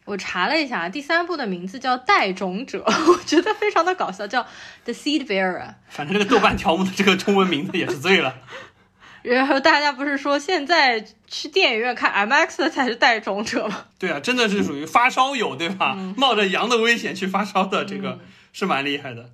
[0.04, 4.42] 我查了一下，第三部的名字叫《带种者》， 我觉得非常的搞笑，叫
[4.84, 5.62] 《The Seed Bearer》。
[5.88, 8.34] 反正这个豆瓣条目的这个中文名字也是醉了。
[9.22, 13.86] 然后大家不是说现在去电影院看 IMAX 的才是带种者吗？
[13.98, 15.94] 对啊，真的是属于发烧友，对吧？
[16.18, 18.18] 冒着羊的危险去发烧的，这个
[18.52, 19.30] 是蛮厉害的。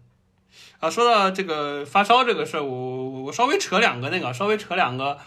[0.78, 5.18] 啊，说到这个发烧这个事儿，我我稍微扯两个那个，稍微扯两个。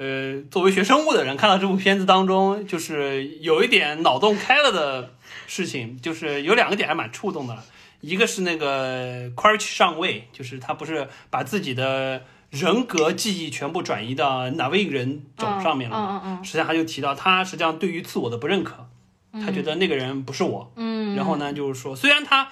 [0.00, 5.12] 呃，作为学生物的人，看到这部片子当中，就是有一点脑洞开了的
[5.46, 7.58] 事情，就是有两个点还蛮触动的。
[8.00, 16.22] 一个是那个 Quaritch 上尉，就是他不是把自己的人格记忆全部转移到哪位人种上面了吗？
[16.24, 18.88] 嗯嗯实际上他就提到，他实际上对于自我的不认可，
[19.34, 20.72] 他觉得那个人不是我。
[20.76, 22.48] 嗯，然后呢，就是说，虽然他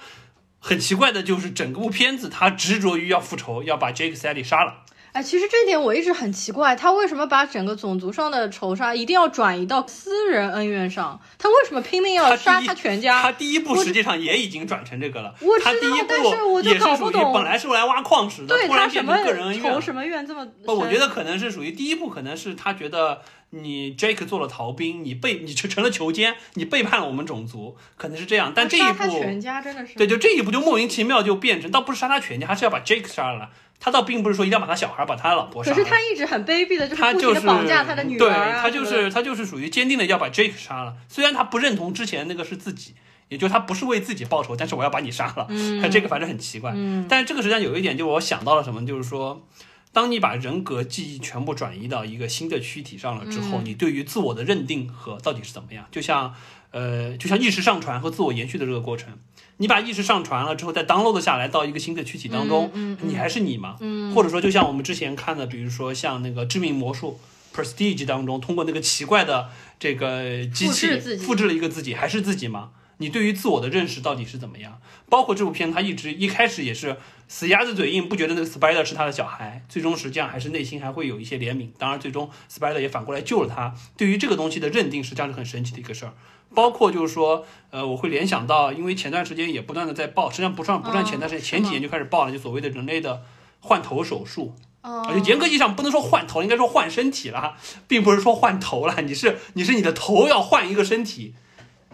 [0.59, 4.83] 很奇怪的，就是整个部片子他执着于要复仇，要把 Jake Sully 杀了。
[5.11, 11.19] 哎，其实这点我一直很奇怪，他为什么把整个种族上的仇杀一定要转移到私人恩怨上？
[11.37, 13.21] 他为什么拼命要杀他全家？
[13.21, 15.33] 他第一部实际上也已经转成这个了。
[15.41, 17.33] 我知道，但是我就搞不懂。
[17.33, 19.73] 本来是来挖矿石的，突然变成个人恩怨。
[19.73, 20.45] 仇什么怨这么？
[20.65, 28.53] 不，我觉得可能是属于第一步，可能是他觉得你 Jake 做了逃兵，你背你成成了囚奸，你背叛了我们种族，可能是这样。
[28.55, 33.49] 但这一步，全家真的是对，就这一步就莫名其妙就变成，倒不是杀他全家，他是要把 Jake 杀了。
[33.79, 35.71] 他倒并不是说一定要把他小孩、把他老婆杀。
[35.71, 38.19] 可是他一直很卑鄙的，就是不停的绑架他的女儿。
[38.19, 40.95] 对他就是他就是属于坚定的要把 Jake 杀了。
[41.07, 42.93] 虽然他不认同之前那个是自己，
[43.29, 45.47] 也就他不是为自己报仇，但是我要把你杀了。
[45.81, 46.73] 他 这个反正很奇怪。
[47.07, 49.47] 但是这个实际上有一点，就我想到了什么，就是说，
[49.93, 55.85] 当你把人格记忆全部转移到一个新的躯体上了之后，你对于自我的认定和到底是怎么样？
[55.89, 56.35] 就像
[56.71, 59.13] 呃，就像意识上传和自我延续的这个过程。
[59.57, 63.77] 你把意识上传了之后，再 download 下来到一个新的躯体当中，你还是你吗？
[64.15, 67.19] 或者说，就像我们之前看的，比如说像那个致命魔术
[67.53, 72.69] Prestige 当中，通过那个奇怪的这个机器复制了一个自己，还是自己吗？
[73.01, 74.79] 你对于自我的认识到底是怎么样？
[75.09, 76.97] 包括这部片，他一直一开始也是
[77.27, 81.69] 死鸭子嘴硬，不觉得那个 Spider 是他的小孩，最终实际上还是内心还会有一些怜悯。
[81.77, 83.73] 当然，最终 Spider 也反过来救了他。
[83.97, 86.13] 对于这个东西的认定，实际上是很神奇的一个事儿。
[86.53, 93.21] 包括就是说，呃，我会联想到，因为前段时间也不断的在报，实际上不算不算前段时间，前几年就开始报了，就所谓的人类的
[93.59, 94.55] 换头手术。
[94.81, 97.55] 啊，就严格意义上不能说换头，应该说换身体了，
[97.87, 101.35] 并不是说换头了，你是你是你的头要换一个身体。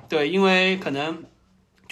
[0.08, 1.24] 对，因为可能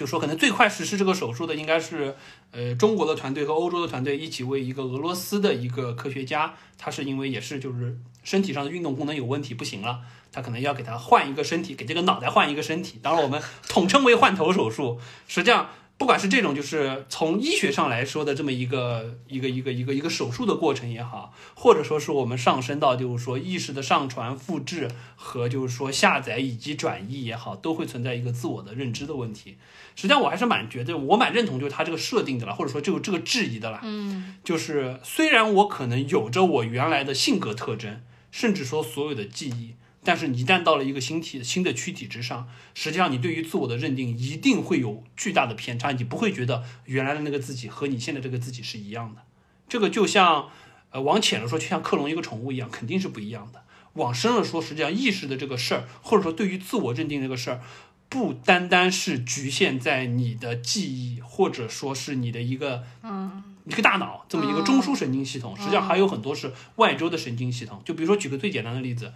[0.04, 2.14] 就说可能最快实施这个手术的应该是
[2.52, 10.02] 呃中国的团队和欧洲的团队一起为一个俄罗斯的一个科学家，他是因为也是就是身体上的运动功能有问题不行了。
[10.30, 13.00] 他可能要给他换一个身体，给这个脑袋换一个身体。
[13.02, 15.00] 当然，我们统称为换头手术。
[15.26, 15.70] 实际上，
[16.04, 29.56] 不管是这种，就是从医学上来说的这么一个一个一个一个一个手术的过程也好，或者说是我们上升到就是说意识的上传、复制和就是说下载以及转移也好，都会存在一个自我的认知的问题。
[29.96, 33.80] 实际上，我还是蛮觉得，我蛮认同就是他这个设定的啦，或者说就这个质疑的啦。
[33.84, 39.76] 嗯，就是虽然我可能有着我原来的性格特征，甚至说所有的记忆。
[40.04, 49.22] 但是，你一旦到了一个新体、新的躯体之上，实际上你对于自我的认定一定会有巨大的偏差，你不会觉得原来的那个自己和你现在这个自己是一样的。
[49.70, 50.50] 这个就像，
[50.92, 53.64] 呃，往浅了说，就像克隆一个宠物一样，肯定是不一样的。
[53.94, 57.62] 往深了说，实际上意识的这个事儿，或者说对于自我认定这个事儿，
[58.10, 67.82] 不单单是局限在你的记忆，或者说是你的一个，嗯，一个大脑这么一个中枢神经系统，实际上还有很多是外周的神经系统。
[67.86, 69.14] 就比如说，举个最简单的例子。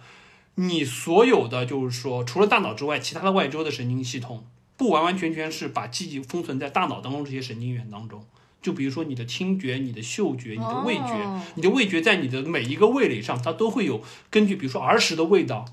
[0.60, 4.44] 你所有的就是说，除了大脑之外，其他的外周的神经系统，
[4.76, 8.24] 不完完全全是把记忆封存在大脑当中这些神经元当中。
[8.60, 15.64] 就比如说你的听觉、你的嗅觉、你的味觉，你的味觉在你的每一个味蕾上，它都会有根据，比如说儿时的味道，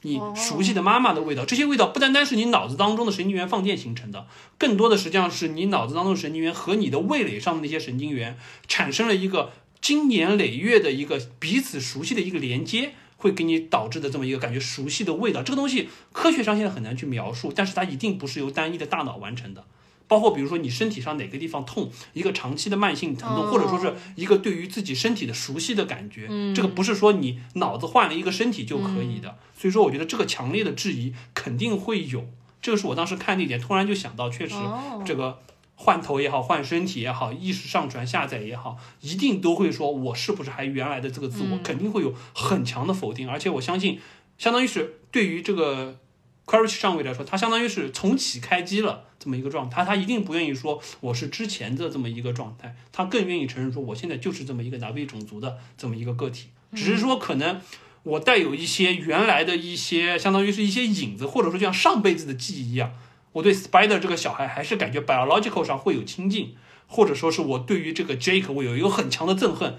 [0.00, 4.26] 你熟悉的妈妈的味道，这些味道不单单是你脑子当中的神经元放电形成的，
[4.58, 8.36] 更多的实际上是你脑子当中的神经元和你的味蕾上的那些神经元
[8.66, 12.94] 产生了一个经年累月的一个彼此熟悉的一个连接。
[13.22, 19.64] 会给你导致的这么一个感觉熟悉的味道，这个东西科学上现在很难去描述，但是它一定不是由单一的大脑完成的。
[20.08, 29.38] 包括比如说你身体上哪个地方痛，一个长期的慢性疼痛，或者说是一个对于自己身体的熟悉的感觉，这个不是说你脑子换了一个身体就可以的。
[29.56, 32.26] 所以说，我觉得这个强烈的质疑肯定会有。
[32.60, 34.56] 这个是我当时看那点，突然就想到，确实
[35.06, 35.38] 这个。
[35.82, 41.58] 换头也好，换身体也好，意识上传下载也好，一定都会说，我是不是还原来的这个自我？
[41.64, 43.28] 肯定会有很强的否定。
[43.28, 43.98] 而且我相信，
[44.38, 45.98] 相当于是对于这个
[46.46, 49.84] Courage 上位来说，他相当于是重启开机了这么一个状态。
[49.84, 56.50] 他一定不愿意说我是之前的这么一个状态，他更愿意承认说，我现在就是这么一个南非种族的这么一个个体。
[56.74, 57.60] 只是说，可能
[58.04, 62.92] 我带有一些原来的一些，相当于是一些影子，或者说就像上辈子的记忆一样。
[63.32, 66.54] 我对 Spider 这个小孩还是感觉 biological 上会有亲近，
[66.86, 69.78] 或者说是我对于这个 Jake 我有一个很强的憎恨，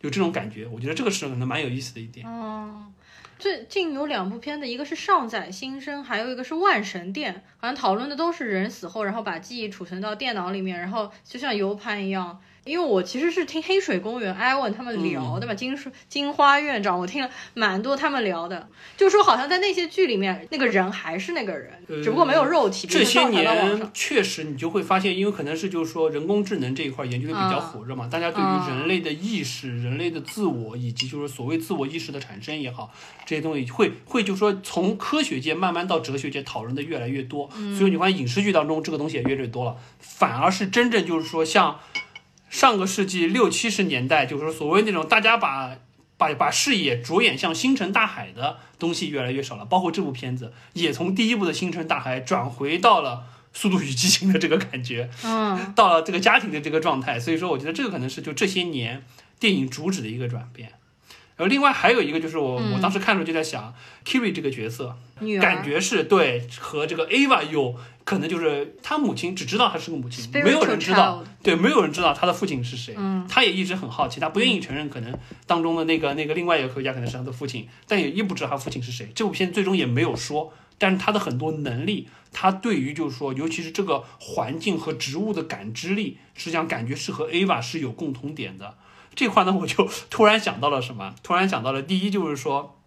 [0.00, 0.66] 有这种感觉。
[0.66, 2.26] 我觉得这个是可能蛮有意思的一点。
[2.26, 2.86] 哦，
[3.38, 12.40] 最近有两部片的，一个是《上载新生》，还有一个是《万神殿》，好像讨论的都是人死后，然后把记忆储存到电脑里面，然后就像 U 盘一样。
[12.64, 15.76] 因为我其实是听黑水公园艾文他们聊的嘛，金
[16.08, 22.86] 金花院长，我听了蛮多他们聊的，就说好像在那些剧里面，那个人还是那个人，只不过没有肉体。
[22.86, 32.92] 这些年确实你就会发现，因为可能是就是说人工智能这一块研究的比较火热嘛，大家对于人类的意识、人类的自我以及就是所谓自我意识的产生也好，
[33.26, 41.80] 这些东西会会就是说从科学界慢慢到哲学界讨论的越来越多，所以你发现影视剧当中这个东西也越来越多了，反而是真正就是说像。
[42.52, 45.76] 上个世纪六七十年代，就是说所谓那种大家把
[46.16, 53.24] 把把视野着眼向星辰大海的东西越来越少了，包括这部片子也从第一部的星辰大海转回到了。
[53.54, 59.04] 《速度与激情》的这个感觉，嗯，到了这个家庭的这个状态，所以说我觉得这个可能是就这些年
[59.38, 60.72] 电影主旨的一个转变。
[61.36, 63.74] 然后另外还有一个就是我、我当时看的时候就在想
[64.04, 64.96] ，Kiri 这个角色，
[65.40, 67.74] 感觉是对和这个 Ava 有
[68.04, 72.94] 可能就是他母亲只知道他是个母亲，没有人知道对，没有人知道他的父亲是谁。
[72.98, 75.12] 嗯，他也一直很好奇，他不愿意承认可能
[75.46, 79.10] 当中的那个那个另外一个科学家可能是他的父亲，但也一不知道他父亲是谁。
[79.14, 88.76] 这部片最终也没有说，但是他的很多能力，他对于就是说，尤其是这个环境和植物的感知力，实际上感觉是和 Ava 是有共同点的。
[89.14, 91.14] 这块呢，我就突然想到了什么？
[91.22, 92.78] 突然想到了，第一就是说，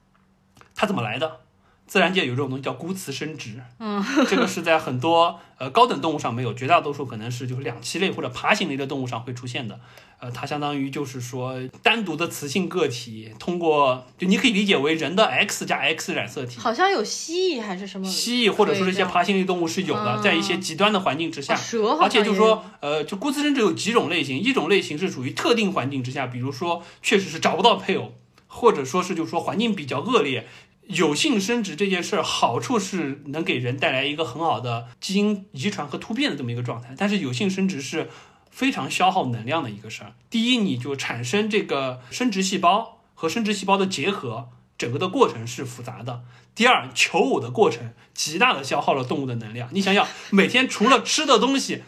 [0.76, 1.45] 它怎么来的？
[1.88, 9.80] 自然界有这种东西叫孤雌生殖，嗯， 这个是在很多呃高等动物上没有，绝大多数可能是就是两栖类或者爬行类的动物上会出现的。
[10.18, 16.58] 呃，它相当于就是说单独的雌性个体通过，就你可以理解为人的 X 加 X 染色体。
[16.58, 28.14] 好像有蜥蜴还是什么蜥蜴或者说是一些可以这样爬行类动物是有的，嗯在一些极端的环境之下哦，蛇好像而且就是说，呃，就孤雌生殖有几种类型，一种类型是属于特定环境之下，比如说确实是找不到配偶，
[28.48, 30.48] 或者说是就是说环境比较恶劣。
[30.88, 38.10] 有性生殖这件事儿，好处是能给人带来一个很好的基因遗传和突变的这么一个状态，但是有性生殖是
[38.52, 40.14] 非常消耗能量的一个事儿。
[40.30, 46.22] 第一，你就产生这个生殖细胞和生殖细胞的结合，整个的过程是复杂的。
[46.54, 49.68] 第二，求偶的过程极大的消耗了动物的能量。
[49.74, 51.84] 你想想，每天除了吃的东西，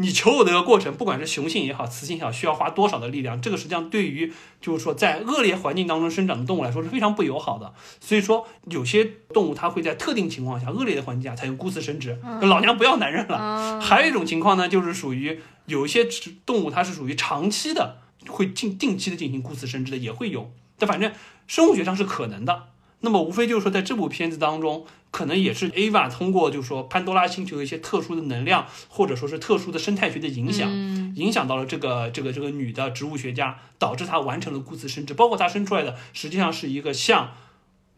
[0.00, 3.40] 你求偶的一个过程，不管是雄性也好，雌性也好，需要花多少的力量？
[3.40, 7.74] 这个实际上对于就是说在恶劣环境当中生长的动物来说是非常不友好的。
[8.00, 13.38] 所以说，有些动物它会在特定情况下、恶劣的环境下才有孤雌生殖，老娘不要男人了。
[13.38, 16.06] 嗯还有一种情况呢，就是属于有一些
[16.46, 17.98] 动物它是属于长期的，
[18.28, 20.50] 会定定期的进行孤雌生殖的，也会有。
[20.78, 21.12] 但反正
[21.46, 22.68] 生物学上是可能的。
[23.02, 35.14] 那么无非就是说，在这部片子当中，可能也是 Ava 通过就是说潘多拉星球的一些特殊的能量，或者说是特殊的生态学的影响，嗯影响到了这个这个这个女的植物学家，导致她完成了孤雌生殖。
[35.14, 37.32] 包括她生出来的实际上是一个像，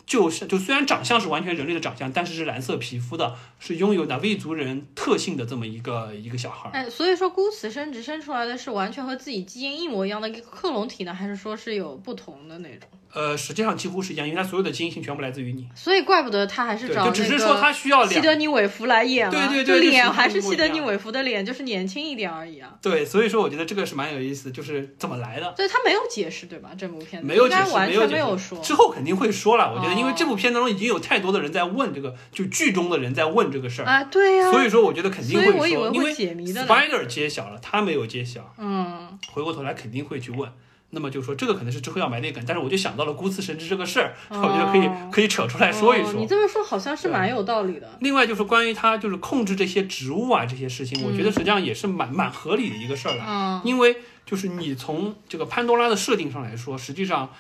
[0.06, 6.72] 就是就虽然长相是完全人类的长相，但是是蓝色皮肤的，是拥有纳维族人特性的这么一个一个小孩儿。
[6.72, 12.88] 哎，所以说孤雌生殖生出来的是完全和自己基因一模一样的一个克隆体呢，还是说是有不同的那种？
[13.12, 15.68] 呃，实际上几乎是一样，因为它所有的基因性全部来自于你。
[15.74, 22.72] 所以怪不得他还是对，找就只是说他需要两西德尼韦弗来演了，对对对脸还是一模一样西德尼韦弗的脸，就是年轻一点而已啊。
[22.80, 25.52] 对，所以说我觉得这个是蛮有意思，就是怎么来的。
[25.56, 26.70] 对他没有解释对吧？
[26.76, 28.58] 这部片子没有解释，应该完全没有说。
[28.60, 29.72] 之后肯定会说了。
[29.74, 40.50] 我觉得，因为哦这部片当中已经有太多的人在问这个，就剧中的人在问这个事儿，啊，对呀、所以说我觉得肯定会说，我以为会因为解谜的呢 Spider 揭晓了，他没有揭晓，嗯，回过头来肯定会去问。
[40.95, 46.11] 那么就说这个可能是之后要埋的一个梗，但是我就想到了孤雌生殖这个事儿，我觉得可以哦可以扯出来说一说。
[46.11, 47.88] 哦你这么说好像是蛮有道理的。
[48.01, 53.24] 另外就是关于它就是控制这些植物啊这些事情，我觉得实际上也是蛮蛮合理的一个事儿了。
[53.26, 57.32] 嗯因为就是你从这个潘多拉的设定上来说，实际上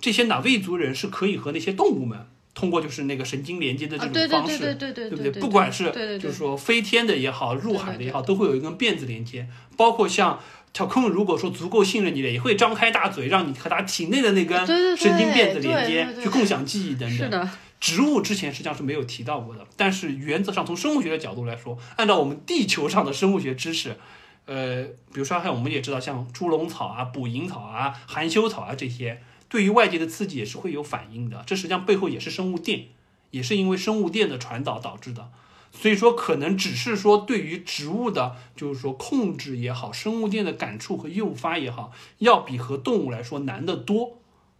[0.00, 9.46] 这些哪位族人是可以和那些动物们通过就是那个神经连接的这种方式，对对对不对对，不管是对对对，就是说飞天的也好，入海的也好，都会有一根辫子连接。
[9.76, 10.38] 包括像
[10.74, 17.16] 小空，如果说足够信任你的，也会张开大嘴，让你和他体内的那根神经辫子连接去共享记忆等等。
[17.16, 17.48] 是的，
[17.78, 23.96] 植物之前实际上是没有提到过的，但是原则上从生物学的角度来说，按照我们地球上的生物学知识，
[24.46, 31.44] 呃，比如说像我们也知道，像猪笼草啊、捕蝇草啊、含羞草啊这些，对于外界的刺激也是会有反应的。
[31.46, 32.86] 这实际上背后也是生物电，
[33.30, 35.30] 也是因为生物电的传导导致的。
[35.78, 44.18] 所以说，可能只是说对于植物的，就是说控制也好，生物电的感触和诱发也好，要比和动物来说难得多。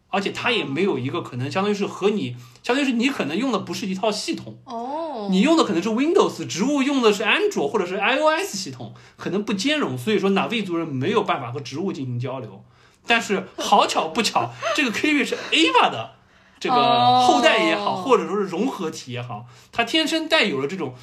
[0.08, 12.62] 而且它也没有一个可能，相当于是和你，相当于是你可能用的不是一套系统，哦，你用的可能是 Windows，植物用的是安卓或者是 iOS 系统，可能不兼容，所以说哪位族人没有办法和植物进行交流。
[13.08, 16.12] 但是好巧不巧，这个 Kiwi 是 Ava 的
[16.61, 20.94] 这个后代也好，哦或者说是融合体也好，它天生带有了这种，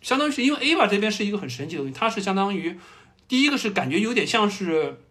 [0.00, 2.78] 相当于是因为 Ava 这边是一个很神奇的东西，它是相当于
[3.26, 5.02] 第一个是感觉有点像是。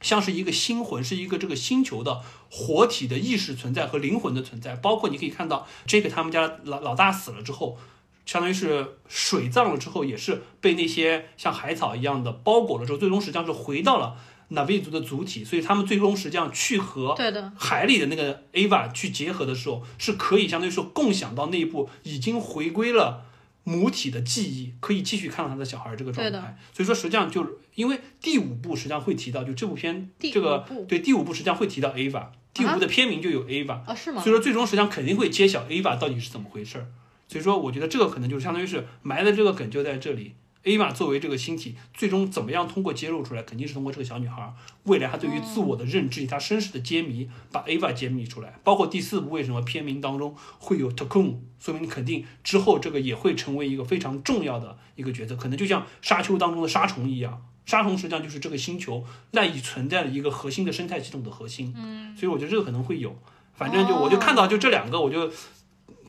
[0.00, 2.22] 像是一个星魂，是一个这个星球的
[2.52, 4.76] 活体的意识存在和灵魂的存在。
[4.76, 7.76] 包括你可以看到，Jake 他们家老老大死了之后，
[8.24, 14.14] 相当于是水葬了之后，也是被那些像海草一样的包裹了之后，最终实际上是回到了
[14.48, 15.44] 纳维族的主体。
[15.44, 23.26] 所以他们最终实际上去和对的，海里的那个 Ava 去结合的时候，是可以相当于说共享到那一部已经回归了
[23.64, 26.58] 母体的记忆，可以继续看到他的小孩这个状态。
[26.72, 34.34] 所以说，实际上就是因为第五部实际上会提到，就这部片这个对第五部实际上会提到 Ava，第五部的片名就有 Ava，、啊，是吗所以？
[34.34, 36.86] 说最终实际上肯定会揭晓 Ava 到底是怎么回事儿。
[37.28, 40.32] 所以说，我觉得这个可能就相当于是埋的这个梗就在这里。
[40.64, 44.52] Ava 作为这个星体，最终怎么样通过揭露出来，肯定是通过这个小女孩
[44.84, 48.58] 未来她对于自我的认知以她身世的揭秘，把 Ava 揭秘出来。
[48.64, 57.42] 包括第四部为什么片名当中会有 Takun，说明肯定之后这个也会成为一个非常重要的一个角色，可能就像沙丘当中的沙虫一样。
[57.64, 63.14] 沙虫实际上就是这个星球赖以存在的一个核心的生态系统的核心，嗯，所以我觉得这个可能会有。
[63.54, 65.30] 反正就我就看到就这两个，我就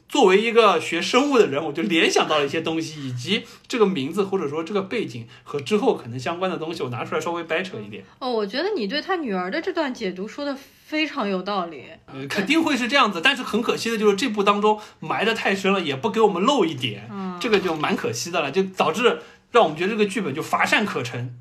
[0.10, 8.04] 作为一个学生物的人，我就联想到了一些东西，以及这个名字或者说这个背景和之后可能相关的东西，我拿出来稍微掰扯一点。
[8.18, 11.86] 哦，我觉得你对他女儿的这段解读说的非常有道理。
[12.08, 19.20] 呃，肯定会是这样子，但是很可惜的就是这部当中埋的太深了，也不给我们露一点，嗯这个就蛮可惜的了，就导致
[19.52, 21.40] 让我们觉得这个剧本就乏善可陈。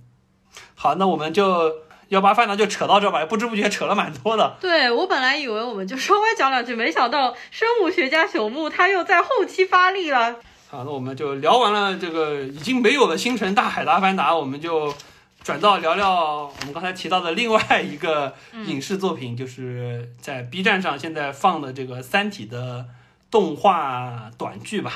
[0.75, 1.73] 好，那我们就
[2.09, 4.57] 幺八饭呢就扯到这吧，不知不觉扯了蛮多的。
[4.61, 10.37] 对我本来以为我们就稍微讲两句，没想到生物学家朽木他又在后期发力了。
[10.71, 14.95] 好，那我们就聊完了这个已经没有了星辰大海的阿凡达，我们就
[15.43, 18.35] 转到聊聊我们刚才提到的另外一个
[18.67, 22.87] 影视作品，就是在 B 站上现在放的这个《三体》的
[23.31, 24.93] 动画短剧吧。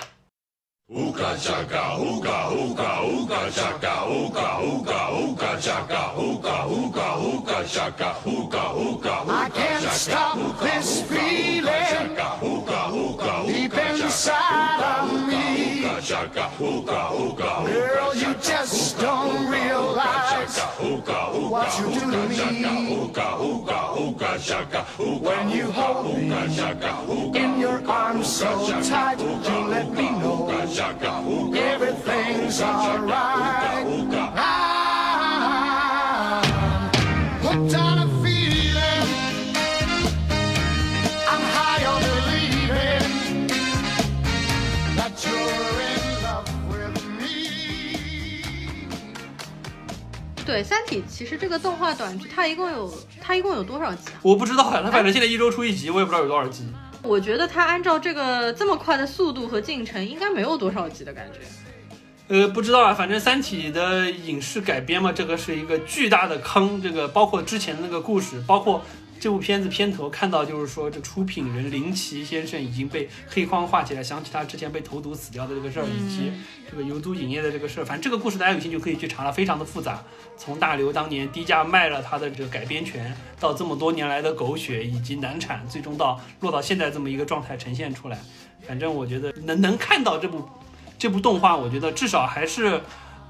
[0.94, 8.64] Ooga chaka, ooga ooga ooga chaka, ooga ooga ooga chaka, ooga ooga ooga chaka, ooga
[8.76, 15.51] ooga I can't stop this feeling ooga ooga deep inside of me.
[16.02, 22.36] Chaka, ooga ooga Girl, you just don't realize what you do to me
[22.96, 26.28] ooga ooga ooga chaka, when you hold me
[27.38, 29.20] in your arms so tight.
[29.20, 30.50] You let me know
[31.54, 34.71] everything's alright.
[50.44, 54.18] 对，《三体》其实这个动画短剧，它一共有它一共有多少集啊？
[54.22, 56.64] 我不知道呀，它反正现在一周出一集，我也不知道有多少集。
[57.02, 61.38] 我觉得它按照这个这么快的速度和进程，应该没有多少集的感觉。
[62.28, 66.80] 呃，不知道啊，反正《三体》的影视改编嘛，这个是一个巨大的坑。
[66.82, 68.82] 这个包括之前的那个故事，包括
[69.22, 76.32] 这部片子片头看到，就是说这出品人林奇先生已经被黑框画起来，想起他之前被投毒死掉的这个事儿，以及
[76.68, 77.84] 这个游都影业的这个事儿。
[77.84, 80.02] 反正这个故事大家有兴趣可以去查了，非常的复杂。
[80.36, 88.18] 从大刘当年低价卖了他的这个改编权，到这么多年来的狗血以及难产，最终到落到现在这么一个状态呈现出来。
[88.66, 90.48] 反正我觉得能能看到这部
[90.98, 92.80] 这部动画，我觉得至少还是。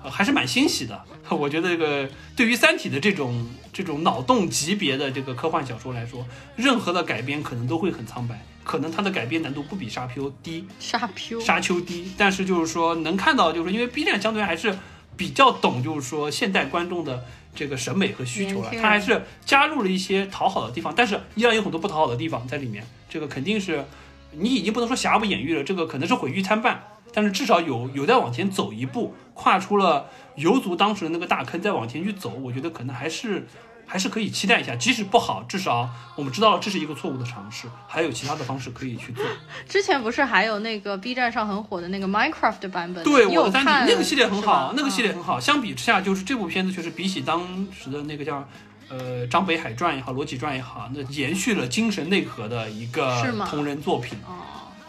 [0.03, 1.05] 呃，还是蛮欣喜的。
[1.31, 6.27] 我觉得这个对于《三体》的这种这种脑洞级别的这个科幻小说来说，
[6.57, 14.77] 任何的改编可能都会很苍白，可能它的改编难度不比沙丘低，沙丘，沙丘低，但是就是说能看到，就是因为 B 站相对还是
[15.17, 17.25] 比较懂，就是说现代观众的
[17.55, 22.85] 这个审美和需求了年轻，人它还是加入了一些讨好的地方，但是依然有很多不讨好的地方在里面。
[23.09, 23.85] 这个肯定是
[24.33, 26.83] 你已经不能说瑕不掩瑜了，这个可能是毁誉参半，
[27.13, 30.07] 但是至少有有在往前走一步，跨出了
[30.37, 33.47] 游族当时的那个大坑，再往前去走，我觉得可能还是。
[33.85, 39.23] 还是可以期待一下，即使不好，至少我们知道了这是一个错误的尝试，还有其他的方式可以去做。
[39.69, 43.05] 之前不是还有那个 B 站上很火的那个 Minecraft 的版本？
[43.05, 45.39] 对，我的三体那个系列很好，那个系列嗯很好。
[45.39, 48.49] 相比之下，就是这部片子确实比起当时的那个叫
[48.89, 54.33] 呃《张北海传》也好，《罗辑传》也好，那延续了精神内核的一个同人作品，哦，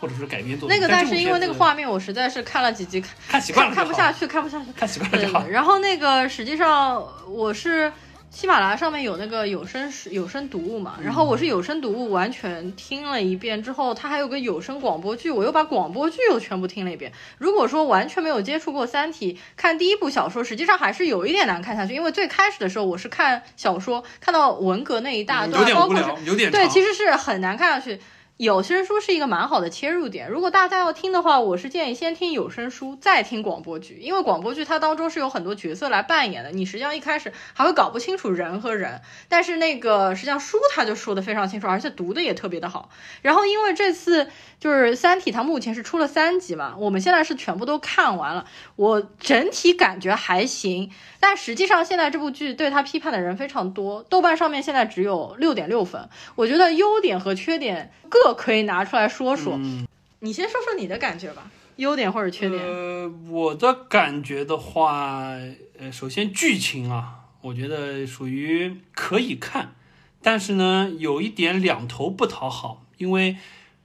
[0.04, 0.78] 或者是改编作品。
[0.78, 4.66] 那个，但是因为那个画面，我实在是看了几集，看看习惯了看看不下，去，看不下去。
[4.76, 5.48] 看习惯了就好。
[5.48, 7.90] 然后那个实际上我是
[8.30, 17.14] 喜马拉雅上面有那个有声有声读物嘛，然后我是有声读物完全听了一遍之后，它还有个有声广播剧，我又把广播剧又全部听了一遍。
[17.38, 27.98] 如果说完全没有接触过《三体》，看第一部小说，实际上还是有一点难看下去，因为最开始的时候我是看小说，看到文革那一大段，有点包括是无聊，有点对，其实是很难看下去。
[28.44, 42.90] 有声书是一个蛮好的切入点，如果大家要听的话，我是建议先听有声书，再听广播剧，因为广播剧它当中是有很多角色来扮演的，你实际上一开始还会搞不清楚人和人，但是那个实际上书它就说的非常清楚，而且读的也特别的好。
[43.22, 44.28] 然后因为这次
[44.60, 50.92] 就是《三体》，它目前是出了三集嘛，我们现在是全部都看完了，我整体感觉还行，
[51.22, 59.56] 但实际上现在这部剧对它批判的人非常多，豆瓣上面现在只有六点六分，我觉得优点和缺点各可以拿出来说说。
[59.58, 59.88] 嗯，
[60.20, 61.50] 你先说说你的感觉吧。
[61.78, 62.62] 优点或者缺点？
[62.64, 65.32] 呃，我的感觉的话，
[65.80, 69.74] 呃，首先剧情啊，我觉得属于可以看，
[70.22, 73.34] 但是呢，有一点两头不讨好，因为《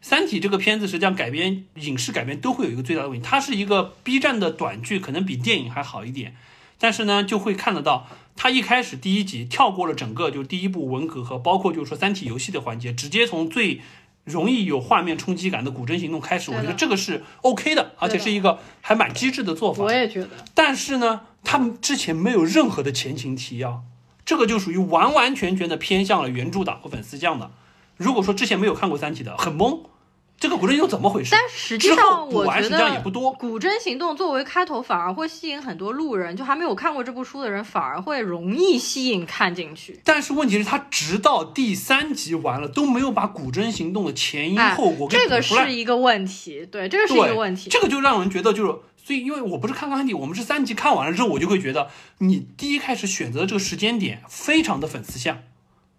[0.02, 6.36] 三体》这个片子实际上改编影视改编都会有一个最大的问题，它是一个 B 站的短剧，可能比电影还好一点，
[6.78, 8.06] 但是呢，就会看得到。
[8.36, 13.80] 它一开始第一集跳过了整个就是第一部文革和包括就是说《三体》游戏的环节，直接从最
[14.28, 19.82] 容易有画面冲击感的古筝行动开始，我觉得这个是 OK 的，而且是一个还蛮机智的做法。
[19.82, 23.82] 我也觉得，但是呢，他们之前没有任何的前情提要，
[24.24, 27.50] 这个就属于完完全全的偏向了原著党和粉丝酱的。
[27.96, 29.80] 如果说之前没有看过《三体》的，很懵，
[30.40, 31.30] 这个古筝行动怎么回事？
[31.32, 33.32] 但实际上我觉补完实际上也得不多。
[33.32, 39.98] 古筝行动作为开头，反而会吸引很多路人，就还没有看过这部书的人，反而会容易吸引看进去。
[40.04, 47.68] 但是问题是，他直到第三集完了都没有把古筝行动的前因哎后果给这个是一个问题，对，这个是一个问题。
[47.68, 48.72] 这个就让人觉得就是，
[49.04, 55.38] 所以因为我不是看看底，我们是三集看完了之后，我就会觉得你第一开始选择的这个时间点非常的粉丝向，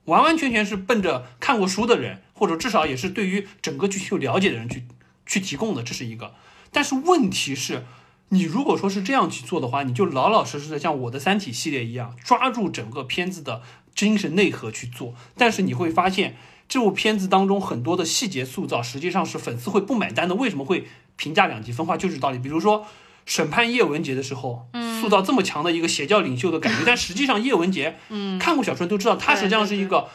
[0.05, 4.85] 完完全全是奔着看过书的人，或者至少也是对于整个剧情有了解的人去
[5.25, 6.33] 去提供的，这是一个。
[6.71, 7.83] 但是问题是。
[8.31, 13.63] 你如果说是这样去做的话，你就老老实实的像我的《三体》系列一样，抓住整个片子的
[13.95, 15.15] 精神内核去做。
[15.35, 16.37] 但是你会发现，
[16.67, 20.35] 这部片子当中很多的细节塑造，实际上是粉丝会不买单的。
[20.35, 20.85] 为什么会
[21.15, 21.97] 评价两极分化？
[21.97, 22.37] 就是道理。
[22.37, 22.85] 比如说
[23.25, 30.07] 审判叶文洁的时候，嗯塑造这么强的一个邪教领袖的感觉，但实际上叶文洁，嗯，看过小说都知道，他实际上是一个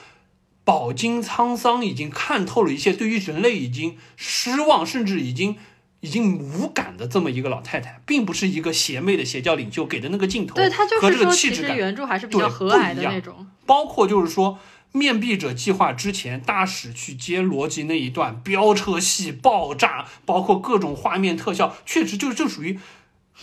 [0.65, 5.57] 饱经沧桑，已经看透了一切，对于人类已经失望，甚至已经。
[6.01, 13.47] 已经无感的这么一个老太太，并不是一个邪魅的邪教领袖给的那个镜头，对他就和这个是说，其实气质感原著还是比较对和蔼的那种。
[13.65, 14.59] 包括就是说，
[14.93, 22.79] 面壁者计划之前，大使去接罗辑那一段飙车戏、爆炸，包括各种画面特效，确实就就属于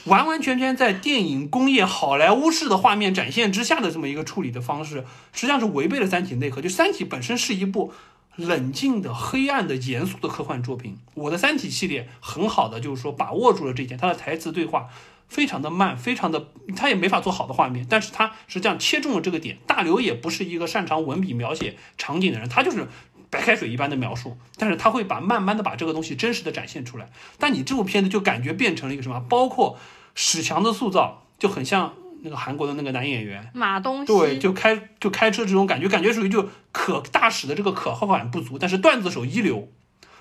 [0.06, 6.62] 完完全全在电影工业好莱坞式的画面展现之下的这么一个处理的方式，实际上是违背了《三体》内核。
[6.62, 7.94] 就《三体》本身是一部。
[8.38, 14.88] 冷静的、黑暗的、严肃的科幻作品，我的《三体》系列很好的就是说把握住了这一点，它的台词对话
[15.28, 19.58] 非常的慢，非常的，他也没法做好的画面，但是他实际上切中了这个点。
[19.68, 22.88] 大刘也不是一个擅长文笔描写场景的人，他就是
[23.32, 27.10] 白开水一般的描述，但是他会把慢慢的把这个东西真实的展现出来。
[27.40, 29.20] 但你这部片子就感觉变成了一个什么？
[29.22, 29.80] 包括
[30.14, 39.70] 史强的塑造就很像那个韩国的那个男演员，马东锡，对，就开就开车这种感觉，感觉属于就可大使的这个可靠感不足，但是段子手一流。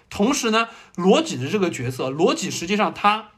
[0.08, 3.28] 同时呢，罗辑的这个角色，罗辑实际上他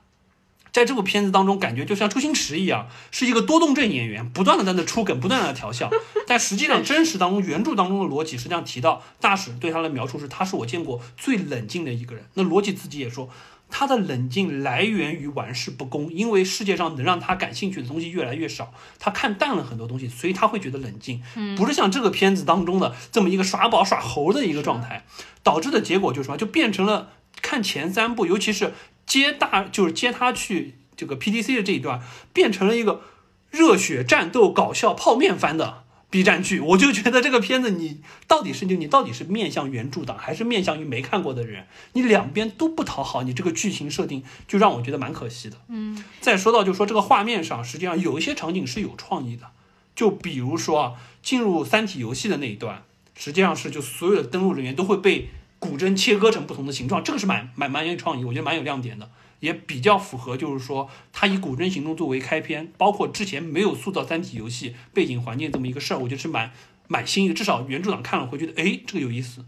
[0.73, 5.91] 在这部片子当中，感觉就像周星驰一样，是一个多动症演员，不断的在那出梗，不断的调笑。
[6.27, 12.25] 但实际上，真实当中原著当中的逻辑实际上提到，大使对他的描述是，他是我见过最冷静的一个人。
[12.35, 13.29] 那逻辑自己也说。
[13.75, 21.23] 他的冷静来源于玩世不恭，因为世界上能让他感兴趣的东西越来越少，他看淡了很多东西，所以他会觉得冷静，
[21.57, 25.07] 不是像这个片子当中的这么一个耍宝耍猴的一个状态，
[25.43, 28.75] 导致的结果就是什么，就变成了看前三部，尤其是
[29.07, 32.01] 接大就是接他去这个 PDC 的这一段，
[32.33, 33.03] 变成了一个
[33.51, 35.83] 热血战斗搞笑泡面番的。
[36.11, 41.67] B 站剧，我就觉得这个片子你到底是就你到底是面向原著党，还是面向于没看过的人？
[41.95, 45.57] 你两边都不讨好，你这个剧情设定就让我觉得蛮可惜的。
[45.69, 49.53] 嗯，再说到就说这个画面上，实际上有一些场景是有创意的，
[49.97, 50.93] 就比如说啊，
[51.23, 52.83] 进入三体游戏的那一段，
[53.17, 55.31] 实际上是就所有的登录人员都会被
[55.63, 59.09] 古筝切割成不同的形状，这个是蛮蛮蛮有创意，我觉得蛮有亮点的。
[59.39, 66.53] 也比较符合，就是说，他以古筝行动作为开篇，包括之前没有塑造三体游戏背景环境这么一个事儿，我觉得是蛮
[66.89, 69.45] 蛮新颖，至少原著党看了会觉得，哎，这个有意思。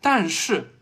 [0.00, 0.74] 但是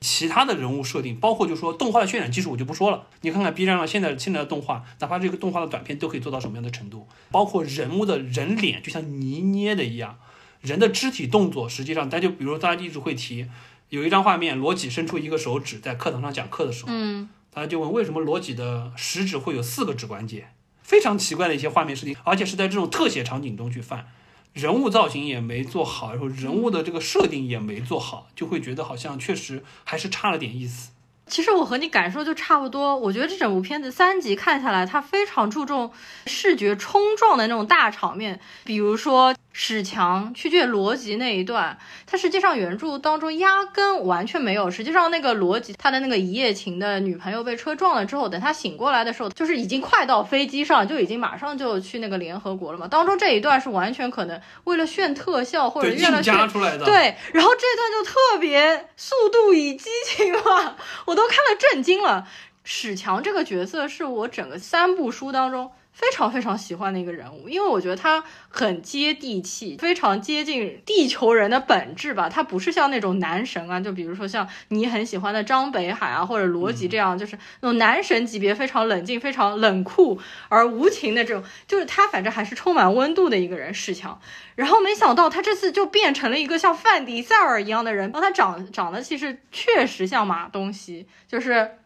[0.00, 3.06] 其他的人物设定，包括就是说动画的渲染技术，我就不说了。
[3.20, 10.18] 你看看 B 站上现在现在的动画，哪怕这个动画的短片都可以做到什么样的程度，包括人物的人脸就像泥捏的一样，
[10.60, 13.46] 人的肢体动作，实际上，大家就比如大家一直会提，
[13.90, 20.48] 有一张画面，罗辑伸出一个手指在课堂上讲课的时候，嗯，大家就问为什么罗辑的食指会有四个指关节，
[20.82, 24.08] 非常奇怪的一些画面设定，而且是在这种特写场景中去犯，
[24.52, 30.90] 人物造型也没做好，然后人物的这个设定也没做好，就会觉得好像确实还是差了点意思。
[31.26, 32.94] 其实我和你感受就差不多。
[32.94, 35.90] 我觉得这整部片子三集看下来，它非常注重
[36.26, 44.68] 视觉冲撞的那种大场面，比如说史强去见罗辑那一段，他实际上原著当中压根完全没有。
[44.68, 52.88] 实际上那个罗辑他的那个一夜情的女朋友被车撞了之后，等他醒过来的时候，就是已经快到飞机上，就已经马上就去那个联合国了嘛。
[52.88, 60.74] 当中这一段是完全可能为了炫特效或者为了炫加出来的。，对，然后这段就特别速度与激情嘛，
[61.04, 62.26] 我都看了震惊了。
[62.64, 72.28] 史强这个角色是我整个三部书当中非常非常喜欢的一个人物，因为我觉得他很接地气，非常接近地球人的本质吧。
[72.28, 81.44] 他不是像那种男神啊，就比如说像你很喜欢的张北海啊，或者罗辑这样，就是那种男神级别，非常冷静、非常冷酷而无情的这种。
[81.68, 84.20] 就是他反正还是充满温度的一个人，史强。
[84.56, 91.78] 然后没想到他这次就变成了一个像范迪塞尔一样的人，然后他长长得其实确实像马东锡，就是。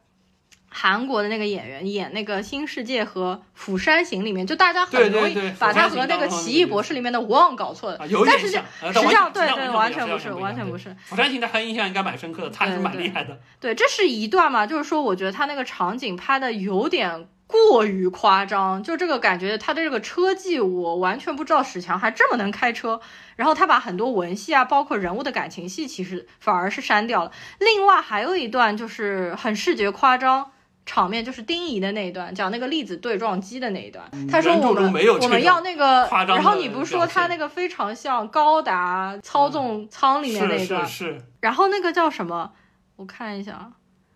[0.71, 10.95] 韩国的那个演员演那个《新世界》和《釜山行》里面，就大家很容易把他和那个《奇异博士》里面的王搞错的啊，有点但实际像呃实际上对对，完全不是，完全不是。
[11.05, 13.39] 釜山行的他印象应该蛮深刻的，他还是蛮厉害的。
[13.59, 23.01] 对，这是一段嘛，就是说，我觉得他那个场景拍的有点过于夸张，就这个感觉，他的这个车技，我完全不知道史强还这么能开车。
[23.37, 27.33] 然后他把很多文戏啊，包括人物的感情戏，其实反而是删掉了。
[27.59, 30.51] 另外还有一段就是很视觉夸张。
[30.89, 34.11] 场面就是丁仪的那一段，讲那个粒子对撞机的那一段。
[34.27, 34.91] 他说我们
[35.21, 42.53] 我们要那个，然后你不是说他那个非常像高达操纵舱里面那段，是是，然后那个叫什么？
[42.97, 43.73] 我看一下啊，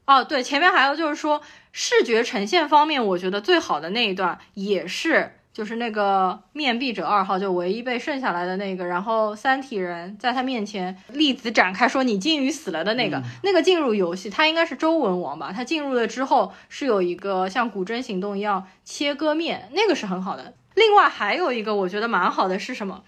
[0.06, 1.42] 哦，对，前面还有就是说
[1.72, 5.36] 视觉呈现方面，我觉得最好的那一段也是。
[5.52, 15.52] 就是那个面壁者二号，就唯一被剩下来的那个，然后三体人在他面前粒子展开说你鲸鱼死了的那个，嗯那个进入游戏，他应该是周文王吧？
[15.54, 20.54] 他进入了之后是有一个像古筝行动一样切割面，那个是很好的。
[20.74, 23.02] 另外还有一个我觉得蛮好的是什么？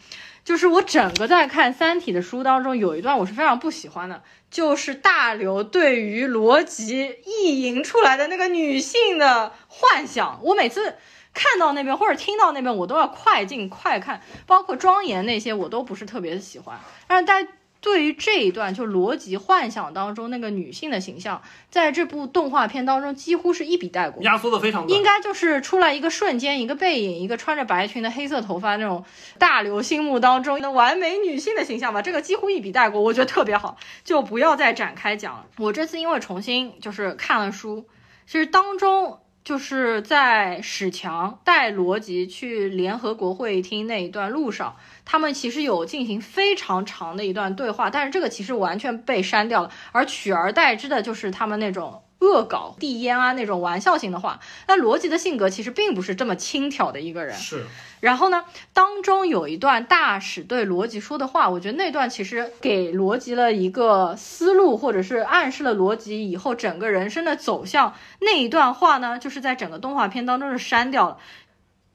[0.44, 10.38] 就是我整个在看《三体》的书当中，有一段我是非常不喜欢的，就是大刘对于罗辑意淫出来的那个女性的幻想。
[10.42, 10.96] 我每次
[11.34, 16.78] 看到那边或者听到那边，我都要快进快看，包括庄严那些我都不是特别喜欢。
[17.06, 17.48] 但是在
[17.80, 24.22] 对于这一段，就逻辑幻想当中那个女性的形象，在这部动画片当中几乎是一笔带过。
[24.22, 25.04] 压缩的非常短应。
[25.04, 29.04] 该就是出来一个瞬间，一个背影，一个穿着白裙的黑色头发那种
[29.38, 32.00] 大刘心目当中的完美女性的形象吧。
[32.00, 35.46] 这个几乎一笔带过，我觉得特别好，就不要再展开讲了。
[35.58, 37.84] 我这次因为重新就是看了书，
[38.26, 52.02] 其实当中就是在史强带罗辑去联合国会议厅那一段路上，他们其实有进行非常长的一段对话，但是这个其实完全被删掉了，而取而代之的就是他们那种。
[52.20, 57.36] 恶搞、递烟啊那种玩笑性的话，那罗辑的性格其实并不是这么轻佻的一个人。
[57.36, 57.66] 是，
[58.00, 67.94] 然后呢，当中有一段大使对罗辑说的话，我觉得那段其实给罗辑了一个思路，或者是暗示了罗辑以后整个人生的走向。
[68.20, 71.18] 那一段话呢，就是在整个动画片当中是删掉了。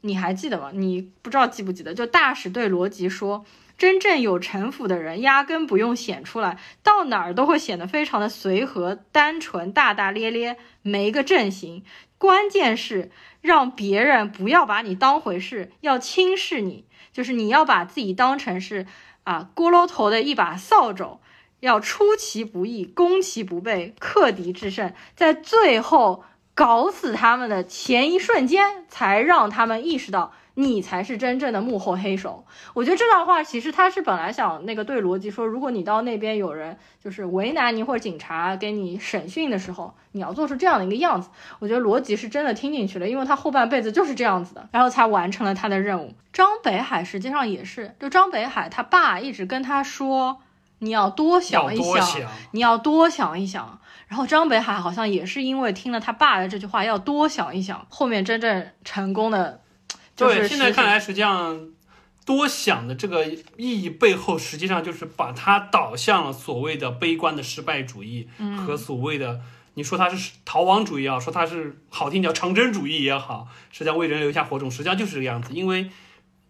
[0.01, 0.71] 你还记得吗？
[0.73, 1.93] 你不知道记不记得？
[1.93, 3.45] 就大使对罗辑说。
[3.80, 11.85] 真正有城府的人，压根不用显出来，到哪儿都会显得非常的随和、单纯、大大咧咧，没个正形。
[12.18, 16.84] 关键是让别人不要把你当回事，要轻视你，
[17.14, 18.85] 就是你要把自己当成是
[19.23, 21.19] 啊锅炉头的一把扫帚，
[21.61, 30.34] 要出其不意，攻其不备，克敌制胜，在最后搞死他们的前一瞬间，才让他们意识到。
[30.60, 32.45] 你才是真正的幕后黑手。
[32.73, 41.30] 我觉得这段话其实他是本来想那个对逻辑说，如果你到那边有人就是为难你或者警察给你审讯的时候，你要做出这样的一个样子。
[41.60, 46.14] 我觉得逻辑是真的听进去了，因为他后半辈子就是这样子的，然后才完成了他的任务。
[46.34, 50.41] 张北海实际上也是，就张北海他爸一直跟他说，
[50.80, 53.80] 你要多想一要想你要多想一想。
[54.10, 59.61] 然后张北海好像也是因为听了他爸的这句话，要多想一想，后面真正成功的。
[60.19, 61.69] 对，现在看来，实际上
[62.25, 68.27] 多想的这个意义背后，实际上就是把它导向了所谓的悲观的失败主义
[68.65, 69.41] 和所谓的
[69.75, 75.53] 你说它是逃亡主义也好，说它是好听叫长征主义也好，实际上为人留下火种，实际上就是这个样子。
[75.53, 75.89] 因为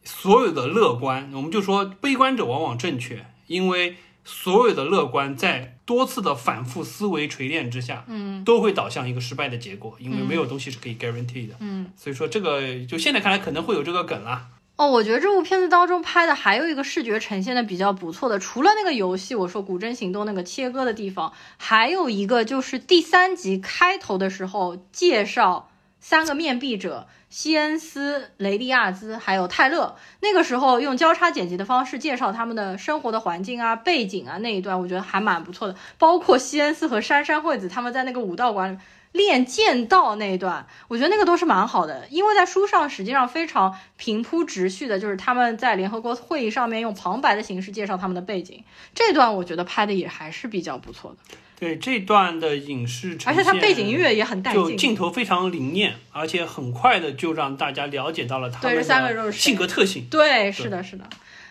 [0.03, 3.97] 所有的乐观，我们就说悲观者往往正确，因为
[4.31, 11.56] 所有的乐观在多次的反复思维锤炼之下，嗯，都会导向一个失败的结果，因为没有东西是可以 guarantee 的。
[11.60, 14.49] 嗯，所以说这个就现在看来可能会有这个梗啦。
[14.76, 25.68] 哦，我觉得这部片子当中拍的还有一个视觉呈现的比较不错的，除了那个游戏，我说古筝行动那个切割的地方，还有一个就是第三集开头的时候介绍
[25.99, 27.07] 三个面壁者。
[27.30, 35.76] 西恩斯、雷利亚兹还有泰勒，那个时候用交叉剪辑的方式介绍他们的生活的环境啊、背景啊那一段，我觉得还蛮不错的。
[35.99, 38.81] 包括西恩斯和珊珊惠子他们在那个武道馆
[39.11, 42.07] 练剑道那一段，我觉得那个都是蛮好的。
[42.09, 48.63] 因为在书上实际上非常平铺直叙的，就是他们在联合国会议上面用旁白的形式介绍他们的背景，
[48.95, 51.38] 这段我觉得拍的也还是比较不错的。
[51.60, 54.64] 对这段的影视呈现，而且它背景音乐也很带劲。
[54.64, 60.07] 就镜头非常灵验，而且很快的就让大家了解到了他们对这三个人的性格特性。
[60.10, 61.03] 对，是的，是的。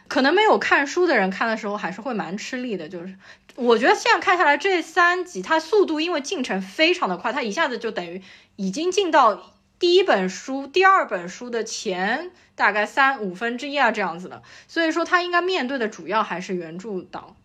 [0.08, 3.14] 可能没有看书的人看的时候还是会蛮吃力的，就是
[3.56, 8.22] 我觉得现在看下来这三集，它速度因为进程非常的快，它一下子就等于
[8.56, 17.36] 已经进到第一本书、第二本书的前大概三五分之一啊这样子的，所以说它应该面对的主要还是原著党。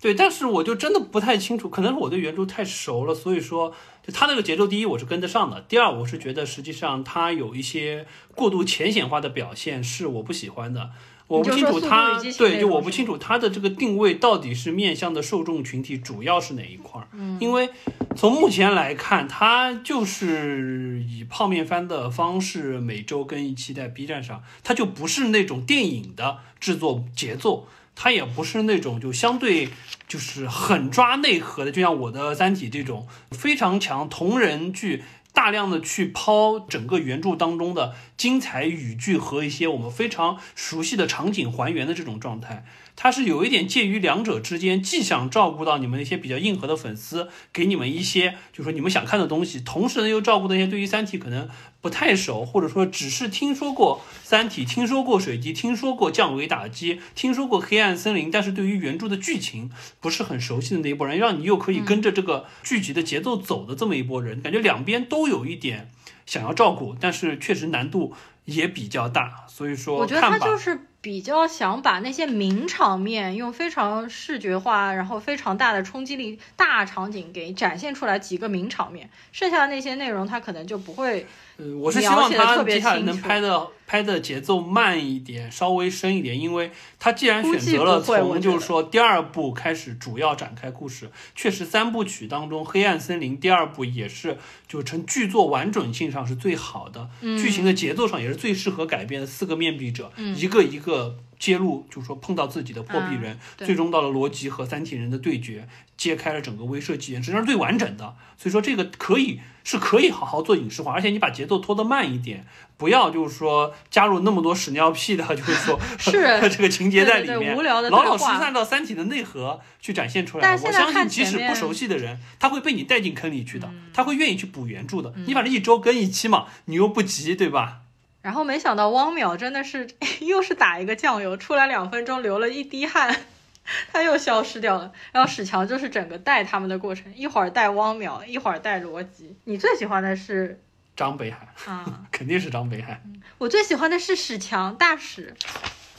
[0.00, 3.74] 对，但是我就真的不太清楚，可能是我对原著太熟了，所以说
[4.06, 10.90] 就他那个节奏，第一我是跟得上的，第二我是觉得实际上他有一些过度浅显化的表现是我不喜欢的。
[11.26, 17.68] 我不清楚他对，就我不清楚他的这个定位到底是面向的受众群体主要是哪一块儿，嗯因为
[18.16, 27.66] 从目前来看，它就是以泡面番的方式每周更一期在 B 站上，它就不是那种电影的制作节奏，
[28.00, 29.70] 它也不是那种就相对
[30.06, 35.02] 就是很抓内核的，就像我的《三体》这种非常强同人剧。
[35.34, 42.64] 大量的去抛整个原著当中的精彩语句和一些我们非常熟悉的场景还原的这种状态，
[42.96, 51.48] 它是有一点介于两者之间，既想照顾到你们那些比较硬核的粉丝，给你们一些就是说你们想看的东西，同时呢又照顾那些对于《三体》可能
[51.80, 65.90] 不太熟，或者说只是听说过《三体》、听说过水滴、听说过降维打击、听说过黑暗森林，但是对于原著的剧情不是很熟悉的那一波人，让你又可以跟着这个剧集的节奏走的这么一波人，感觉两边都有一点
[66.26, 68.12] 想要照顾，但是确实难度
[68.46, 81.24] 也比较大，所以说我觉得他就是比较想把那些名场面用非常视觉化，然后非常大的冲击力大场景给展现出来几个名场面，剩下的那些内容他可能就不会。
[81.58, 86.70] 呃，我是希望他接下来能拍的拍的节奏慢一点，稍微深一点，因为
[87.00, 108.16] 他既然选择了从就是说第二部开始主要展开故事，确实三部曲当中《黑暗森林》第二部也是就成剧作完整性上是最好的，嗯剧情的节奏上也是最适合改编的四个面壁者，一个一个揭露，就是说碰到自己的破壁人，嗯最终到了罗辑和三体人的对决，揭开了整个威慑纪元，实际上是最完整的。
[108.36, 112.46] 所以说这个可以是可以好好做影视化，而且你把节奏拖得慢一点，
[112.76, 120.52] 不要就是说加入那么多屎尿屁的，就是说 是这个情节在里面，对对对无聊的老老实实按照三体的内核去展现出来。
[120.52, 125.12] 我相信即使不熟悉的人，他会被你带进坑里去的，嗯他会愿意去补原著的。
[125.26, 127.80] 你反正一周更一期嘛，你又不急，对吧？
[128.28, 129.88] 然后没想到汪淼真的是
[130.20, 133.16] 又是打一个酱油，出来两分钟流了一滴汗，
[133.90, 134.92] 他又消失掉了。
[135.12, 139.34] 然后史强就是整个带他们的过程，一会儿带汪淼，一会儿带罗辑。
[139.44, 140.60] 你最喜欢的是
[140.94, 142.02] 张北海啊？
[142.12, 143.00] 肯定是张北海，
[143.38, 145.34] 我最喜欢的是史强大使。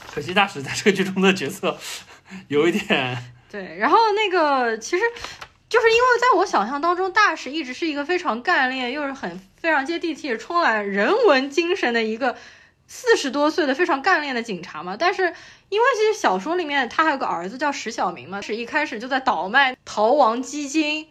[0.08, 1.76] 可惜大使在这个剧中的角色
[2.46, 3.32] 有一点。
[3.50, 5.04] 对，然后那个其实
[5.68, 12.36] 就是因为在我想象当中，大使一直是一个非常干练，又是很非常接地气、充满人文精神的一个
[12.86, 14.96] 四十多岁的非常干练的警察嘛。
[14.98, 15.22] 但是
[15.68, 21.08] 因为其实小说里面他还有个儿子叫史小明嘛，是一开始就在倒卖逃亡基金。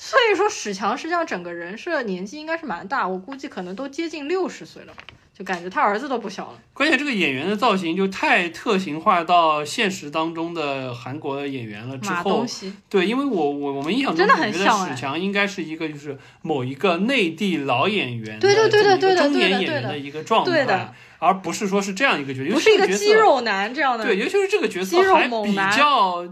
[0.00, 4.94] 所以说，史强实际上整个人设年纪应该是蛮大，我估计可能都接近六十岁了，
[5.38, 6.58] 就感觉他儿子都不小了。
[6.72, 12.44] 关键这个演员的造型就太特型化到现实当中的韩国演员了之后
[12.90, 24.04] 对，因为我我我们印象中真的就觉得史强应该是一个就是某一个内地老演员对对对的对对的中年演员的一个状对的态，而不是说是这样一个角色，不是一个肌肉男这样的。
[24.04, 26.26] 对，尤其是这个角色还比较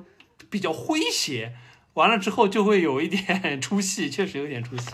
[0.50, 1.52] 比较诙谐，
[1.94, 4.90] 完了之后就会有一点 出戏，确实有点出戏。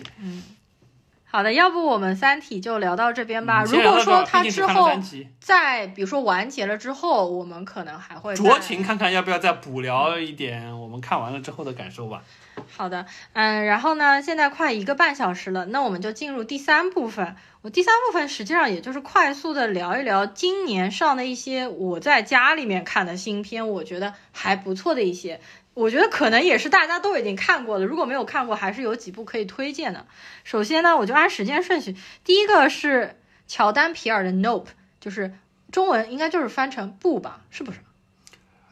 [1.33, 3.63] 好的，要不我们《三体》就聊到这边吧。
[3.63, 4.91] 嗯如果说它之后
[5.41, 12.23] 在比如说完结了之后，我们可能还会酌情看看要不要再补聊一点我们看完了之后的感受吧。
[12.71, 17.35] 好的，嗯，然后呢，现在快一个半小时了，那我们就进入第三部分。
[17.63, 25.41] 我第三部分实际上也就是快速的聊一聊今年上的一些我在家里面看的新片，我觉得还不错的一些。
[25.74, 30.07] 我觉得可能也是大家都已经看过了，如果没有看过，还是有几部可以推荐的。
[30.44, 34.65] 首先呢，我就按时间顺序，第一个是乔丹皮尔的《Nope》，
[35.01, 35.32] 就是
[35.70, 37.78] 中文应该就是翻成“不”吧，是不是？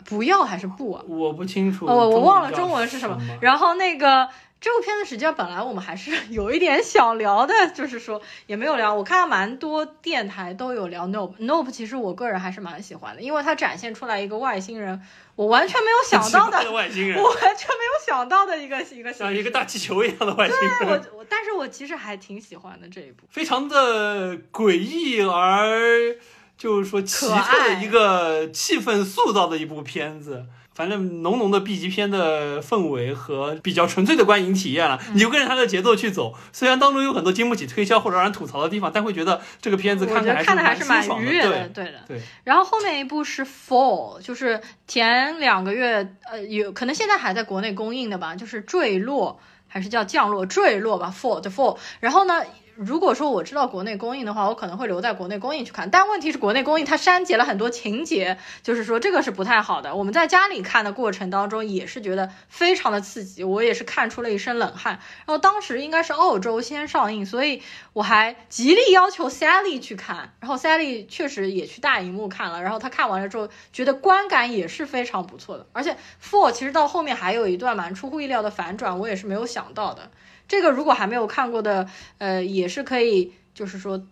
[0.05, 1.05] 不要还是不啊？
[1.06, 3.39] 我不清楚，哦，我我忘了中文是什么么。。
[3.40, 4.28] 然后那个
[4.60, 8.93] 这部片子实际上本来我们还是 有一点想聊的，就是说也没有聊。
[8.94, 11.36] 我看到蛮多电台都有聊 Nope。
[11.39, 15.01] Nope 其实我个人还是蛮喜欢的，因为它展现出来一个外星人，
[15.41, 23.25] 我完全没有想到的， 的外星人我，完全没有想到的一个一个像一个大气球一样的外星对人，我我，但是我其实还挺喜欢的这一部。
[23.31, 26.15] 非常的诡异而
[26.59, 30.45] 就是说奇特的一个气氛塑造的一部片子。
[30.72, 36.34] 反正浓浓的 B 级片的氛围和比较纯粹的观影体验了，你就跟着它的节奏去走。
[36.52, 41.98] 虽然当中有很多经不起推销或者让人吐槽的地方，但会觉得这个片子我看觉得看的还是蛮爽愉悦的，对对的。
[42.09, 49.38] 对，然后后面一部是 Fall，就是前两个月呃有可能现在还在国内公映的吧，就是坠落
[49.68, 51.76] 还是叫降落坠落吧，Fall 的 Fall。
[52.01, 52.42] 然后呢？
[52.82, 55.90] 如果说我知道国内公映的话，我可能会留在国内公映去看。
[55.90, 59.94] 但问题是，国内公映它删节了很多情节，就是说这个是不太好的。
[59.94, 64.94] 我们在家里看的过程当中也是觉得非常的刺激，我也是看出了一身冷汗。
[64.94, 67.61] 然后当时应该是澳洲先上映，所以
[67.93, 70.32] 我还极力要求 Sally 去看。
[70.40, 75.66] 然后 Sally 确实也去大荧幕看了，然后她看完了之后觉得观感也是非常不错的。
[75.74, 80.11] 而且 Four 其实到后面还有一段蛮出乎意料的反转，我也是没有想到的。
[80.51, 84.02] 这个如果还没有看过的，呃，也是可以，就是说，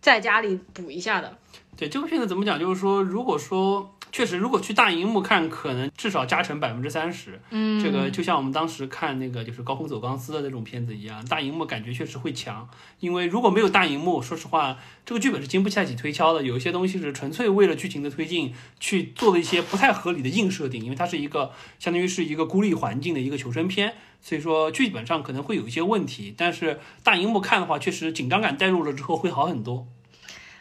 [0.00, 1.36] 在家里补一下的。
[1.76, 2.58] 对这部片子怎么讲？
[2.58, 7.38] 就是说，如果说确实，如果去大荧幕看，可能至少加成百分之三十。
[7.50, 12.66] 嗯，这个就像我们当时看那个就是高空走钢丝的那种片子一样，大荧幕感觉确实会强。
[13.00, 16.42] 因为如果没有大荧幕，说实话，这个剧本是经不起推敲的。
[16.42, 23.94] 有一些东西是纯粹为了剧情的推进去做的一些不太合理的硬设定，因为它是一个相当于是一个孤立环境的一个求生片，
[24.24, 26.34] 所以说剧本上可能会有一些问题。
[26.34, 29.86] 但是大荧幕看的话，确实紧张感带入了之后会好很多。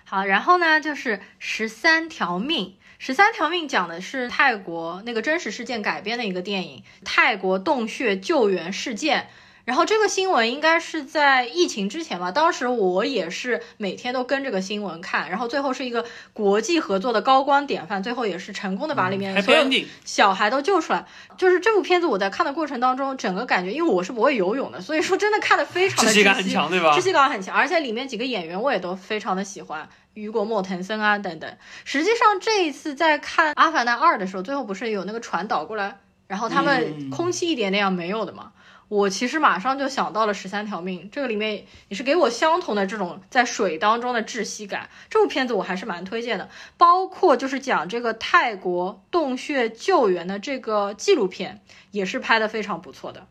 [0.03, 2.75] 好，然后呢，就是十三条命。
[2.99, 9.29] 十三条命讲的是泰国那个真实事件改编的一个电影，泰国洞穴救援事件。
[9.65, 19.65] 然后这个新闻应该是在疫情之前吧，当时我也是每天都跟这个新闻看，然后最后是一个国际合作的高光典范，最后也是成功的把里面所有
[20.03, 21.05] 小孩都救出来。
[21.37, 26.97] 就是这部片子我在看的过程当中，整个感觉，因为我是不会游泳的，所以说真的看的非常的窒息感很强，对吧？
[26.97, 31.57] 窒息感很强，而且里面几个演员我也都非常的喜欢，雨果·莫腾森啊等等。
[31.85, 38.51] 实际上这一次在看《阿凡达二》的时候，最后不是有那个船倒过来，然后他们空气一点那样没有的吗？
[38.89, 44.89] 我其实马上就想到了十三条命，这个里面也是给我相同的这种在水当中的窒息感。
[45.09, 51.61] 这部片子我还是蛮推荐的，包括就是讲这个泰国洞穴救援的这个纪录片，
[51.91, 53.25] 也是拍的非常不错的。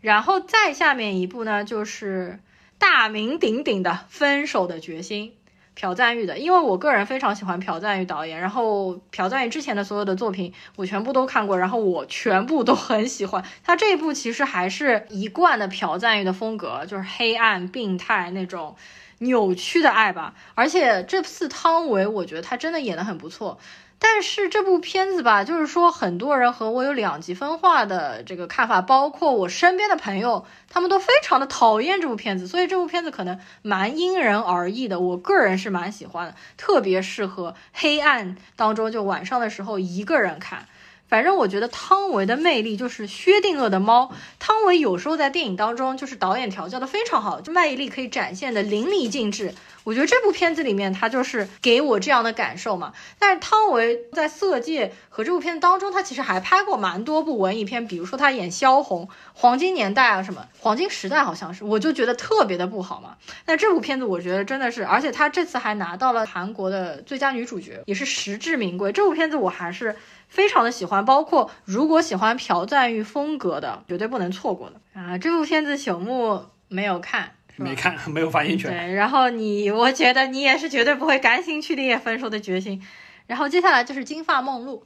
[0.00, 2.40] 然后再下面一部呢，就是
[2.78, 5.32] 大名鼎鼎的《分手的决心》。
[5.80, 13.42] 朴赞玉的，因为我个人非常喜欢朴赞玉导演，然后朴赞玉之前的所有的作品我全部都看过，然后我全部都很喜欢。
[13.64, 18.76] 他这一部其实还是一贯的朴赞玉的风格，就是黑暗、病态那种
[19.20, 20.34] 扭曲的爱吧。
[20.54, 23.58] 而且这次汤唯，我觉得他真的演得很不错。
[24.02, 35.00] 但是这部片子吧，就是说很多人和我有两极分化的这个看法，包括我身边的朋友，他们都非常的讨厌这部片子，所以这部片子可能蛮因人而异的。
[35.00, 40.66] 我个人是蛮喜欢的，特别适合黑暗当中，就晚上的时候一个人看。
[41.06, 44.12] 反正我觉得汤唯的魅力就是薛定谔的猫。
[44.38, 49.52] 汤唯有时候在电影当中就是导演调教的非常好，就魅力可以展现的淋漓尽致。
[49.84, 52.92] 我觉得这部片子里面他就是给我这样的感受嘛。
[53.18, 63.16] 但是汤唯在《色戒》和这部片子当中，他其实还拍过蛮多部文艺片，比如说他演萧红，《黄金年代》啊什么，《黄金时代》好像是，我就觉得特别的不好嘛。
[63.46, 68.92] 那这部片子我觉得真的是，而且他这次还拿到了韩国的最佳女主角，也是实至名归。
[68.92, 69.96] 这部片子我还是。
[70.30, 75.18] 非常的喜欢，包括如果喜欢朴赞玉风格的，绝对不能错过的啊！
[75.18, 78.70] 这部片子朽木没有看，没看，没有发言权。
[78.70, 82.82] 对，然后你，我觉得你也是绝对不会感兴趣的，也分手的决心。
[83.26, 84.78] 然后接下来就是《金发梦露》，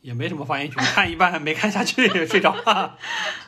[0.00, 2.98] 也没什么发言权，看一半没看下去，睡着了。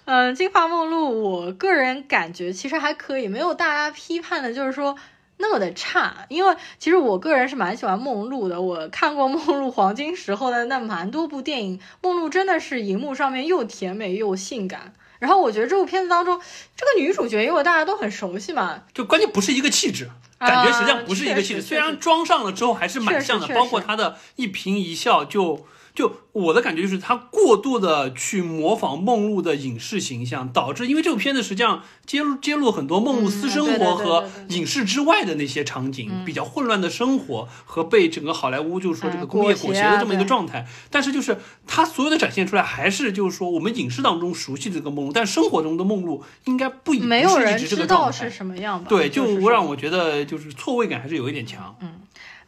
[0.05, 4.97] 嗯，《金发梦露》，我个人感觉其实还可以，没有大家批判的，就是说。
[5.39, 8.63] 那么的差，因为其实我个人是蛮喜欢梦露的。
[8.63, 14.95] 我看过梦露黄金时候的那蛮多部电影，梦露真的是荧幕上面又甜美又性感。
[15.19, 16.41] 然后我觉得这部片子当中，
[16.77, 21.63] 这个女主角因为大家都很熟悉嘛，就关键不是一个气质，感觉实际上不是一个气质。
[21.63, 25.67] 虽然装上了之后还是蛮像的，包括她的一颦一笑就。
[25.97, 40.67] 就我的感觉就是，他过度的去模仿梦露的影视形象，导致因为这部片子实际上揭露揭露很多梦露私生活和影视之外的那些场景，比较混乱的生活和被整个好莱坞就是说这个工业裹挟的这么一个状态。
[40.91, 48.87] 但是就是他所有的展现出来，还是就是说我们影视当中熟悉的这个梦露，但生活中的梦露应该不没有人知道是什么样吧？
[48.91, 51.75] 对，就我让我觉得就是错位感还是有一点强。
[51.81, 52.01] 嗯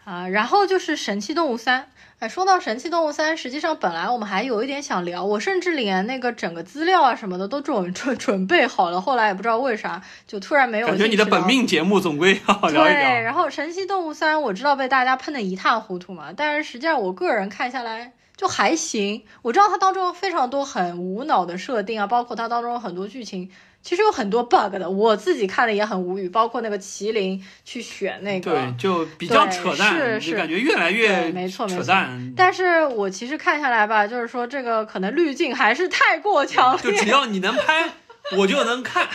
[0.08, 1.82] 啊，然后就是《神奇动物三》。
[2.18, 10.86] 哎，说到《神奇动物三》，实际上本来我们还有一点想聊，我甚至连那个整个资料啊什么的都准准准备好了，后来也不知道为啥就突然没有。
[10.86, 13.02] 感觉你的本命节目总归要聊一聊。
[13.02, 19.22] 对，然后《神奇动物三》我知道被大家喷的一塌糊涂嘛，但是实际上我个人看下来，就还行。
[19.42, 23.50] 我知道它当中有非常多很无脑的设定啊，包括它当中很多剧情，
[23.88, 26.28] 其实有很多 bug 的，我自己看了也很无语。
[26.28, 32.34] 包括那个麒麟去选那个，对，就比较扯淡，是是感觉越来对越扯没错没错淡。
[32.36, 37.88] 但是我其实看下来吧，就是说这个可能滤镜还是太过强烈，就只要你能拍，
[38.36, 39.06] 我就能看；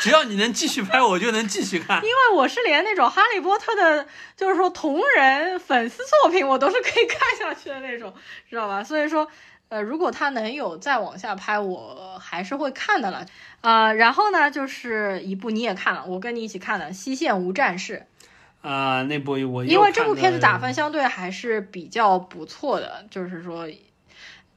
[0.00, 1.98] 只要你能继续拍，我就能继续看。
[1.98, 8.14] 因为我是连那种哈利波特的，就是说同人粉丝作品，我都是可以看下去的那种，
[8.48, 8.82] 知道吧？
[8.82, 9.28] 所以说，
[9.68, 13.26] 呃，如果他能有再往下拍，我还是会看的了。
[13.62, 18.06] 呃，然后呢，就是一部你也看了，我跟你一起看了《西线无战事
[18.60, 20.72] 啊、那部我》，因为这部片子打分。
[20.74, 23.66] 相对还是比较不错的，就是说。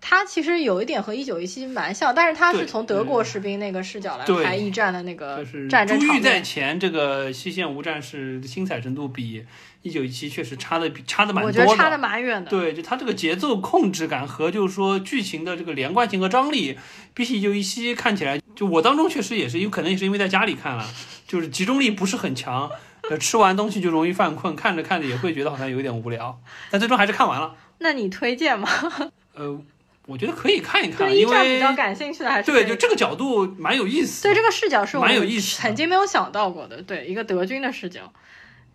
[0.08, 6.40] 它其实有一点和一九一七蛮像，但是它是从德国士兵那个视角来拍一战的那个就是战争珠玉在。
[6.42, 9.44] 前，这个西线无战事的精彩程度比
[9.86, 12.50] 一九一七确实差的比差的蛮我多觉得差的蛮远的。
[12.50, 16.76] 对，就它这个节奏控制感和就是说剧情的这个连贯性和张力，
[17.14, 20.84] 比起一九一七看起来，就我当中确实也是，有可能也是因为在家里看了，
[21.28, 22.68] 就是集中力不是很强，
[23.12, 26.36] 呃，吃完东西就容易犯困，看着看着也会觉得好像有点无聊，
[26.72, 27.54] 但最终还是看完了。
[27.78, 28.68] 那你推荐吗？
[29.38, 29.62] 呃，
[30.08, 34.24] 我觉得可以看一看，对因为比较感兴趣的还是对，就这个角度蛮有意思。
[34.24, 38.12] 对这个视角是我蛮有意思的曾经没有想到过的，对一个德军的视角。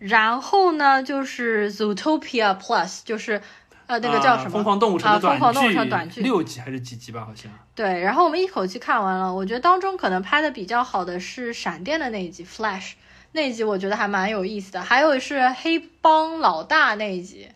[0.01, 3.41] 然后呢，就是 Zootopia Plus，就是
[3.87, 4.49] 呃那个叫什么？
[4.49, 7.25] 啊疯狂动物城》啊的短剧，疯狂动物城短剧六集还是几集吧？
[7.25, 7.53] 好像。
[7.75, 9.33] 对，然后我们一口气看完了。
[9.33, 12.93] 我觉得当中可能拍的比较好的是闪电的那一集 Flash
[13.33, 14.81] 那一集，我觉得还蛮有意思的。
[14.81, 17.47] 还有是黑帮老大那一集，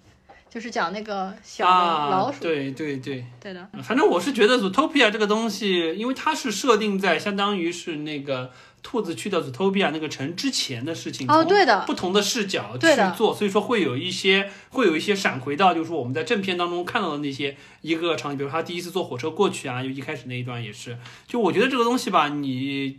[0.51, 2.37] 就是讲那个小的老鼠。
[2.37, 8.53] 啊、对对对，对的，反正我是觉得 Zootopia 这个东西，因为它是设定在相当于是那个
[8.85, 12.87] 兔子去到 Zootopia 那个城之前的事情，哦，对的，不同的视角去
[13.17, 20.97] 做，所以说会有一些会有一些闪回到，就是说我们在正片当中看到的那些一个场景，比如他第一次坐火车过去啊，就一开始那一段也是，
[21.27, 22.97] 就我觉得这个东西吧，你。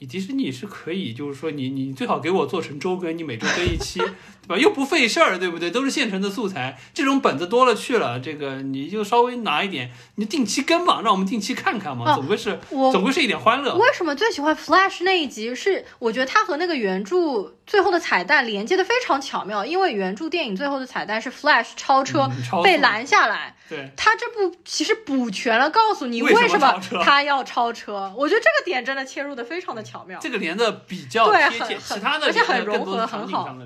[0.00, 4.00] 你迪士尼是可以，就是说你你最好给我做成周更，你每周更一期，
[4.48, 4.58] 对吧？
[4.58, 5.70] 又不费事儿，对不对？
[5.70, 13.76] 都是现成的素材，这种本子多了去了，这个你就稍微拿一点，你定期跟嘛，让我们定期看看嘛，哦总归是总归是一点欢乐。
[13.76, 15.54] 为什么最喜欢 Flash 那一集？
[15.54, 22.28] 是我觉得它和那个原著最后的彩蛋连接的非常巧妙，因为原著电影最后的彩蛋是 Flash 超车、
[22.64, 28.12] 被拦下来，对，他这部其实补全了，告诉你为什么他要超车。
[28.16, 30.18] 我觉得这个点真的切入的非常的巧妙。
[30.20, 33.56] 这个连的比较对贴切，其他的而且很融合是场景很好。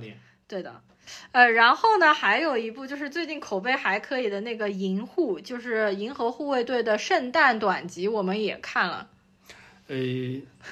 [0.53, 0.83] 对的，
[1.31, 9.09] 呃，然后呢，还有一部就是最近口碑还可以的那个《银护》，就是银河护卫队的圣诞短集，我们也看了。
[9.89, 9.97] 呃，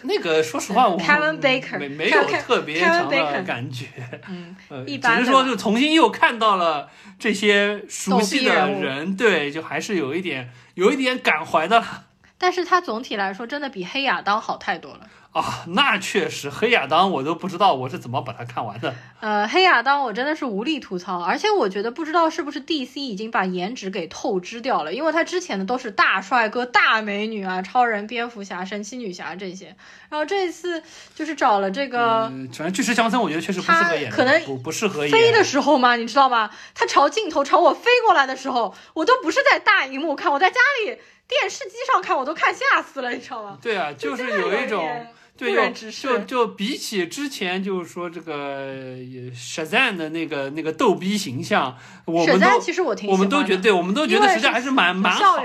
[0.03, 3.87] 那个说实话，我 Kevin Baker，没没有特别强的感觉，
[4.29, 12.05] 嗯，呃，只是说就重新又看到了这些熟悉的人人，对，就还是有一点有一点感怀的了
[12.37, 15.09] 但是它总体来说真的比黑亚当好太多了。
[15.33, 15.65] 啊。
[15.69, 18.95] 那确实，黑亚当我都不知道我是怎么把它看完的。
[19.21, 29.77] 呃，黑亚当我真的是无力吐槽，而且我觉得不知道是不是 DC 已经把颜值给透支掉了，因为他之前的都是大帅哥、大美女啊，超人、蝙蝠侠、神奇女侠这些，
[30.09, 30.83] 然后这一次
[31.15, 32.31] 就是找了这个。
[32.33, 35.13] 嗯，反正巨石强森我觉得确实不适合演可能不不适合演。
[35.13, 36.51] 飞的时候嘛，你知道吗？
[36.75, 40.99] 他朝镜头朝我飞过来的时候，我都不是在大荧幕看，我在家里
[41.29, 43.59] 电视机上看，我都看吓死了，你知道吗？
[43.61, 45.07] 对啊，就是有一种。
[45.47, 48.97] 点对，不就就就比起之前，就是说这个呃
[49.35, 55.39] Shazam 的那个那个逗逼形象，我们都其实我们都觉得对，我们都觉得实际上还是蛮蛮好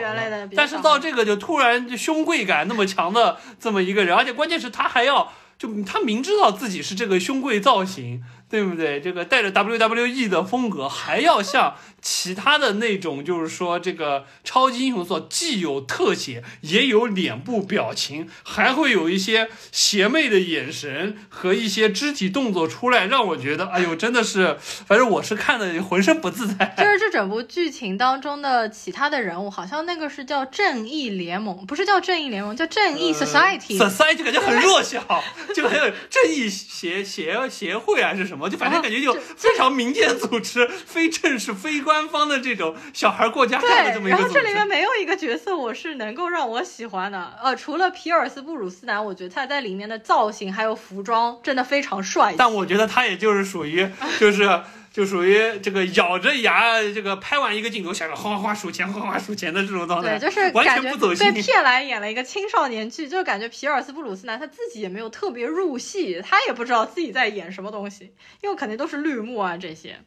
[0.55, 9.01] 但是到这个就突然就胸贵感那么强的这么一个人，而且关键是他还要就他明知道自己是这个胸贵造型，对不对？
[9.01, 26.75] 这个带着 WWE 的风格，还要像其他的那种，就是说这个超级英雄所既有特写，也有脸部表情，还会有一些邪魅的眼神和一些肢体动作出来，让我觉得，哎呦，真的是，反正我是看的浑身不自在。
[26.77, 33.77] 就 是这整部剧情当中的其他的人物，好像那个是叫正义联盟，不是叫正义联盟，叫正义 Society。
[33.77, 35.03] society 感觉很弱小，
[35.55, 38.34] 就很有正义协协协会还是什么？
[38.49, 44.27] 就反正感觉就哦非常民间组织、 非正式、非官方的这种小孩过家家的这么，一个组织。
[44.27, 52.35] 然后这里面没有一个角色我是能够让我喜欢的，呃，除了皮尔斯布鲁斯南，我觉得他在里面的造型还有服装真的非常帅气。
[52.37, 53.87] 但我觉得他也就是属于，
[54.19, 54.61] 就是
[54.95, 61.41] 就属于这个咬着牙，这个拍完一个镜头，想着哗哗哗数钱，哗哗哗数钱的这种状态，对，就是完全不走心被。
[61.41, 69.97] 骗来演了一个青少年剧，就感觉皮尔斯布鲁斯南他自己也没有特别入戏，他也不知道自己在演什么东西，因为肯定都是绿幕啊这些。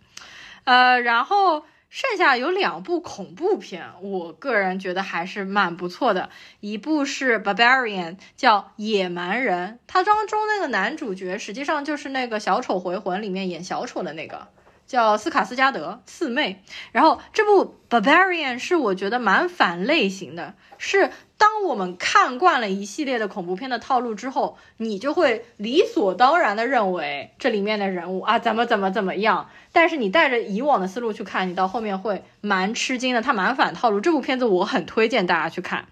[0.64, 6.30] 呃，然后剩下有两部恐怖片，我个人觉得还是蛮不错的。
[6.60, 14.48] 一部是《Barbarian》，叫《野蛮人》，它当中那个男主角实际上就是那个《小丑回魂》里面演小丑的那个，
[14.88, 16.64] 叫斯卡斯加德四妹。
[16.90, 29.48] 然后这部《Barbarian》是我觉得蛮反类型的，是当我们看惯了一系列的恐怖片的套路之后，你就会理所当然的认为这里面的人物啊怎么怎么怎么样。
[29.70, 33.22] 但是你带着以往的思路去看，你到后面会蛮吃惊的。
[33.22, 35.86] 它蛮反套路，这部片子我很推荐大家去看。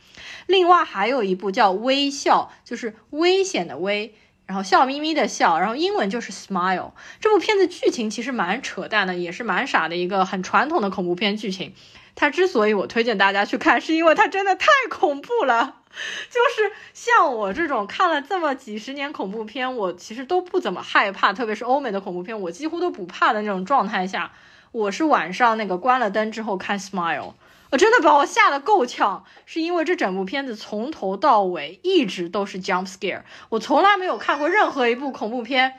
[0.47, 4.15] 另外还有一部叫《微笑》，就是危险的危，
[4.47, 6.93] 然后笑眯眯的笑，然后英文就是 smile。
[7.21, 11.75] 这部片子剧情其实蛮扯淡的，也是蛮傻的一个很传统的恐怖片剧情。
[12.15, 15.77] 它之所以我推荐大家去看，是因为它真的太恐怖了。
[16.31, 24.31] 就是像我这种看了这么几十年恐怖片，我其实都不怎么害怕，特别是欧美的恐怖片，我几乎都不怕的那种状态下，
[24.73, 27.21] 我是晚上那个关了灯之后看《Smile》，
[27.77, 35.75] 真的把我吓得够呛，是因为这整部片子从头到尾一直都是 jump scare，我从来没有看过任何一部恐怖片，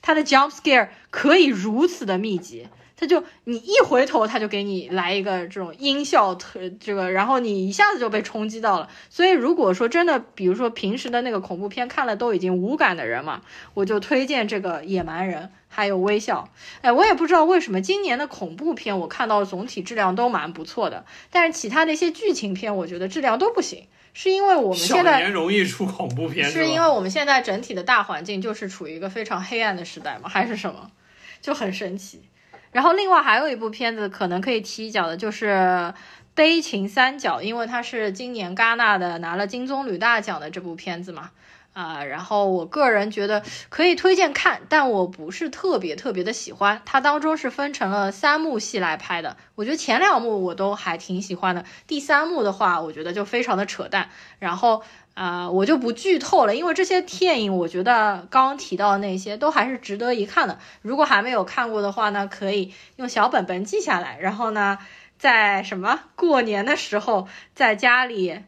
[0.00, 2.68] 它的 jump scare 可以如此的密集。
[3.02, 8.88] 他就你一回头，他就给你来一个这种音效特这个，然后你一下子就被冲击到了。
[9.10, 13.42] 所以如果说真的，比如说平时的那个恐怖片看了都已经无感的人嘛，
[13.74, 16.48] 我就推荐这个《野蛮人》还有《微笑》。
[16.80, 30.28] 哎，我也不知道为什么今年的恐怖片我看到总体质量都蛮不错的，但是其他的一些剧情片我觉得质量都不行，是因为我们现在容易出恐怖片，是因为我们现在整体的大环境就是处于一个非常黑暗的时代吗？
[30.28, 30.92] 还是什么？
[31.40, 32.20] 就很神奇。
[32.72, 35.46] 然后另外还有一部片子可能可以提一脚的，就是
[36.34, 41.30] 《悲情三角》，因为它是今年戛纳的拿了金棕榈大奖的这部片子嘛，
[41.74, 46.80] 啊，然后我个人觉得可以推荐看，但我不是特别特别的喜欢。
[46.86, 54.08] 它当中是分成了三幕戏来拍的，我觉得前两幕我都还挺喜欢的，第三幕的话，我觉得就非常的扯淡。
[54.38, 54.82] 然后。
[55.14, 60.58] 啊，我就不剧透了，因为这些电影我觉得刚刚提到的那些都还是值得一看的。
[60.80, 64.78] 如果还没有看过的话呢，可以用小本本记下来，然后呢，
[65.18, 68.40] 在什么过年的时候在家里，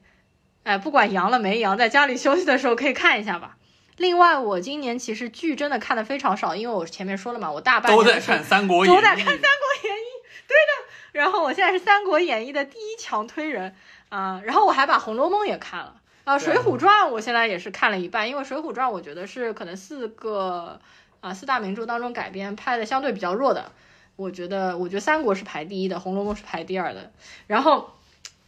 [0.62, 3.56] 哎，不管阳了没阳，在家里休息的时候可以看一下吧。
[3.98, 10.08] 另外，我今年其实剧真的看的非常少，因为我前面说了嘛，我大半都在看《三国演义》，都在看《三国演义》，
[10.48, 10.88] 对的。
[11.12, 13.76] 然后我现在是《三国演义》的第一强推人
[14.08, 15.96] 啊，然后我还把《红楼梦》也看了。
[16.24, 20.80] 啊，《水浒传》我现在也是看了一半，因为《水浒传》我觉得是可能四个
[21.20, 23.70] 啊四大名著当中改编拍的相对比较弱的。
[24.16, 27.12] 我觉得，我觉得《三国》是排第一的，《红楼梦》是排第二的。
[27.46, 27.94] 然后，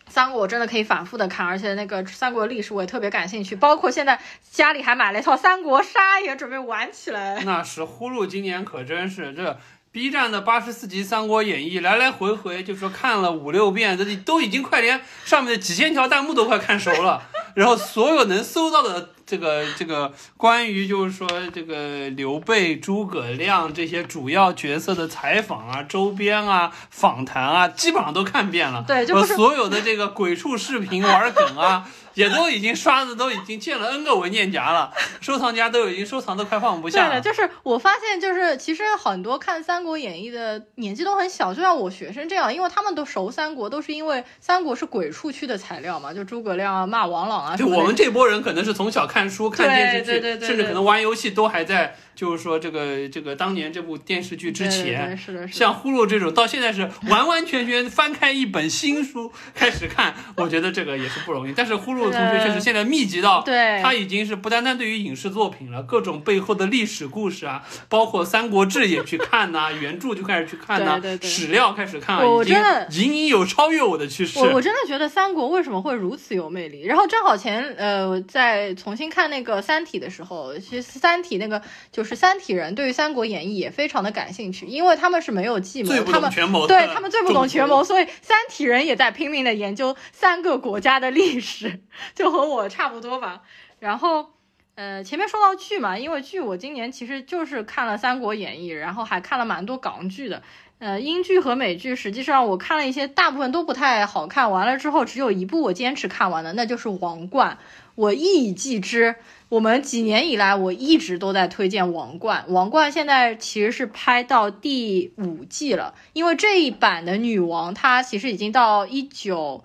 [0.10, 4.18] 《三国》我真的可以反复的看，而且那个《三国》历史我也特别感兴趣，包括现在
[4.50, 7.42] 家里还买了一套《三国杀》，也准备玩起来。
[7.44, 9.58] 那是呼噜今年可真是这。
[9.90, 17.22] B 站的八十四集《三国演义》，来来回回就说看了五六遍，这都已经快连上面的几千条弹幕都快看熟了。
[17.56, 28.84] 然后所有能搜到的这个这个关于就是说这个刘备、诸葛亮这些主要角色的采访啊、周边啊、访谈啊，基本上都看遍了。
[28.86, 31.88] 对，就是所有的这个鬼畜视频玩梗啊。
[32.16, 34.90] 也都已经刷子都已经建了 N 个文件夹了，
[35.20, 37.10] 收藏夹都已经收藏的快放不下了。
[37.10, 47.56] 对的，就是我发现，就是其实很多看《三国演义》的年纪都很小，就像我学生这样，因为他们都熟三国，都是因为三国是鬼畜区的材料嘛，就诸葛亮啊、骂王朗啊。
[47.56, 51.96] 就我们这波人可能是从小看书、看电视剧，甚至可能玩游戏都还在。
[52.16, 61.52] 就是说，这个这个当年这部电视剧之前，是的，像《呼噜》这种，到现在是完完全全翻开一本新书开始看，我觉得这个也是不容易。
[61.54, 74.38] 但是《呼噜》同学确实现在密集到，对，他已经是不单单对于影视作品了，各种背后的历史故事啊，包括《三国志》也去看呐， 原著就开始去看呐，史料开始看，我真的隐隐有超越我的趋势。
[74.38, 76.86] 我我真的觉得三国为什么会如此有魅力？
[76.86, 81.60] 然后正好前呃在重新看那个《三体》的时候，其实《三体》那个
[81.92, 82.06] 就。
[82.06, 86.30] 是三体人对于《三国演义》也非常的感兴趣，因为他们是没有计谋，他们
[86.68, 91.80] 对他们最不懂权谋，所以三体人也在拼命的研究三个国家的历史，
[92.14, 93.42] 就和我差不多吧。
[93.78, 94.30] 然后，
[94.74, 100.42] 呃，前面说到剧嘛，因为剧我今年其实就是看了《三国演义》，然后还看了蛮多港剧的。
[100.78, 104.50] 呃，英剧和美剧实际上我看了一些，大部分都不太好看。
[104.50, 107.56] 完了之后，只有一部我坚持看完的，那就是《王冠》，
[107.94, 109.16] 我一以继之。
[109.48, 112.44] 我们几年以来，我一直都在推荐《王冠》。
[112.52, 119.64] 《王冠》现在其实是拍到第五季了，因为这一版的女王她其实已经到一九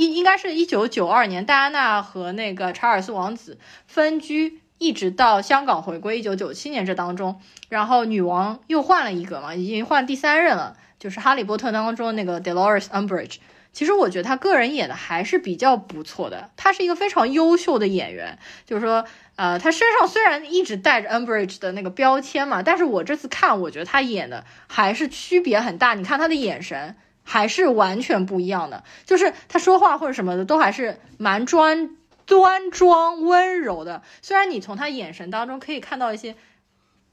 [0.00, 10.76] 应，应该是一九九二年，戴安娜和那个查尔斯王子分居，一直到香港回归一九九七年这当中，然后女王又换了一个嘛，已经换第三任了。
[10.98, 13.36] 就是《哈利波特》当中那个 Dolores Umbridge。
[13.72, 18.38] 其实我觉得她个人演的还是比较不错的，她是一个非常优秀的演员。
[18.66, 19.04] 就是说，
[19.36, 25.94] 呃，她身上虽然一直带着 Umbridge 的那个标签嘛，但是我这次看，我觉得她演的还是区别很大。
[25.94, 26.96] 你看她的眼神
[27.32, 31.96] 还是完全不一样的，就是他说话或者什么的都还是蛮专
[32.26, 34.02] 端庄温柔的。
[34.20, 36.34] 虽然你从他眼神当中可以看到一些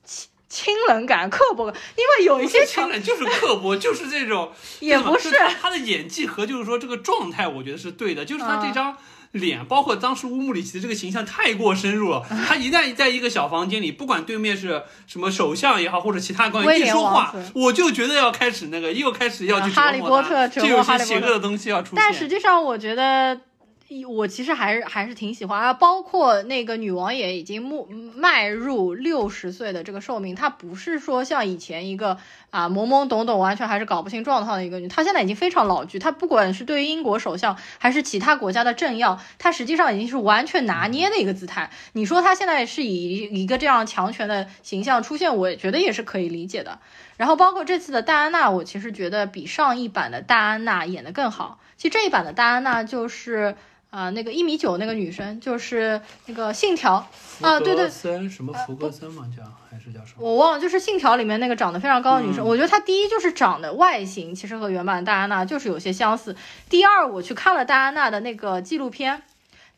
[0.04, 5.30] 清清冷感、刻薄感，因为有一些清冷，就是刻薄，就是这种，也不是
[5.62, 8.98] 他的演技和就是说这个状态，我觉得是对的，就是他这张。
[9.38, 12.24] 脸，包括当时乌姆里奇的这个形象太过深入了。
[12.48, 21.98] 他一旦在一个小房间里，不管对面是什么首相也好，或者其他官员，一说话，我就觉得要开始那个，又开始要去哈利波特就有些邪恶的东西要出现。
[21.98, 23.40] 但实际上，我觉得
[24.08, 25.74] 我其实还是还是挺喜欢啊。
[25.74, 27.78] 包括那个女王也已经迈
[28.16, 32.18] 迈入六十岁的这个寿命，她不是说像以前一个
[32.50, 36.00] 啊懵懵懂懂、完全还是搞不清状况的一个女，她现在已经非常老剧。
[36.00, 41.70] 她不管是对于英国首相还是其他国家的政要，她实际上已经是完全拿捏的一个姿态。
[41.94, 46.80] 你说她现在是以一个这样强权的形象出现，我觉得也是可以理解的。
[47.18, 51.60] 然后包括这次的戴安娜，我其实觉得比上一版的戴安娜演得更好。
[51.76, 53.56] 其实这一版的戴安娜就是
[53.90, 57.08] 啊、呃那个一米九那个女生，就是那个《信条》
[57.46, 60.20] 啊，对对，森什么福格森嘛叫还是叫什么？
[60.20, 66.36] 我忘了，就是《信条》里面那个长得非常高的女生，嗯我觉得她第一就是长得外形其实和原版戴安娜就是有些相似。
[66.70, 69.24] 第二，我去看了戴安娜的那个纪录片，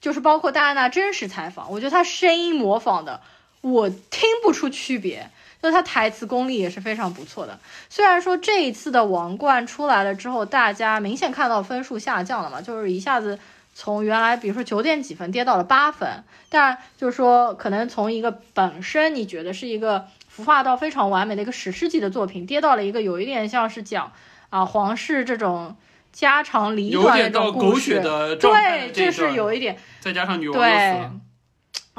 [0.01, 3.21] 就是包括戴安娜真实采访，我觉得她声音模仿的
[3.61, 5.29] 我听不出区别。
[5.61, 7.59] 就她台词功力也是非常不错的，
[7.89, 13.37] 虽然说这一次的王冠出来了之后，大家明显看到分数下降了嘛，就是一下子
[13.81, 24.11] 从原来比如说九点几分跌到了八分，但就是说可能从一个本身你觉得是一个孵化到非常完美的一个史诗级的作品，跌到了一个有一点像是讲
[24.49, 25.77] 啊皇室这种
[26.11, 29.77] 家长里短这种故事，血的对，就是有一点。
[30.01, 31.11] 再加上女王死对了，，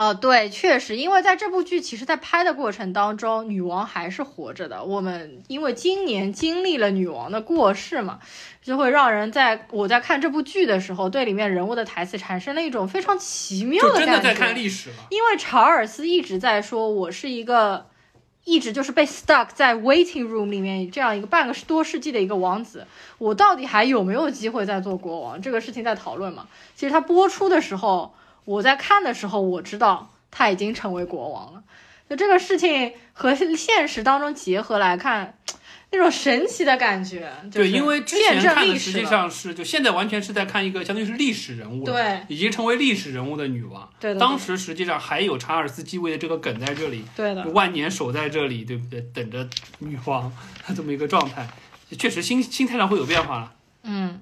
[0.01, 4.83] 哦，对，确实，因为在这部剧，其实在拍的过程当中，女王还是活着的。
[4.83, 8.19] 我们因为今年经历了女王的过世嘛，
[8.63, 14.07] 就会让人在我在看这部剧的时候，对里面人物的台词产生了一种非常奇妙的感觉。
[14.07, 14.97] 真的在看历史了。
[15.11, 17.85] 因为查尔斯一直在说，我是一个
[18.45, 22.87] 一直就是被 stuck 在 waiting room 里面这样一个半个多世纪的一个王子，
[23.19, 25.43] 我到底还有没有机会再做国王？
[25.43, 26.49] 这个事情在讨论嘛。
[26.75, 28.15] 其实他播出的时候，
[28.45, 31.63] 我在看的时候，我知道他已经成为国王了。
[32.09, 35.39] 就这个事情和现实当中结合来看，
[35.93, 43.89] 那种神奇的感觉，就对，因为之前看的实际上是，就现在完全是在看一个相当于是历史人物，对，已经成为历史人物的女王。
[44.01, 49.01] 对的，当时实际上还有查尔斯继位的这个梗在这里，对的，万年守在这里，对不对？
[49.15, 49.49] 等着
[49.79, 50.33] 女王
[50.75, 51.49] 这么一个状态，
[51.97, 53.53] 确实心心态上会有变化了。
[53.85, 54.21] 嗯，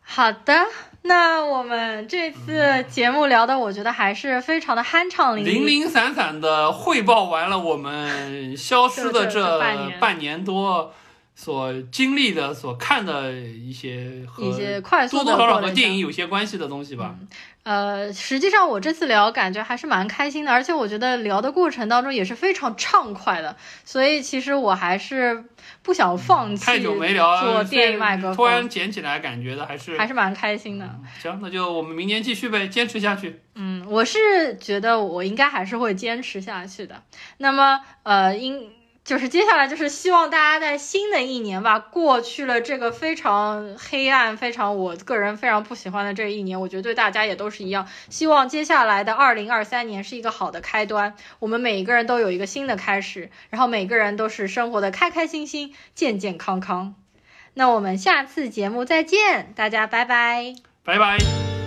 [0.00, 0.64] 好的，
[1.06, 5.56] 那我们这次节目聊的，我觉得还是非常的酣畅淋零漓。
[5.58, 9.60] 零零散散的汇报完了我们消失的这
[10.00, 10.94] 半年多
[11.34, 17.14] 所经历的、所看的一些和一些快速多多少少和电影有些关系的东西吧。
[17.64, 25.44] 呃，实际上我这次聊感觉还是蛮开心的，而且我觉得聊的过程当中也是非常畅快的，所以其实我还是
[25.84, 30.98] 不想放弃太久没聊，做电影麦克风，突然捡起来，感觉的还是还是蛮开心的。
[31.20, 33.42] 行，那就我们明年继续呗，坚持下去。
[33.54, 37.02] 嗯，我是觉得我应该还是会坚持下去的。
[37.36, 38.72] 那么，呃，应
[39.04, 47.86] 就是接下来就是希望大家在新的一年吧，过去了这个非常黑暗、非常我个人非常不喜欢的这一年，我觉得对大家也都是一样。
[48.08, 56.94] 希望接下来的二零二三年是一个好的开端，我们每一个人都有一个新的开始，然后每个人都是生活的开开心心、健健康康。
[57.52, 60.54] 那我们下次节目再见，大家拜拜。
[60.82, 61.63] 拜拜。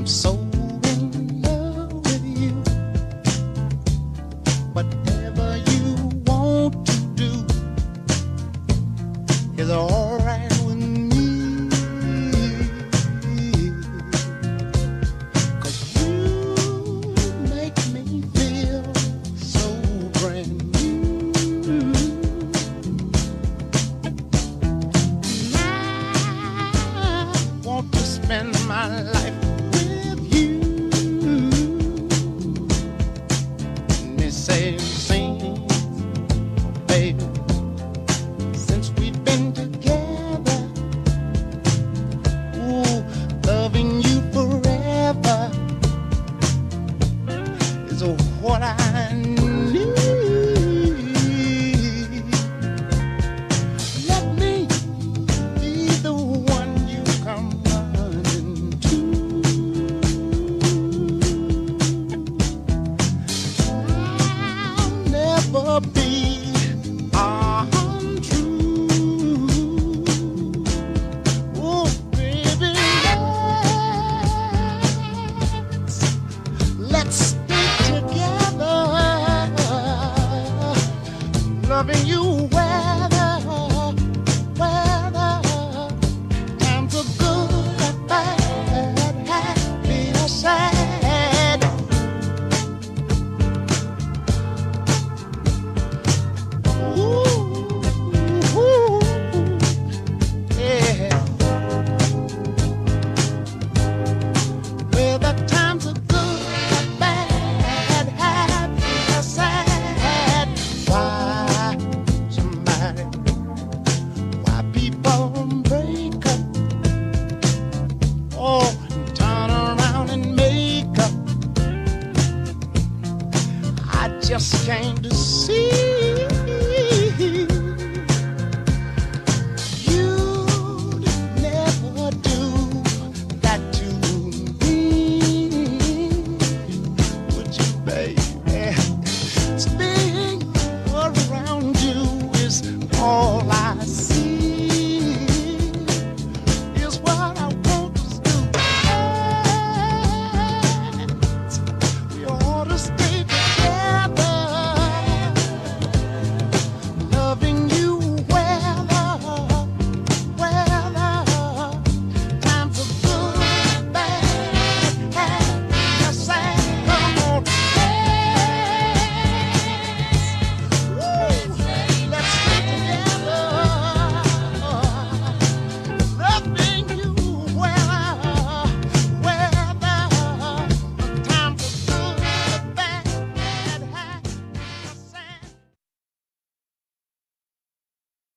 [0.00, 0.49] I'm so